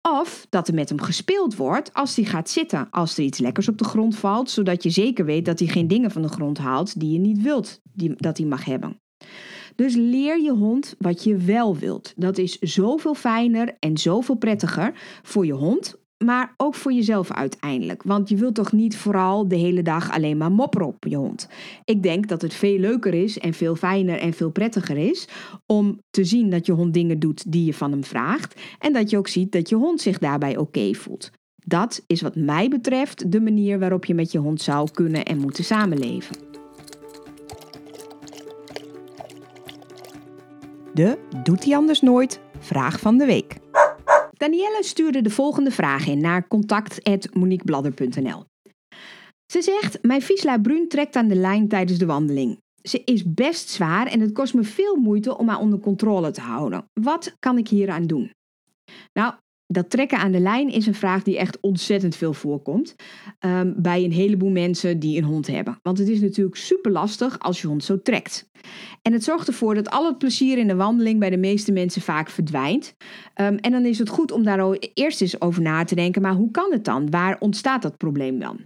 Of 0.01 0.45
dat 0.49 0.67
er 0.67 0.73
met 0.73 0.89
hem 0.89 1.01
gespeeld 1.01 1.55
wordt 1.55 1.93
als 1.93 2.15
hij 2.15 2.25
gaat 2.25 2.49
zitten, 2.49 2.87
als 2.89 3.17
er 3.17 3.23
iets 3.23 3.39
lekkers 3.39 3.67
op 3.67 3.77
de 3.77 3.83
grond 3.83 4.15
valt, 4.17 4.49
zodat 4.49 4.83
je 4.83 4.89
zeker 4.89 5.25
weet 5.25 5.45
dat 5.45 5.59
hij 5.59 5.67
geen 5.67 5.87
dingen 5.87 6.11
van 6.11 6.21
de 6.21 6.27
grond 6.27 6.57
haalt 6.57 6.99
die 6.99 7.11
je 7.11 7.19
niet 7.19 7.41
wilt 7.41 7.79
die, 7.83 8.13
dat 8.15 8.37
hij 8.37 8.47
mag 8.47 8.65
hebben. 8.65 8.99
Dus 9.75 9.95
leer 9.95 10.41
je 10.41 10.51
hond 10.51 10.95
wat 10.99 11.23
je 11.23 11.35
wel 11.35 11.77
wilt. 11.77 12.13
Dat 12.15 12.37
is 12.37 12.59
zoveel 12.59 13.13
fijner 13.13 13.75
en 13.79 13.97
zoveel 13.97 14.35
prettiger 14.35 14.93
voor 15.23 15.45
je 15.45 15.53
hond, 15.53 15.95
maar 16.25 16.53
ook 16.57 16.75
voor 16.75 16.93
jezelf 16.93 17.31
uiteindelijk. 17.31 18.03
Want 18.03 18.29
je 18.29 18.35
wilt 18.35 18.55
toch 18.55 18.71
niet 18.71 18.97
vooral 18.97 19.47
de 19.47 19.55
hele 19.55 19.81
dag 19.81 20.11
alleen 20.11 20.37
maar 20.37 20.51
mopperen 20.51 20.87
op 20.87 21.05
je 21.07 21.15
hond. 21.15 21.47
Ik 21.85 22.03
denk 22.03 22.27
dat 22.27 22.41
het 22.41 22.53
veel 22.53 22.79
leuker 22.79 23.13
is 23.13 23.39
en 23.39 23.53
veel 23.53 23.75
fijner 23.75 24.19
en 24.19 24.33
veel 24.33 24.49
prettiger 24.49 24.97
is 24.97 25.27
om 25.65 25.99
te 26.09 26.23
zien 26.23 26.49
dat 26.49 26.65
je 26.65 26.71
hond 26.71 26.93
dingen 26.93 27.19
doet 27.19 27.51
die 27.51 27.65
je 27.65 27.73
van 27.73 27.91
hem 27.91 28.03
vraagt 28.03 28.61
en 28.79 28.93
dat 28.93 29.09
je 29.09 29.17
ook 29.17 29.27
ziet 29.27 29.51
dat 29.51 29.69
je 29.69 29.75
hond 29.75 30.01
zich 30.01 30.17
daarbij 30.17 30.57
oké 30.57 30.93
voelt. 30.93 31.31
Dat 31.65 32.03
is 32.07 32.21
wat 32.21 32.35
mij 32.35 32.69
betreft 32.69 33.31
de 33.31 33.41
manier 33.41 33.79
waarop 33.79 34.05
je 34.05 34.13
met 34.13 34.31
je 34.31 34.37
hond 34.37 34.61
zou 34.61 34.91
kunnen 34.91 35.25
en 35.25 35.37
moeten 35.37 35.63
samenleven. 35.63 36.48
De 40.93 41.17
Doet 41.43 41.63
hij 41.63 41.75
anders 41.75 42.01
nooit? 42.01 42.41
Vraag 42.59 42.99
van 42.99 43.17
de 43.17 43.25
week. 43.25 43.57
Danielle 44.31 44.83
stuurde 44.83 45.21
de 45.21 45.29
volgende 45.29 45.71
vraag 45.71 46.07
in 46.07 46.21
naar 46.21 46.47
contact.moniquebladder.nl. 46.47 48.45
Ze 49.51 49.61
zegt, 49.61 49.99
mijn 50.01 50.21
Visla 50.21 50.59
Brun 50.59 50.87
trekt 50.87 51.15
aan 51.15 51.27
de 51.27 51.35
lijn 51.35 51.67
tijdens 51.67 51.99
de 51.99 52.05
wandeling. 52.05 52.59
Ze 52.81 53.01
is 53.05 53.33
best 53.33 53.69
zwaar 53.69 54.07
en 54.07 54.19
het 54.19 54.31
kost 54.31 54.53
me 54.53 54.63
veel 54.63 54.95
moeite 54.95 55.37
om 55.37 55.47
haar 55.47 55.59
onder 55.59 55.79
controle 55.79 56.31
te 56.31 56.41
houden. 56.41 56.85
Wat 56.93 57.35
kan 57.39 57.57
ik 57.57 57.67
hieraan 57.67 58.07
doen? 58.07 58.31
Nou, 59.13 59.33
dat 59.71 59.89
trekken 59.89 60.17
aan 60.17 60.31
de 60.31 60.39
lijn 60.39 60.69
is 60.69 60.85
een 60.85 60.95
vraag 60.95 61.23
die 61.23 61.37
echt 61.37 61.59
ontzettend 61.59 62.15
veel 62.15 62.33
voorkomt 62.33 62.95
um, 63.39 63.73
bij 63.77 64.03
een 64.03 64.11
heleboel 64.11 64.49
mensen 64.49 64.99
die 64.99 65.17
een 65.17 65.23
hond 65.23 65.47
hebben. 65.47 65.79
Want 65.81 65.97
het 65.97 66.07
is 66.07 66.19
natuurlijk 66.19 66.55
super 66.55 66.91
lastig 66.91 67.39
als 67.39 67.61
je 67.61 67.67
hond 67.67 67.83
zo 67.83 68.01
trekt. 68.01 68.49
En 69.01 69.13
het 69.13 69.23
zorgt 69.23 69.47
ervoor 69.47 69.75
dat 69.75 69.89
al 69.89 70.05
het 70.05 70.17
plezier 70.17 70.57
in 70.57 70.67
de 70.67 70.75
wandeling 70.75 71.19
bij 71.19 71.29
de 71.29 71.37
meeste 71.37 71.71
mensen 71.71 72.01
vaak 72.01 72.29
verdwijnt. 72.29 72.95
Um, 73.35 73.55
en 73.57 73.71
dan 73.71 73.85
is 73.85 73.99
het 73.99 74.09
goed 74.09 74.31
om 74.31 74.43
daar 74.43 74.77
eerst 74.93 75.21
eens 75.21 75.41
over 75.41 75.61
na 75.61 75.83
te 75.83 75.95
denken, 75.95 76.21
maar 76.21 76.35
hoe 76.35 76.51
kan 76.51 76.71
het 76.71 76.85
dan? 76.85 77.09
Waar 77.09 77.39
ontstaat 77.39 77.81
dat 77.81 77.97
probleem 77.97 78.39
dan? 78.39 78.59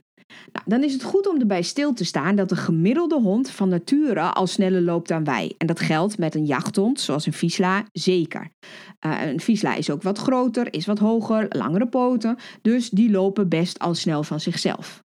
Nou, 0.51 0.65
dan 0.65 0.83
is 0.83 0.93
het 0.93 1.03
goed 1.03 1.27
om 1.27 1.39
erbij 1.39 1.61
stil 1.61 1.93
te 1.93 2.05
staan 2.05 2.35
dat 2.35 2.51
een 2.51 2.57
gemiddelde 2.57 3.19
hond 3.19 3.49
van 3.49 3.69
nature 3.69 4.21
al 4.21 4.47
sneller 4.47 4.81
loopt 4.81 5.07
dan 5.07 5.23
wij. 5.23 5.55
En 5.57 5.67
dat 5.67 5.79
geldt 5.79 6.17
met 6.17 6.35
een 6.35 6.45
jachthond, 6.45 6.99
zoals 6.99 7.25
een 7.25 7.33
Visla, 7.33 7.85
zeker. 7.91 8.51
Uh, 9.05 9.25
een 9.25 9.39
Visla 9.39 9.75
is 9.75 9.89
ook 9.89 10.03
wat 10.03 10.17
groter, 10.17 10.73
is 10.73 10.85
wat 10.85 10.99
hoger, 10.99 11.45
langere 11.49 11.87
poten, 11.87 12.37
dus 12.61 12.89
die 12.89 13.11
lopen 13.11 13.49
best 13.49 13.79
al 13.79 13.95
snel 13.95 14.23
van 14.23 14.39
zichzelf. 14.39 15.02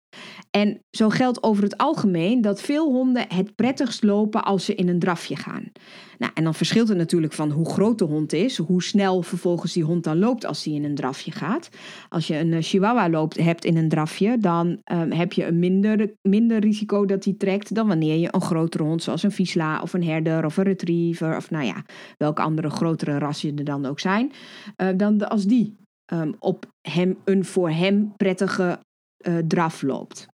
En 0.52 0.80
zo 0.98 1.10
geldt 1.10 1.44
over 1.44 1.64
het 1.64 1.78
algemeen 1.78 2.42
dat 2.42 2.62
veel 2.62 2.92
honden 2.92 3.26
het 3.28 3.56
prettigst 3.56 4.04
lopen 4.04 4.44
als 4.44 4.66
ze 4.66 4.76
in 4.76 4.88
een 4.88 5.00
drafje 5.00 5.36
gaan. 5.36 5.72
Nou, 6.18 6.32
en 6.36 6.44
dan 6.44 6.54
verschilt 6.54 6.88
het 6.88 6.98
natuurlijk 6.98 7.34
van 7.34 7.52
hoe 7.52 7.70
groot 7.70 7.98
de 7.98 8.06
hond 8.06 8.34
is, 8.34 8.58
hoe 8.58 8.84
snel 8.84 9.22
vervolgens 9.22 9.74
die 9.74 9.84
hond 9.84 10.04
dan 10.04 10.20
loopt 10.20 10.46
als 10.46 10.64
die 10.64 10.76
in 10.76 10.84
een 10.84 10.96
drafje 10.96 11.32
gaat. 11.32 11.70
Als 12.10 12.28
je 12.28 12.38
een 12.38 12.54
eh, 12.54 12.62
chihuahua 12.62 13.10
loopt, 13.10 13.38
hebt 13.38 13.66
in 13.66 13.78
een 13.78 13.90
drafje, 13.90 14.38
dan 14.38 14.82
um, 14.92 15.12
heb 15.12 15.34
je 15.34 15.46
een 15.46 15.60
minder, 15.60 16.14
minder 16.22 16.60
risico 16.60 17.06
dat 17.06 17.24
die 17.24 17.38
trekt 17.38 17.76
dan 17.76 17.88
wanneer 17.88 18.18
je 18.18 18.30
een 18.32 18.42
grotere 18.42 18.84
hond 18.84 19.04
zoals 19.04 19.24
een 19.24 19.32
Visla 19.32 19.82
of 19.82 19.94
een 19.94 20.04
herder 20.04 20.46
of 20.46 20.58
een 20.58 20.64
retriever 20.64 21.36
of 21.36 21.50
nou 21.50 21.66
ja, 21.66 21.84
welke 22.18 22.42
andere 22.42 22.70
grotere 22.70 23.18
rassen 23.18 23.58
er 23.58 23.64
dan 23.64 23.86
ook 23.86 24.00
zijn, 24.00 24.32
uh, 24.78 24.90
dan 24.96 25.30
als 25.30 25.46
die 25.46 25.78
um, 26.14 26.36
op 26.40 26.66
hem, 26.82 27.18
een 27.24 27.46
voor 27.46 27.70
hem 27.70 28.14
prettige 28.18 28.80
uh, 29.28 29.38
draf 29.48 29.82
loopt. 29.82 30.28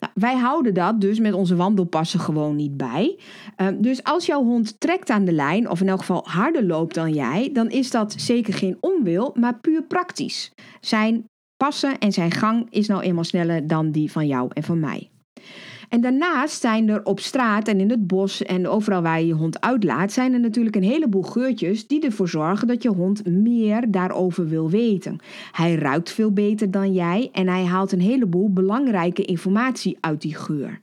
Nou, 0.00 0.12
wij 0.14 0.36
houden 0.36 0.74
dat 0.74 1.00
dus 1.00 1.18
met 1.18 1.32
onze 1.32 1.56
wandelpassen 1.56 2.20
gewoon 2.20 2.56
niet 2.56 2.76
bij. 2.76 3.18
Uh, 3.56 3.68
dus 3.78 4.04
als 4.04 4.26
jouw 4.26 4.44
hond 4.44 4.80
trekt 4.80 5.10
aan 5.10 5.24
de 5.24 5.32
lijn, 5.32 5.70
of 5.70 5.80
in 5.80 5.88
elk 5.88 5.98
geval 5.98 6.24
harder 6.26 6.64
loopt 6.64 6.94
dan 6.94 7.12
jij, 7.12 7.50
dan 7.52 7.70
is 7.70 7.90
dat 7.90 8.14
zeker 8.16 8.54
geen 8.54 8.76
onwil, 8.80 9.30
maar 9.34 9.58
puur 9.60 9.82
praktisch. 9.82 10.52
Zijn 10.80 11.24
passen 11.56 11.98
en 11.98 12.12
zijn 12.12 12.30
gang 12.30 12.66
is 12.70 12.86
nou 12.86 13.02
eenmaal 13.02 13.24
sneller 13.24 13.66
dan 13.66 13.90
die 13.90 14.12
van 14.12 14.26
jou 14.26 14.50
en 14.52 14.62
van 14.62 14.80
mij. 14.80 15.10
En 15.90 16.00
daarnaast 16.00 16.60
zijn 16.60 16.88
er 16.88 17.04
op 17.04 17.20
straat 17.20 17.68
en 17.68 17.80
in 17.80 17.90
het 17.90 18.06
bos 18.06 18.42
en 18.42 18.68
overal 18.68 19.02
waar 19.02 19.20
je 19.20 19.26
je 19.26 19.32
hond 19.32 19.60
uitlaat, 19.60 20.12
zijn 20.12 20.32
er 20.32 20.40
natuurlijk 20.40 20.76
een 20.76 20.82
heleboel 20.82 21.22
geurtjes 21.22 21.86
die 21.86 22.04
ervoor 22.04 22.28
zorgen 22.28 22.66
dat 22.66 22.82
je 22.82 22.88
hond 22.88 23.26
meer 23.26 23.90
daarover 23.90 24.48
wil 24.48 24.70
weten. 24.70 25.18
Hij 25.52 25.74
ruikt 25.74 26.12
veel 26.12 26.32
beter 26.32 26.70
dan 26.70 26.92
jij 26.92 27.28
en 27.32 27.48
hij 27.48 27.64
haalt 27.64 27.92
een 27.92 28.00
heleboel 28.00 28.52
belangrijke 28.52 29.24
informatie 29.24 29.96
uit 30.00 30.20
die 30.20 30.34
geur. 30.34 30.80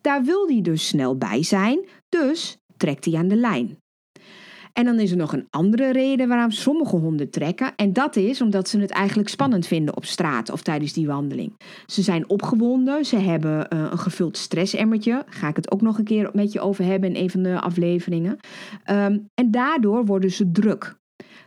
Daar 0.00 0.24
wil 0.24 0.48
hij 0.48 0.60
dus 0.60 0.86
snel 0.86 1.16
bij 1.16 1.42
zijn, 1.42 1.86
dus 2.08 2.58
trekt 2.76 3.04
hij 3.04 3.14
aan 3.14 3.28
de 3.28 3.36
lijn. 3.36 3.78
En 4.72 4.84
dan 4.84 4.98
is 4.98 5.10
er 5.10 5.16
nog 5.16 5.32
een 5.32 5.46
andere 5.50 5.92
reden 5.92 6.28
waarom 6.28 6.50
sommige 6.50 6.96
honden 6.96 7.30
trekken. 7.30 7.72
En 7.76 7.92
dat 7.92 8.16
is 8.16 8.40
omdat 8.40 8.68
ze 8.68 8.78
het 8.78 8.90
eigenlijk 8.90 9.28
spannend 9.28 9.66
vinden 9.66 9.96
op 9.96 10.04
straat 10.04 10.50
of 10.50 10.62
tijdens 10.62 10.92
die 10.92 11.06
wandeling. 11.06 11.52
Ze 11.86 12.02
zijn 12.02 12.28
opgewonden, 12.28 13.04
ze 13.04 13.16
hebben 13.16 13.66
uh, 13.72 13.86
een 13.90 13.98
gevuld 13.98 14.36
stressemmertje. 14.36 15.24
Ga 15.26 15.48
ik 15.48 15.56
het 15.56 15.70
ook 15.70 15.80
nog 15.80 15.98
een 15.98 16.04
keer 16.04 16.30
met 16.32 16.52
je 16.52 16.60
over 16.60 16.84
hebben 16.84 17.14
in 17.14 17.22
een 17.22 17.30
van 17.30 17.42
de 17.42 17.60
afleveringen. 17.60 18.38
Um, 18.90 19.28
en 19.34 19.50
daardoor 19.50 20.04
worden 20.04 20.30
ze 20.30 20.50
druk. 20.50 20.96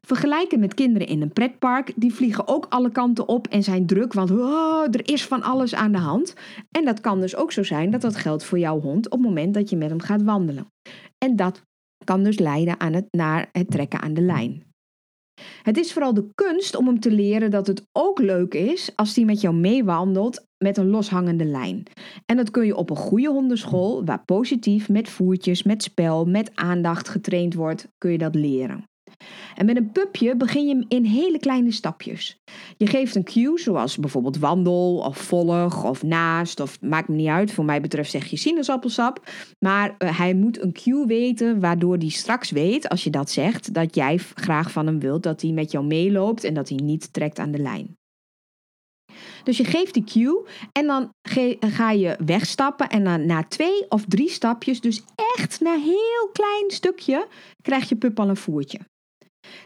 Vergelijken 0.02 0.60
met 0.60 0.74
kinderen 0.74 1.08
in 1.08 1.22
een 1.22 1.34
pretpark, 1.34 1.94
die 1.96 2.14
vliegen 2.14 2.48
ook 2.48 2.66
alle 2.70 2.92
kanten 2.92 3.28
op 3.28 3.48
en 3.48 3.64
zijn 3.64 3.86
druk, 3.86 4.14
want 4.14 4.32
oh, 4.32 4.84
er 4.84 5.10
is 5.10 5.26
van 5.26 5.44
alles 5.44 5.76
aan 5.76 5.92
de 5.92 5.98
hand. 5.98 6.34
En 6.72 6.86
dat 6.86 7.02
kan 7.02 7.20
dus 7.20 7.36
ook 7.36 7.52
zo 7.52 7.64
zijn 7.64 7.92
dat 7.92 8.02
dat 8.02 8.16
geldt 8.16 8.44
voor 8.44 8.60
jouw 8.60 8.80
hond 8.80 9.06
op 9.06 9.12
het 9.12 9.22
moment 9.22 9.54
dat 9.54 9.70
je 9.70 9.78
met 9.78 9.90
hem 9.90 10.02
gaat 10.02 10.24
wandelen. 10.24 10.68
En 11.18 11.36
dat 11.36 11.62
kan 12.04 12.24
dus 12.24 12.40
leiden 12.40 12.80
aan 12.80 12.94
het, 12.94 13.08
naar 13.12 13.50
het 13.52 13.72
trekken 13.72 14.02
aan 14.02 14.14
de 14.14 14.22
lijn. 14.22 14.64
Het 15.64 15.78
is 15.78 15.94
vooral 15.94 16.14
de 16.14 16.30
kunst 16.36 16.76
om 16.76 16.88
hem 16.88 17.00
te 17.00 17.12
leren 17.12 17.52
dat 17.52 17.68
het 17.68 17.88
ook 17.92 18.20
leuk 18.20 18.54
is 18.54 18.92
als 18.96 19.16
hij 19.16 19.26
met 19.26 19.42
jou 19.42 19.56
meewandelt 19.56 20.46
met 20.58 20.78
een 20.78 20.90
loshangende 20.90 21.46
lijn. 21.46 21.84
En 22.26 22.38
dat 22.38 22.52
kun 22.52 22.66
je 22.66 22.76
op 22.76 22.90
een 22.90 22.96
goede 22.96 23.30
hondenschool, 23.30 24.06
waar 24.06 24.26
positief 24.26 24.90
met 24.90 25.10
voertjes, 25.10 25.64
met 25.64 25.84
spel, 25.84 26.26
met 26.26 26.52
aandacht 26.56 27.10
getraind 27.10 27.54
wordt, 27.54 27.88
kun 27.98 28.12
je 28.12 28.18
dat 28.18 28.36
leren. 28.36 28.90
En 29.56 29.66
met 29.66 29.78
een 29.78 29.92
pupje 29.92 30.36
begin 30.36 30.68
je 30.68 30.86
in 30.88 31.04
hele 31.04 31.40
kleine 31.40 31.72
stapjes. 31.72 32.40
Je 32.78 32.88
geeft 32.88 33.16
een 33.16 33.24
cue, 33.24 33.60
zoals 33.60 33.98
bijvoorbeeld 33.98 34.38
wandel 34.38 35.04
of 35.06 35.18
volg 35.18 35.84
of 35.84 36.04
naast 36.04 36.60
of 36.60 36.82
maakt 36.82 37.08
me 37.08 37.16
niet 37.16 37.28
uit. 37.28 37.52
Voor 37.52 37.66
mij 37.66 37.82
betreft 37.82 38.12
zeg 38.12 38.26
je 38.26 38.38
sinaasappelsap. 38.38 39.32
Maar 39.60 39.96
uh, 39.98 40.18
hij 40.18 40.34
moet 40.34 40.62
een 40.62 40.74
cue 40.74 41.06
weten 41.06 41.60
waardoor 41.60 41.98
hij 41.98 42.10
straks 42.10 42.52
weet, 42.52 42.90
als 42.90 43.04
je 43.04 43.10
dat 43.10 43.30
zegt, 43.30 43.74
dat 43.74 43.96
jij 43.96 44.18
graag 44.18 44.72
van 44.72 44.86
hem 44.86 45.00
wilt 45.00 45.24
dat 45.24 45.42
hij 45.42 45.52
met 45.52 45.72
jou 45.72 45.86
meeloopt 45.86 46.44
en 46.44 46.54
dat 46.54 46.70
hij 46.70 46.78
niet 46.84 47.14
trekt 47.14 47.40
aan 47.40 47.52
de 47.52 47.60
lijn. 47.60 47.96
Dus 49.44 49.58
je 49.58 49.64
geeft 49.64 49.94
die 49.94 50.04
cue 50.04 50.46
en 50.72 50.88
dan 50.88 51.14
ga 51.60 51.92
je 51.92 52.18
wegstappen 52.26 52.90
en 52.90 53.04
dan 53.04 53.26
na 53.26 53.44
twee 53.44 53.90
of 53.90 54.06
drie 54.08 54.30
stapjes, 54.30 54.82
dus 54.82 55.04
echt 55.38 55.60
na 55.60 55.76
heel 55.76 56.30
klein 56.34 56.72
stukje, 56.72 57.28
krijg 57.62 57.90
je 57.90 57.96
pup 57.96 58.20
al 58.20 58.30
een 58.30 58.38
voertje. 58.38 58.80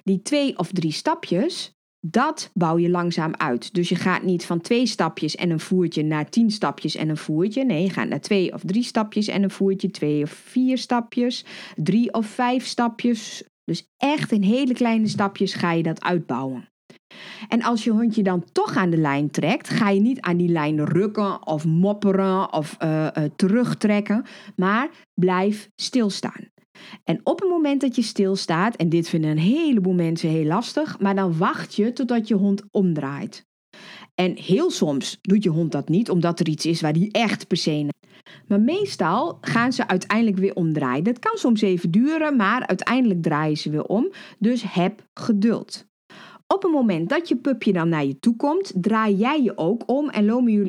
Die 0.03 0.21
twee 0.21 0.57
of 0.57 0.71
drie 0.71 0.91
stapjes, 0.91 1.75
dat 2.07 2.51
bouw 2.53 2.77
je 2.77 2.89
langzaam 2.89 3.33
uit. 3.37 3.73
Dus 3.73 3.89
je 3.89 3.95
gaat 3.95 4.23
niet 4.23 4.45
van 4.45 4.61
twee 4.61 4.85
stapjes 4.85 5.35
en 5.35 5.49
een 5.49 5.59
voertje 5.59 6.03
naar 6.03 6.29
tien 6.29 6.51
stapjes 6.51 6.95
en 6.95 7.09
een 7.09 7.17
voertje. 7.17 7.63
Nee, 7.63 7.83
je 7.83 7.89
gaat 7.89 8.07
naar 8.07 8.21
twee 8.21 8.53
of 8.53 8.61
drie 8.65 8.83
stapjes 8.83 9.27
en 9.27 9.43
een 9.43 9.51
voertje, 9.51 9.91
twee 9.91 10.23
of 10.23 10.29
vier 10.29 10.77
stapjes, 10.77 11.45
drie 11.75 12.13
of 12.13 12.25
vijf 12.25 12.65
stapjes. 12.65 13.43
Dus 13.63 13.87
echt 13.97 14.31
in 14.31 14.41
hele 14.41 14.73
kleine 14.73 15.07
stapjes 15.07 15.53
ga 15.53 15.71
je 15.71 15.83
dat 15.83 16.03
uitbouwen. 16.03 16.69
En 17.47 17.61
als 17.61 17.83
je 17.83 17.91
hondje 17.91 18.23
dan 18.23 18.43
toch 18.51 18.75
aan 18.75 18.89
de 18.89 18.97
lijn 18.97 19.31
trekt, 19.31 19.69
ga 19.69 19.89
je 19.89 19.99
niet 19.99 20.21
aan 20.21 20.37
die 20.37 20.49
lijn 20.49 20.85
rukken 20.85 21.47
of 21.47 21.65
mopperen 21.65 22.53
of 22.53 22.77
uh, 22.83 23.07
uh, 23.17 23.23
terugtrekken, 23.35 24.25
maar 24.55 24.89
blijf 25.13 25.69
stilstaan. 25.75 26.53
En 27.03 27.19
op 27.23 27.39
het 27.39 27.49
moment 27.49 27.81
dat 27.81 27.95
je 27.95 28.01
stilstaat, 28.01 28.75
en 28.75 28.89
dit 28.89 29.09
vinden 29.09 29.29
een 29.29 29.37
heleboel 29.37 29.93
mensen 29.93 30.29
heel 30.29 30.45
lastig, 30.45 30.99
maar 30.99 31.15
dan 31.15 31.37
wacht 31.37 31.75
je 31.75 31.93
totdat 31.93 32.27
je 32.27 32.35
hond 32.35 32.63
omdraait. 32.71 33.45
En 34.15 34.37
heel 34.37 34.71
soms 34.71 35.17
doet 35.21 35.43
je 35.43 35.49
hond 35.49 35.71
dat 35.71 35.89
niet, 35.89 36.09
omdat 36.09 36.39
er 36.39 36.47
iets 36.47 36.65
is 36.65 36.81
waar 36.81 36.93
die 36.93 37.11
echt 37.11 37.47
per 37.47 37.57
se. 37.57 37.87
Maar 38.47 38.61
meestal 38.61 39.37
gaan 39.41 39.73
ze 39.73 39.87
uiteindelijk 39.87 40.37
weer 40.37 40.55
omdraaien. 40.55 41.03
Dat 41.03 41.19
kan 41.19 41.37
soms 41.37 41.61
even 41.61 41.91
duren, 41.91 42.35
maar 42.35 42.67
uiteindelijk 42.67 43.21
draaien 43.21 43.57
ze 43.57 43.69
weer 43.69 43.85
om. 43.85 44.11
Dus 44.39 44.63
heb 44.73 45.07
geduld. 45.13 45.85
Op 46.55 46.63
het 46.63 46.71
moment 46.71 47.09
dat 47.09 47.27
je 47.27 47.35
pupje 47.35 47.73
dan 47.73 47.89
naar 47.89 48.05
je 48.05 48.19
toe 48.19 48.35
komt, 48.35 48.73
draai 48.75 49.15
jij 49.15 49.41
je 49.41 49.57
ook 49.57 49.83
om 49.85 50.09
en 50.09 50.25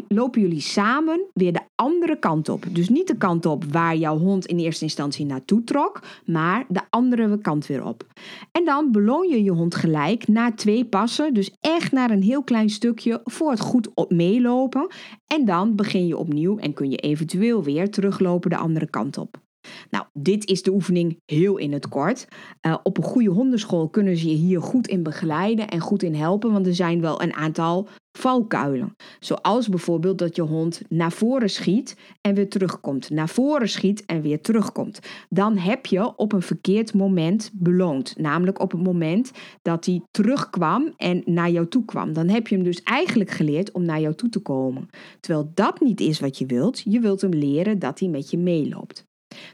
lopen 0.08 0.40
jullie, 0.40 0.60
samen 0.60 1.26
weer 1.32 1.52
de 1.52 1.60
andere 1.74 2.18
kant 2.18 2.48
op. 2.48 2.64
Dus 2.70 2.88
niet 2.88 3.06
de 3.06 3.16
kant 3.16 3.46
op 3.46 3.64
waar 3.64 3.96
jouw 3.96 4.18
hond 4.18 4.46
in 4.46 4.58
eerste 4.58 4.84
instantie 4.84 5.26
naartoe 5.26 5.64
trok, 5.64 6.02
maar 6.24 6.64
de 6.68 6.80
andere 6.90 7.38
kant 7.38 7.66
weer 7.66 7.84
op. 7.84 8.06
En 8.52 8.64
dan 8.64 8.92
beloon 8.92 9.28
je 9.28 9.42
je 9.42 9.50
hond 9.50 9.74
gelijk 9.74 10.28
na 10.28 10.52
twee 10.52 10.84
passen, 10.84 11.34
dus 11.34 11.56
echt 11.60 11.92
naar 11.92 12.10
een 12.10 12.22
heel 12.22 12.42
klein 12.42 12.70
stukje 12.70 13.20
voor 13.24 13.50
het 13.50 13.60
goed 13.60 13.88
op 13.94 14.10
meelopen. 14.10 14.86
En 15.26 15.44
dan 15.44 15.74
begin 15.74 16.06
je 16.06 16.16
opnieuw 16.16 16.58
en 16.58 16.72
kun 16.72 16.90
je 16.90 16.96
eventueel 16.96 17.62
weer 17.62 17.90
teruglopen 17.90 18.50
de 18.50 18.56
andere 18.56 18.90
kant 18.90 19.18
op. 19.18 19.44
Nou, 19.90 20.04
dit 20.12 20.48
is 20.48 20.62
de 20.62 20.72
oefening 20.72 21.20
heel 21.24 21.56
in 21.56 21.72
het 21.72 21.88
kort. 21.88 22.26
Uh, 22.66 22.76
op 22.82 22.96
een 22.96 23.04
goede 23.04 23.30
hondenschool 23.30 23.88
kunnen 23.88 24.16
ze 24.16 24.28
je 24.28 24.34
hier 24.34 24.62
goed 24.62 24.86
in 24.86 25.02
begeleiden 25.02 25.68
en 25.68 25.80
goed 25.80 26.02
in 26.02 26.14
helpen, 26.14 26.52
want 26.52 26.66
er 26.66 26.74
zijn 26.74 27.00
wel 27.00 27.22
een 27.22 27.34
aantal 27.34 27.88
valkuilen. 28.16 28.96
Zoals 29.20 29.68
bijvoorbeeld 29.68 30.18
dat 30.18 30.36
je 30.36 30.42
hond 30.42 30.82
naar 30.88 31.12
voren 31.12 31.50
schiet 31.50 31.96
en 32.20 32.34
weer 32.34 32.48
terugkomt. 32.48 33.10
Naar 33.10 33.28
voren 33.28 33.68
schiet 33.68 34.04
en 34.04 34.20
weer 34.20 34.40
terugkomt. 34.40 34.98
Dan 35.28 35.56
heb 35.56 35.86
je 35.86 36.16
op 36.16 36.32
een 36.32 36.42
verkeerd 36.42 36.94
moment 36.94 37.50
beloond. 37.54 38.18
Namelijk 38.18 38.60
op 38.60 38.72
het 38.72 38.82
moment 38.82 39.30
dat 39.62 39.86
hij 39.86 40.02
terugkwam 40.10 40.92
en 40.96 41.22
naar 41.24 41.50
jou 41.50 41.68
toe 41.68 41.84
kwam. 41.84 42.12
Dan 42.12 42.28
heb 42.28 42.48
je 42.48 42.54
hem 42.54 42.64
dus 42.64 42.82
eigenlijk 42.82 43.30
geleerd 43.30 43.72
om 43.72 43.84
naar 43.84 44.00
jou 44.00 44.14
toe 44.14 44.28
te 44.28 44.40
komen. 44.40 44.88
Terwijl 45.20 45.50
dat 45.54 45.80
niet 45.80 46.00
is 46.00 46.20
wat 46.20 46.38
je 46.38 46.46
wilt. 46.46 46.82
Je 46.84 47.00
wilt 47.00 47.20
hem 47.20 47.34
leren 47.34 47.78
dat 47.78 47.98
hij 47.98 48.08
met 48.08 48.30
je 48.30 48.38
meeloopt. 48.38 49.04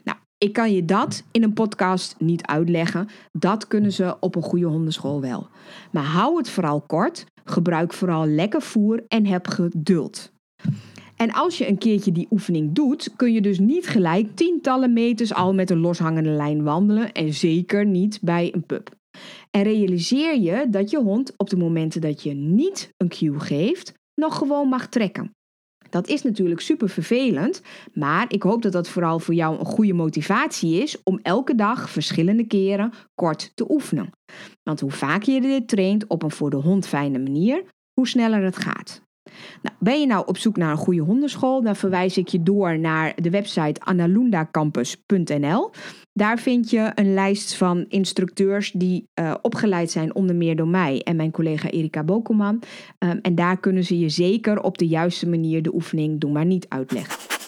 Nou, 0.04 0.18
Ik 0.38 0.52
kan 0.52 0.72
je 0.72 0.84
dat 0.84 1.22
in 1.30 1.42
een 1.42 1.52
podcast 1.52 2.14
niet 2.18 2.46
uitleggen. 2.46 3.08
Dat 3.32 3.66
kunnen 3.66 3.92
ze 3.92 4.16
op 4.20 4.34
een 4.34 4.42
goede 4.42 4.66
hondenschool 4.66 5.20
wel. 5.20 5.48
Maar 5.92 6.04
hou 6.04 6.36
het 6.36 6.48
vooral 6.48 6.80
kort. 6.80 7.24
Gebruik 7.44 7.92
vooral 7.92 8.26
lekker 8.26 8.62
voer 8.62 9.04
en 9.08 9.26
heb 9.26 9.48
geduld. 9.48 10.32
En 11.16 11.32
als 11.32 11.58
je 11.58 11.68
een 11.68 11.78
keertje 11.78 12.12
die 12.12 12.26
oefening 12.30 12.72
doet, 12.72 13.16
kun 13.16 13.32
je 13.32 13.40
dus 13.40 13.58
niet 13.58 13.86
gelijk 13.86 14.36
tientallen 14.36 14.92
meters 14.92 15.34
al 15.34 15.54
met 15.54 15.70
een 15.70 15.80
loshangende 15.80 16.30
lijn 16.30 16.62
wandelen 16.62 17.12
en 17.12 17.34
zeker 17.34 17.86
niet 17.86 18.18
bij 18.22 18.54
een 18.54 18.66
pup. 18.66 18.90
En 19.50 19.62
realiseer 19.62 20.40
je 20.40 20.66
dat 20.70 20.90
je 20.90 20.98
hond 20.98 21.32
op 21.36 21.50
de 21.50 21.56
momenten 21.56 22.00
dat 22.00 22.22
je 22.22 22.32
niet 22.34 22.90
een 22.96 23.08
cue 23.08 23.40
geeft, 23.40 23.92
nog 24.14 24.38
gewoon 24.38 24.68
mag 24.68 24.88
trekken. 24.88 25.30
Dat 25.92 26.08
is 26.08 26.22
natuurlijk 26.22 26.60
super 26.60 26.88
vervelend, 26.88 27.62
maar 27.92 28.24
ik 28.28 28.42
hoop 28.42 28.62
dat 28.62 28.72
dat 28.72 28.88
vooral 28.88 29.18
voor 29.18 29.34
jou 29.34 29.58
een 29.58 29.64
goede 29.64 29.92
motivatie 29.92 30.82
is 30.82 31.02
om 31.02 31.18
elke 31.22 31.54
dag 31.54 31.90
verschillende 31.90 32.46
keren 32.46 32.92
kort 33.14 33.52
te 33.54 33.70
oefenen. 33.70 34.10
Want 34.62 34.80
hoe 34.80 34.90
vaker 34.90 35.34
je 35.34 35.40
dit 35.40 35.68
traint 35.68 36.06
op 36.06 36.22
een 36.22 36.30
voor 36.30 36.50
de 36.50 36.56
hond 36.56 36.86
fijne 36.86 37.18
manier, 37.18 37.64
hoe 37.92 38.08
sneller 38.08 38.42
het 38.42 38.56
gaat. 38.56 39.02
Nou, 39.62 39.76
ben 39.78 40.00
je 40.00 40.06
nou 40.06 40.26
op 40.26 40.38
zoek 40.38 40.56
naar 40.56 40.70
een 40.70 40.76
goede 40.76 41.00
hondenschool? 41.00 41.62
Dan 41.62 41.76
verwijs 41.76 42.16
ik 42.16 42.28
je 42.28 42.42
door 42.42 42.78
naar 42.78 43.12
de 43.22 43.30
website 43.30 43.80
analundacampus.nl. 43.80 45.70
Daar 46.14 46.38
vind 46.38 46.70
je 46.70 46.92
een 46.94 47.14
lijst 47.14 47.54
van 47.54 47.84
instructeurs 47.88 48.72
die 48.72 49.08
uh, 49.14 49.34
opgeleid 49.42 49.90
zijn 49.90 50.14
onder 50.14 50.36
meer 50.36 50.56
door 50.56 50.68
mij 50.68 51.00
en 51.02 51.16
mijn 51.16 51.30
collega 51.30 51.70
Erika 51.70 52.04
Bokelman. 52.04 52.62
Um, 52.98 53.18
en 53.22 53.34
daar 53.34 53.60
kunnen 53.60 53.84
ze 53.84 53.98
je 53.98 54.08
zeker 54.08 54.62
op 54.62 54.78
de 54.78 54.86
juiste 54.86 55.28
manier 55.28 55.62
de 55.62 55.74
oefening 55.74 56.20
Doe 56.20 56.32
maar 56.32 56.46
niet 56.46 56.66
uitleggen. 56.68 57.41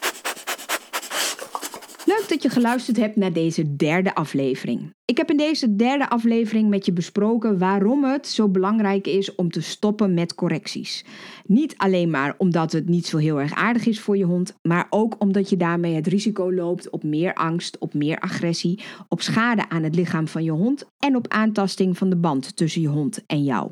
Leuk 2.25 2.33
dat 2.43 2.53
je 2.53 2.61
geluisterd 2.61 2.97
hebt 2.97 3.16
naar 3.16 3.33
deze 3.33 3.77
derde 3.77 4.14
aflevering. 4.14 4.95
Ik 5.05 5.16
heb 5.16 5.31
in 5.31 5.37
deze 5.37 5.77
derde 5.77 6.09
aflevering 6.09 6.68
met 6.68 6.87
je 6.87 6.93
besproken 6.93 7.59
waarom 7.59 8.05
het 8.05 8.27
zo 8.27 8.49
belangrijk 8.49 9.07
is 9.07 9.35
om 9.35 9.51
te 9.51 9.61
stoppen 9.61 10.14
met 10.14 10.35
correcties. 10.35 11.05
Niet 11.47 11.75
alleen 11.77 12.11
maar 12.11 12.35
omdat 12.39 12.72
het 12.72 12.89
niet 12.89 13.07
zo 13.07 13.16
heel 13.16 13.41
erg 13.41 13.55
aardig 13.55 13.87
is 13.87 14.01
voor 14.01 14.16
je 14.16 14.25
hond, 14.25 14.57
maar 14.62 14.87
ook 14.91 15.14
omdat 15.18 15.49
je 15.51 15.57
daarmee 15.57 15.95
het 15.95 16.07
risico 16.07 16.53
loopt 16.53 16.91
op 16.91 17.03
meer 17.03 17.35
angst, 17.35 17.79
op 17.79 17.95
meer 17.95 18.18
agressie, 18.18 18.83
op 19.09 19.20
schade 19.20 19.68
aan 19.68 19.83
het 19.83 19.95
lichaam 19.95 20.29
van 20.29 20.45
je 20.45 20.51
hond 20.51 20.85
en 20.99 21.16
op 21.16 21.29
aantasting 21.29 21.99
van 21.99 22.11
de 22.11 22.16
band 22.16 22.57
tussen 22.57 22.81
je 22.81 22.89
hond 22.89 23.27
en 23.27 23.45
jou. 23.45 23.70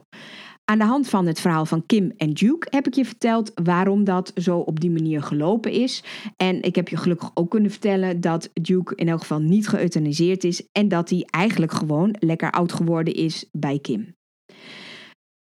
Aan 0.64 0.78
de 0.78 0.84
hand 0.84 1.08
van 1.08 1.26
het 1.26 1.40
verhaal 1.40 1.66
van 1.66 1.86
Kim 1.86 2.12
en 2.16 2.32
Duke 2.32 2.66
heb 2.70 2.86
ik 2.86 2.94
je 2.94 3.04
verteld 3.04 3.52
waarom 3.54 4.04
dat 4.04 4.32
zo 4.34 4.58
op 4.58 4.80
die 4.80 4.90
manier 4.90 5.22
gelopen 5.22 5.72
is. 5.72 6.04
En 6.36 6.62
ik 6.62 6.74
heb 6.74 6.88
je 6.88 6.96
gelukkig 6.96 7.30
ook 7.34 7.50
kunnen 7.50 7.70
vertellen 7.70 8.20
dat 8.20 8.50
Duke 8.52 8.94
in 8.94 9.08
elk 9.08 9.20
geval 9.20 9.40
niet 9.40 9.68
geëuthaniseerd 9.68 10.44
is 10.44 10.68
en 10.72 10.88
dat 10.88 11.10
hij 11.10 11.26
eigenlijk 11.30 11.72
gewoon 11.72 12.16
lekker 12.18 12.50
oud 12.50 12.72
geworden 12.72 13.14
is 13.14 13.48
bij 13.52 13.78
Kim. 13.78 14.14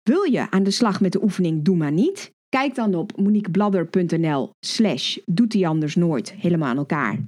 Wil 0.03 0.23
je 0.23 0.51
aan 0.51 0.63
de 0.63 0.71
slag 0.71 1.01
met 1.01 1.11
de 1.11 1.23
oefening 1.23 1.63
Doe 1.63 1.75
maar 1.75 1.91
niet? 1.91 2.33
Kijk 2.49 2.75
dan 2.75 2.95
op 2.95 3.17
moniquebladder.nl 3.17 4.49
slash 4.65 5.17
doet 5.25 5.53
hij 5.53 5.67
anders 5.67 5.95
nooit 5.95 6.33
helemaal 6.33 6.69
aan 6.69 6.77
elkaar 6.77 7.19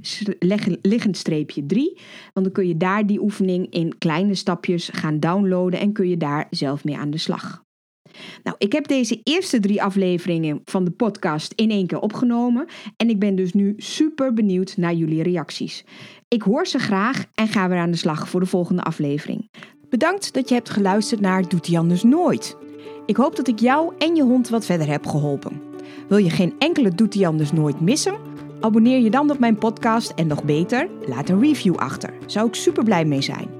liggend 0.81 1.17
streepje 1.17 1.65
3. 1.65 1.93
Want 2.33 2.45
dan 2.45 2.51
kun 2.51 2.67
je 2.67 2.77
daar 2.77 3.05
die 3.05 3.21
oefening 3.21 3.69
in 3.69 3.97
kleine 3.97 4.35
stapjes 4.35 4.89
gaan 4.93 5.19
downloaden 5.19 5.79
en 5.79 5.93
kun 5.93 6.09
je 6.09 6.17
daar 6.17 6.47
zelf 6.49 6.83
mee 6.83 6.97
aan 6.97 7.09
de 7.09 7.17
slag. 7.17 7.65
Nou, 8.43 8.55
ik 8.59 8.71
heb 8.71 8.87
deze 8.87 9.21
eerste 9.23 9.59
drie 9.59 9.83
afleveringen 9.83 10.61
van 10.65 10.83
de 10.83 10.91
podcast 10.91 11.53
in 11.55 11.71
één 11.71 11.87
keer 11.87 11.99
opgenomen 11.99 12.65
en 12.97 13.09
ik 13.09 13.19
ben 13.19 13.35
dus 13.35 13.53
nu 13.53 13.73
super 13.77 14.33
benieuwd 14.33 14.77
naar 14.77 14.93
jullie 14.93 15.23
reacties. 15.23 15.85
Ik 16.27 16.41
hoor 16.41 16.67
ze 16.67 16.79
graag 16.79 17.25
en 17.33 17.47
ga 17.47 17.69
weer 17.69 17.79
aan 17.79 17.91
de 17.91 17.97
slag 17.97 18.29
voor 18.29 18.39
de 18.39 18.45
volgende 18.45 18.81
aflevering. 18.81 19.49
Bedankt 19.89 20.33
dat 20.33 20.49
je 20.49 20.55
hebt 20.55 20.69
geluisterd 20.69 21.21
naar 21.21 21.49
Doet 21.49 21.67
hij 21.67 21.77
anders 21.77 22.03
nooit. 22.03 22.57
Ik 23.05 23.15
hoop 23.15 23.35
dat 23.35 23.47
ik 23.47 23.59
jou 23.59 23.93
en 23.97 24.15
je 24.15 24.23
hond 24.23 24.49
wat 24.49 24.65
verder 24.65 24.87
heb 24.87 25.05
geholpen. 25.05 25.61
Wil 26.07 26.17
je 26.17 26.29
geen 26.29 26.53
enkele 26.59 26.95
Doet 26.95 27.13
hij 27.13 27.27
anders 27.27 27.51
nooit 27.51 27.81
missen? 27.81 28.15
Abonneer 28.59 28.99
je 28.99 29.09
dan 29.09 29.31
op 29.31 29.39
mijn 29.39 29.57
podcast 29.57 30.11
en 30.15 30.27
nog 30.27 30.43
beter, 30.43 30.89
laat 31.05 31.29
een 31.29 31.41
review 31.41 31.75
achter. 31.75 32.13
Zou 32.25 32.47
ik 32.47 32.55
super 32.55 32.83
blij 32.83 33.05
mee 33.05 33.21
zijn. 33.21 33.56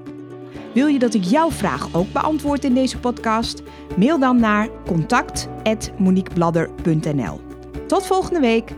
Wil 0.72 0.86
je 0.86 0.98
dat 0.98 1.14
ik 1.14 1.24
jouw 1.24 1.50
vraag 1.50 1.94
ook 1.94 2.12
beantwoord 2.12 2.64
in 2.64 2.74
deze 2.74 2.98
podcast? 2.98 3.62
Mail 3.96 4.18
dan 4.18 4.40
naar 4.40 4.68
contact@moniquebladder.nl. 4.86 7.40
Tot 7.86 8.06
volgende 8.06 8.40
week. 8.40 8.72